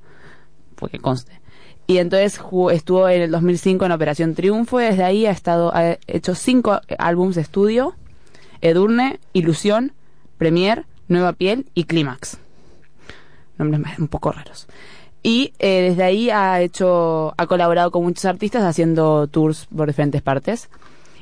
porque 0.74 0.98
conste. 0.98 1.40
Y 1.86 1.98
entonces 1.98 2.40
estuvo 2.72 3.09
en 3.09 3.22
el 3.22 3.30
2005 3.30 3.86
en 3.86 3.92
Operación 3.92 4.34
Triunfo 4.34 4.80
y 4.80 4.86
desde 4.86 5.05
ahí 5.05 5.24
ha 5.26 5.30
estado, 5.30 5.72
ha 5.72 5.98
hecho 6.09 6.34
cinco 6.34 6.80
álbumes 6.98 7.36
de 7.36 7.42
estudio, 7.42 7.94
Edurne, 8.61 9.20
Ilusión, 9.34 9.92
Premier, 10.36 10.84
Nueva 11.07 11.32
Piel 11.32 11.66
y 11.72 11.84
Clímax. 11.84 12.38
Nombres 13.57 14.00
un 14.00 14.09
poco 14.09 14.32
raros. 14.32 14.66
Y 15.22 15.53
eh, 15.61 15.90
desde 15.90 16.03
ahí 16.03 16.28
ha 16.30 16.61
hecho, 16.61 17.34
ha 17.36 17.46
colaborado 17.46 17.92
con 17.92 18.03
muchos 18.03 18.24
artistas 18.24 18.64
haciendo 18.64 19.28
tours 19.28 19.66
por 19.66 19.86
diferentes 19.86 20.22
partes. 20.22 20.68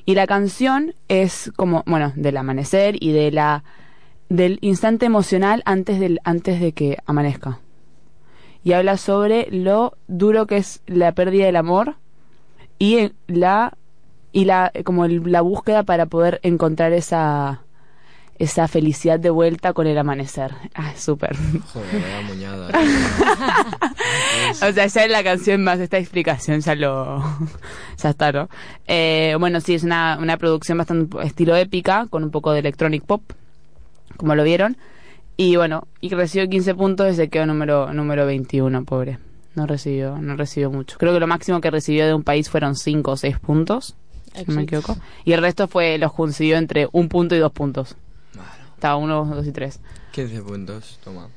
Y 0.04 0.14
la 0.14 0.26
canción 0.26 0.94
es 1.08 1.52
como, 1.56 1.82
bueno, 1.86 2.12
del 2.16 2.36
amanecer 2.36 2.96
y 3.02 3.12
de 3.12 3.30
la 3.32 3.64
del 4.28 4.58
instante 4.60 5.06
emocional 5.06 5.62
antes 5.66 5.98
del 5.98 6.20
antes 6.24 6.60
de 6.60 6.72
que 6.72 6.98
amanezca. 7.06 7.58
Y 8.62 8.72
habla 8.74 8.96
sobre 8.96 9.48
lo 9.50 9.96
duro 10.06 10.46
que 10.46 10.56
es 10.58 10.82
la 10.86 11.12
pérdida 11.12 11.46
del 11.46 11.56
amor 11.56 11.96
y 12.78 12.96
eh, 12.98 13.12
la 13.26 13.76
y 14.32 14.44
la 14.44 14.70
como 14.84 15.04
el- 15.04 15.22
la 15.32 15.40
búsqueda 15.40 15.82
para 15.82 16.06
poder 16.06 16.38
encontrar 16.42 16.92
esa 16.92 17.62
esa 18.40 18.68
felicidad 18.68 19.20
de 19.20 19.28
vuelta 19.28 19.74
con 19.74 19.86
el 19.86 19.98
amanecer. 19.98 20.54
Ah, 20.74 20.94
súper. 20.96 21.36
Joder, 21.36 21.92
vaya 21.92 22.20
moñada. 22.22 22.70
O 24.62 24.72
sea, 24.72 24.86
ya 24.86 25.04
en 25.04 25.12
la 25.12 25.22
canción 25.22 25.62
más 25.62 25.78
esta 25.78 25.98
explicación 25.98 26.60
ya 26.60 26.74
lo... 26.74 27.22
ya 27.96 28.10
está, 28.10 28.32
¿no? 28.32 28.48
Eh, 28.86 29.36
bueno, 29.38 29.60
sí, 29.60 29.74
es 29.74 29.84
una, 29.84 30.18
una 30.20 30.36
producción 30.38 30.78
bastante 30.78 31.18
estilo 31.22 31.54
épica, 31.54 32.06
con 32.08 32.24
un 32.24 32.30
poco 32.30 32.52
de 32.52 32.60
electronic 32.60 33.04
pop, 33.04 33.22
como 34.16 34.34
lo 34.34 34.42
vieron. 34.42 34.76
Y 35.36 35.56
bueno, 35.56 35.86
y 36.00 36.08
recibió 36.08 36.48
15 36.48 36.74
puntos 36.74 37.12
y 37.12 37.16
se 37.16 37.28
quedó 37.28 37.46
número, 37.46 37.92
número 37.92 38.26
21, 38.26 38.84
pobre. 38.84 39.18
No 39.54 39.66
recibió, 39.66 40.16
no 40.16 40.34
recibió 40.36 40.70
mucho. 40.70 40.96
Creo 40.98 41.12
que 41.12 41.20
lo 41.20 41.26
máximo 41.26 41.60
que 41.60 41.70
recibió 41.70 42.06
de 42.06 42.14
un 42.14 42.24
país 42.24 42.48
fueron 42.48 42.74
5 42.74 43.10
o 43.10 43.16
6 43.16 43.38
puntos, 43.38 43.96
si 44.34 44.44
no 44.46 44.54
me 44.54 44.62
equivoco. 44.62 44.96
Y 45.24 45.32
el 45.32 45.42
resto 45.42 45.68
fue, 45.68 45.98
los 45.98 46.12
consiguió 46.14 46.56
entre 46.56 46.88
un 46.92 47.08
punto 47.08 47.36
y 47.36 47.38
dos 47.38 47.52
puntos. 47.52 47.96
Estaba 48.80 48.96
uno, 48.96 49.26
dos 49.26 49.46
y 49.46 49.52
tres. 49.52 49.78
15 50.12 50.40
puntos, 50.40 50.98
toma. 51.04 51.28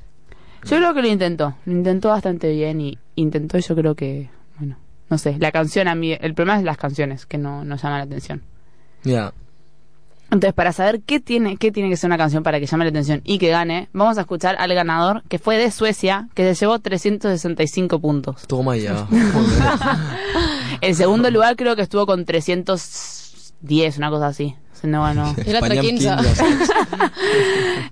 Yo 0.64 0.78
creo 0.78 0.94
que 0.94 1.02
lo 1.02 1.10
intentó, 1.10 1.54
lo 1.66 1.74
intentó 1.74 2.08
bastante 2.08 2.50
bien 2.54 2.80
y 2.80 2.98
intentó, 3.16 3.58
yo 3.58 3.76
creo 3.76 3.96
que, 3.96 4.30
bueno, 4.58 4.78
no 5.10 5.18
sé, 5.18 5.36
la 5.40 5.52
canción 5.52 5.90
a 5.90 5.94
mí, 5.94 6.14
el 6.14 6.36
problema 6.36 6.58
es 6.58 6.64
las 6.64 6.78
canciones 6.78 7.26
que 7.26 7.38
no, 7.38 7.66
no 7.66 7.76
llaman 7.76 7.98
la 7.98 8.06
atención. 8.06 8.44
Ya. 9.04 9.34
Entonces, 10.32 10.54
para 10.54 10.72
saber 10.72 11.02
qué 11.02 11.20
tiene, 11.20 11.58
qué 11.58 11.70
tiene 11.74 11.90
que 11.90 11.98
ser 11.98 12.08
una 12.08 12.18
canción 12.18 12.44
para 12.44 12.62
que 12.62 12.66
llame 12.66 12.86
la 12.86 12.92
atención 12.92 13.20
y 13.26 13.40
que 13.40 13.50
gane, 13.50 13.90
vamos 13.92 14.18
a 14.18 14.22
escuchar 14.22 14.56
al 14.58 14.74
ganador, 14.74 15.24
que 15.28 15.38
fue 15.38 15.58
de 15.58 15.70
Suecia, 15.70 16.30
que 16.36 16.46
se 16.46 16.62
llevó 16.62 16.80
365 16.80 18.00
puntos. 18.00 18.48
Toma 18.48 18.78
ya. 18.78 19.06
El 20.80 20.96
segundo 20.96 21.30
lugar 21.30 21.58
creo 21.58 21.76
que 21.76 21.82
estuvo 21.82 22.06
con 22.06 22.24
310, 23.66 23.98
una 23.98 24.10
cosa 24.10 24.28
así. 24.28 24.56
No 24.84 25.04
ganó. 25.04 25.34
I 25.46 25.52
l'altre 25.52 25.80
15. 25.80 26.10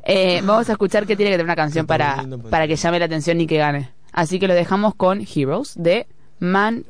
Eh, 0.04 0.42
vamos 0.44 0.68
a 0.68 0.74
escuchar 0.74 1.06
qué 1.08 1.16
tiene 1.16 1.32
que 1.32 1.38
tener 1.38 1.46
una 1.46 1.56
canción 1.56 1.86
para, 1.88 2.26
para 2.50 2.68
que 2.68 2.76
llame 2.76 3.00
la 3.00 3.06
atención 3.06 3.40
y 3.40 3.48
que 3.48 3.58
gane. 3.58 3.92
Así 4.12 4.40
que 4.40 4.48
lo 4.48 4.54
dejamos 4.54 4.94
con 4.96 5.26
Heroes 5.34 5.74
de 5.76 6.06
Man 6.40 6.84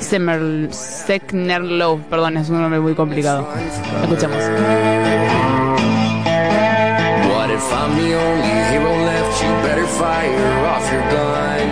Semer- 0.00 0.72
Seknerlow. 0.72 2.00
Perdón, 2.08 2.38
es 2.38 2.48
un 2.48 2.62
nombre 2.62 2.80
muy 2.80 2.94
complicado. 2.94 3.46
Escuchamos. 4.02 4.38
What 7.28 7.50
if 7.50 7.70
I'm 7.72 7.96
the 7.96 8.14
only 8.16 8.48
hero 8.70 8.90
left? 9.04 9.42
You 9.42 9.50
better 9.62 9.86
fire 9.86 10.66
off 10.68 10.90
your 10.90 11.02
gun 11.10 11.68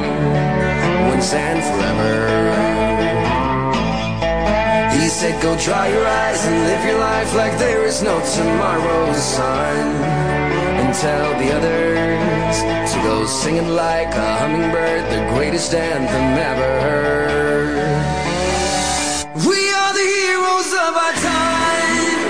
once 1.10 1.32
and 1.34 1.62
forever. 1.62 2.81
Go 5.42 5.56
dry 5.58 5.88
your 5.88 6.06
eyes 6.06 6.46
and 6.46 6.54
live 6.68 6.84
your 6.84 6.98
life 7.00 7.34
like 7.34 7.58
there 7.58 7.84
is 7.84 8.00
no 8.00 8.20
tomorrow, 8.36 9.12
son. 9.12 9.76
And 10.78 10.94
tell 10.94 11.36
the 11.36 11.52
others 11.52 12.62
to 12.92 12.98
go 13.02 13.26
singing 13.26 13.70
like 13.70 14.14
a 14.14 14.36
hummingbird, 14.38 15.10
the 15.10 15.26
greatest 15.34 15.74
anthem 15.74 16.38
ever 16.50 16.80
heard. 16.84 17.74
We 19.44 19.68
are 19.80 19.92
the 19.92 20.06
heroes 20.16 20.72
of 20.86 20.96
our 21.04 21.14
time. 21.32 22.20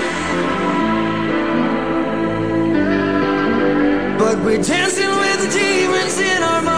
But 4.17 4.39
we're 4.43 4.63
dancing 4.63 5.11
with 5.21 5.39
the 5.43 5.49
demons 5.55 6.17
in 6.17 6.41
our 6.41 6.61
minds. 6.63 6.72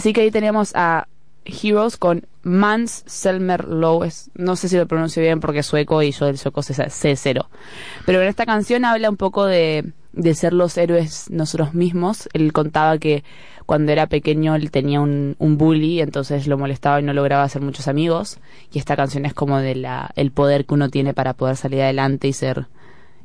Así 0.00 0.14
que 0.14 0.22
ahí 0.22 0.30
tenemos 0.30 0.72
a 0.74 1.08
Heroes 1.44 1.98
con 1.98 2.26
Mans 2.42 3.02
Selmer 3.04 3.68
Low. 3.68 4.02
Es- 4.04 4.30
no 4.34 4.56
sé 4.56 4.70
si 4.70 4.78
lo 4.78 4.86
pronuncio 4.86 5.20
bien 5.22 5.40
porque 5.40 5.58
es 5.58 5.66
sueco 5.66 6.02
y 6.02 6.10
yo 6.10 6.24
del 6.24 6.38
sueco 6.38 6.62
sé 6.62 6.74
cero. 7.16 7.50
Pero 8.06 8.22
en 8.22 8.28
esta 8.28 8.46
canción 8.46 8.86
habla 8.86 9.10
un 9.10 9.18
poco 9.18 9.44
de, 9.44 9.92
de 10.14 10.34
ser 10.34 10.54
los 10.54 10.78
héroes 10.78 11.28
nosotros 11.28 11.74
mismos. 11.74 12.30
Él 12.32 12.50
contaba 12.54 12.96
que 12.96 13.24
cuando 13.66 13.92
era 13.92 14.06
pequeño 14.06 14.54
él 14.54 14.70
tenía 14.70 15.02
un, 15.02 15.36
un 15.38 15.58
bully, 15.58 16.00
entonces 16.00 16.46
lo 16.46 16.56
molestaba 16.56 16.98
y 17.00 17.02
no 17.02 17.12
lograba 17.12 17.42
hacer 17.42 17.60
muchos 17.60 17.86
amigos. 17.86 18.38
Y 18.72 18.78
esta 18.78 18.96
canción 18.96 19.26
es 19.26 19.34
como 19.34 19.58
de 19.58 19.74
la, 19.74 20.12
el 20.16 20.30
poder 20.30 20.64
que 20.64 20.72
uno 20.72 20.88
tiene 20.88 21.12
para 21.12 21.34
poder 21.34 21.56
salir 21.56 21.82
adelante 21.82 22.26
y 22.26 22.32
ser 22.32 22.68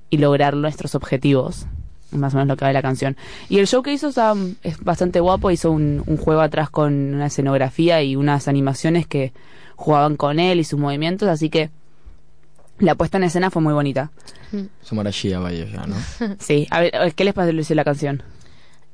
y 0.10 0.18
lograr 0.18 0.58
nuestros 0.58 0.94
objetivos. 0.94 1.68
Más 2.12 2.34
o 2.34 2.38
menos 2.38 2.50
lo 2.50 2.58
que 2.58 2.66
va 2.66 2.72
la 2.72 2.82
canción. 2.82 3.18
Y 3.50 3.60
el 3.60 3.68
show 3.68 3.82
que 3.84 3.92
hizo 3.92 4.10
está, 4.10 4.34
es 4.64 4.80
bastante 4.80 5.20
guapo. 5.20 5.52
Hizo 5.52 5.72
un, 5.72 6.04
un 6.06 6.18
juego 6.18 6.42
atrás 6.42 6.70
con 6.70 7.16
una 7.16 7.28
escenografía 7.28 8.02
y 8.04 8.16
unas 8.16 8.48
animaciones 8.48 9.08
que 9.08 9.34
jugaban 9.76 10.16
con 10.16 10.40
él 10.40 10.60
y 10.60 10.64
sus 10.64 10.80
movimientos. 10.80 11.28
Así 11.28 11.50
que 11.50 11.72
la 12.80 12.96
puesta 12.96 13.18
en 13.18 13.24
escena 13.24 13.50
fue 13.50 13.62
muy 13.62 13.74
bonita. 13.74 14.12
S'ho 14.84 14.96
mereixia, 14.96 15.40
vaja, 15.40 15.66
ja, 15.72 15.88
no? 15.88 15.96
Sí. 16.40 16.68
A 16.70 16.80
ver, 16.82 17.14
¿qué 17.16 17.26
les 17.26 17.34
pareció 17.34 17.76
la 17.76 17.84
canción? 17.84 18.24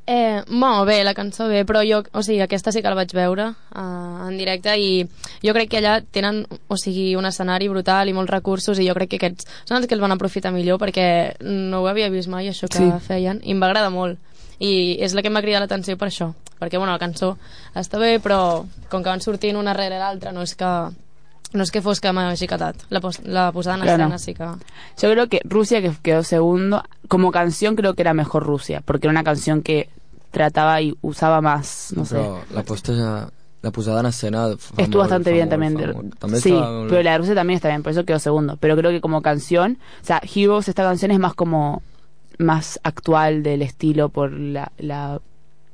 Eh, 0.07 0.41
bueno, 0.49 0.83
bé, 0.83 1.03
la 1.03 1.13
cançó 1.13 1.47
bé, 1.47 1.61
però 1.63 1.83
jo, 1.87 2.01
o 2.11 2.23
sigui, 2.25 2.41
aquesta 2.41 2.71
sí 2.73 2.81
que 2.81 2.89
la 2.89 2.97
vaig 2.97 3.11
veure 3.13 3.45
uh, 3.53 4.27
en 4.27 4.35
directe 4.35 4.73
i 4.81 5.05
jo 5.45 5.53
crec 5.53 5.69
que 5.69 5.77
allà 5.77 5.99
tenen, 6.11 6.41
o 6.67 6.75
sigui, 6.75 7.13
un 7.15 7.25
escenari 7.29 7.69
brutal 7.69 8.09
i 8.09 8.15
molts 8.17 8.31
recursos 8.33 8.79
i 8.81 8.87
jo 8.89 8.95
crec 8.97 9.11
que 9.13 9.19
aquests 9.21 9.45
són 9.69 9.77
els 9.77 9.87
que 9.87 9.93
els 9.95 10.01
van 10.01 10.11
aprofitar 10.11 10.51
millor 10.51 10.81
perquè 10.81 11.35
no 11.45 11.83
ho 11.83 11.87
havia 11.87 12.09
vist 12.09 12.27
mai, 12.33 12.49
això 12.49 12.67
que 12.67 12.81
Sí. 12.81 12.89
feien, 13.07 13.39
i 13.45 13.51
em 13.53 13.61
va 13.61 13.67
agradar 13.69 13.91
molt. 13.93 14.17
I 14.59 14.97
és 15.01 15.13
la 15.13 15.21
que 15.21 15.29
em 15.29 15.35
va 15.37 15.41
cridar 15.45 15.61
l'atenció 15.61 15.95
per 15.97 16.09
això, 16.09 16.33
perquè, 16.59 16.77
bueno, 16.77 16.91
la 16.91 16.99
cançó 16.99 17.37
està 17.75 17.97
bé, 18.01 18.19
però 18.19 18.65
com 18.89 19.03
que 19.03 19.09
van 19.09 19.21
sortint 19.21 19.55
una 19.55 19.73
rere 19.73 19.97
l'altra, 20.01 20.31
no 20.31 20.41
és 20.41 20.55
que 20.55 20.65
no 21.53 21.63
és 21.63 21.71
que 21.71 21.81
fos 21.81 21.99
que 21.99 22.11
m'hagi 22.13 22.47
catat. 22.47 22.75
La, 22.89 23.01
pos 23.01 23.19
la 23.23 23.51
posada 23.51 23.75
en 23.77 23.81
Claro. 23.83 24.03
escena 24.03 24.17
sí 24.17 24.33
que... 24.33 24.43
Yo 25.01 25.11
creo 25.11 25.27
que 25.27 25.41
Rusia, 25.43 25.81
que 25.81 25.91
quedó 26.01 26.23
segundo, 26.23 26.83
como 27.07 27.31
canción 27.31 27.75
creo 27.75 27.93
que 27.93 28.01
era 28.03 28.13
mejor 28.13 28.43
Rusia, 28.45 28.81
porque 28.85 29.07
era 29.07 29.11
una 29.11 29.23
canción 29.23 29.61
que 29.61 29.89
trataba 30.31 30.81
y 30.81 30.95
usaba 31.01 31.41
más, 31.41 31.93
no 31.95 32.05
sé. 32.05 32.17
La, 32.53 32.63
posta, 32.63 33.29
la 33.61 33.71
posada 33.71 33.99
en 33.99 34.05
escena 34.05 34.47
Estuvo 34.77 35.01
bastante 35.01 35.33
bien 35.33 35.49
también. 35.49 35.75
sí, 36.35 36.57
pero 36.89 37.03
la 37.03 37.11
de 37.11 37.17
Rusia 37.17 37.35
también 37.35 37.55
está 37.57 37.67
bien, 37.67 37.83
por 37.83 37.91
eso 37.91 38.05
quedó 38.05 38.17
segundo. 38.19 38.57
Pero 38.57 38.77
creo 38.77 38.91
que 38.91 39.01
como 39.01 39.21
canción, 39.21 39.77
o 40.01 40.05
sea, 40.05 40.21
Heroes, 40.23 40.69
esta 40.69 40.83
canción 40.83 41.11
es 41.11 41.19
más 41.19 41.33
como 41.33 41.81
más 42.37 42.79
actual 42.83 43.43
del 43.43 43.61
estilo 43.61 44.09
por 44.09 44.31
la, 44.31 44.71
la 44.77 45.19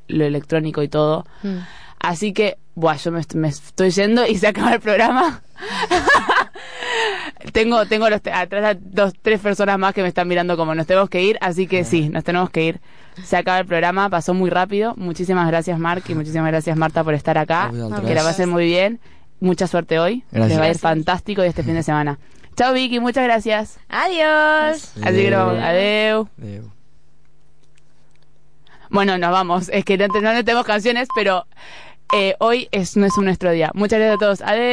lo 0.08 0.26
electrónico 0.26 0.82
y 0.84 0.88
todo. 0.88 1.26
Mm. 1.44 1.58
Así 2.00 2.34
que, 2.34 2.58
buah, 2.78 2.96
yo 2.98 3.12
me, 3.12 3.20
est- 3.22 3.34
me 3.34 3.48
estoy 3.48 3.90
yendo 3.90 4.26
y 4.28 4.38
se 4.38 4.48
acaba 4.48 4.74
el 4.74 4.80
programa. 4.80 5.42
tengo 7.54 7.86
tengo 7.88 8.08
los 8.10 8.22
te- 8.22 8.32
atrás 8.32 8.64
a 8.64 8.78
dos, 8.80 9.14
tres 9.22 9.40
personas 9.40 9.80
más 9.80 9.94
que 9.96 10.04
me 10.04 10.08
están 10.10 10.28
mirando 10.28 10.56
como 10.58 10.76
nos 10.76 10.86
tenemos 10.86 11.10
que 11.10 11.24
ir, 11.24 11.38
así 11.42 11.66
que 11.66 11.84
sí, 11.84 12.10
nos 12.10 12.24
tenemos 12.24 12.50
que 12.52 12.64
ir. 12.66 12.80
Se 13.24 13.36
acaba 13.36 13.58
el 13.58 13.66
programa, 13.66 14.12
pasó 14.12 14.36
muy 14.36 14.52
rápido. 14.52 14.94
Muchísimas 14.96 15.48
gracias, 15.48 15.80
Mark, 15.80 16.04
y 16.08 16.14
muchísimas 16.14 16.50
gracias, 16.52 16.78
Marta, 16.78 17.04
por 17.04 17.16
estar 17.16 17.36
acá. 17.40 17.72
Que 18.06 18.14
la 18.14 18.22
pasen 18.24 18.50
muy 18.50 18.66
bien. 18.66 19.00
Mucha 19.40 19.66
suerte 19.66 19.98
hoy. 19.98 20.24
Gracias. 20.32 20.50
Les 20.50 20.60
va 20.60 20.64
a 20.66 20.70
ir 20.70 20.78
fantástico 20.78 21.42
este 21.42 21.64
fin 21.64 21.74
de 21.74 21.82
semana. 21.84 22.20
Chao, 22.56 22.74
Vicky, 22.74 23.00
muchas 23.00 23.24
gracias. 23.24 23.80
Adiós. 23.90 24.94
Así 25.04 25.18
que 25.24 25.32
no, 25.32 25.50
adeu. 25.50 26.28
Adeu. 26.40 26.72
Bueno, 28.90 29.18
nos 29.18 29.32
vamos. 29.32 29.70
Es 29.70 29.84
que 29.84 29.98
no, 29.98 30.08
no 30.08 30.44
tenemos 30.46 30.66
canciones, 30.66 31.08
pero 31.16 31.46
eh, 32.14 32.36
hoy 32.40 32.70
es, 32.72 32.96
no 32.98 33.06
es 33.06 33.18
nuestro 33.18 33.52
día. 33.52 33.72
Muchas 33.74 34.00
gracias 34.00 34.16
a 34.16 34.20
todos. 34.20 34.42
Adiós. 34.42 34.66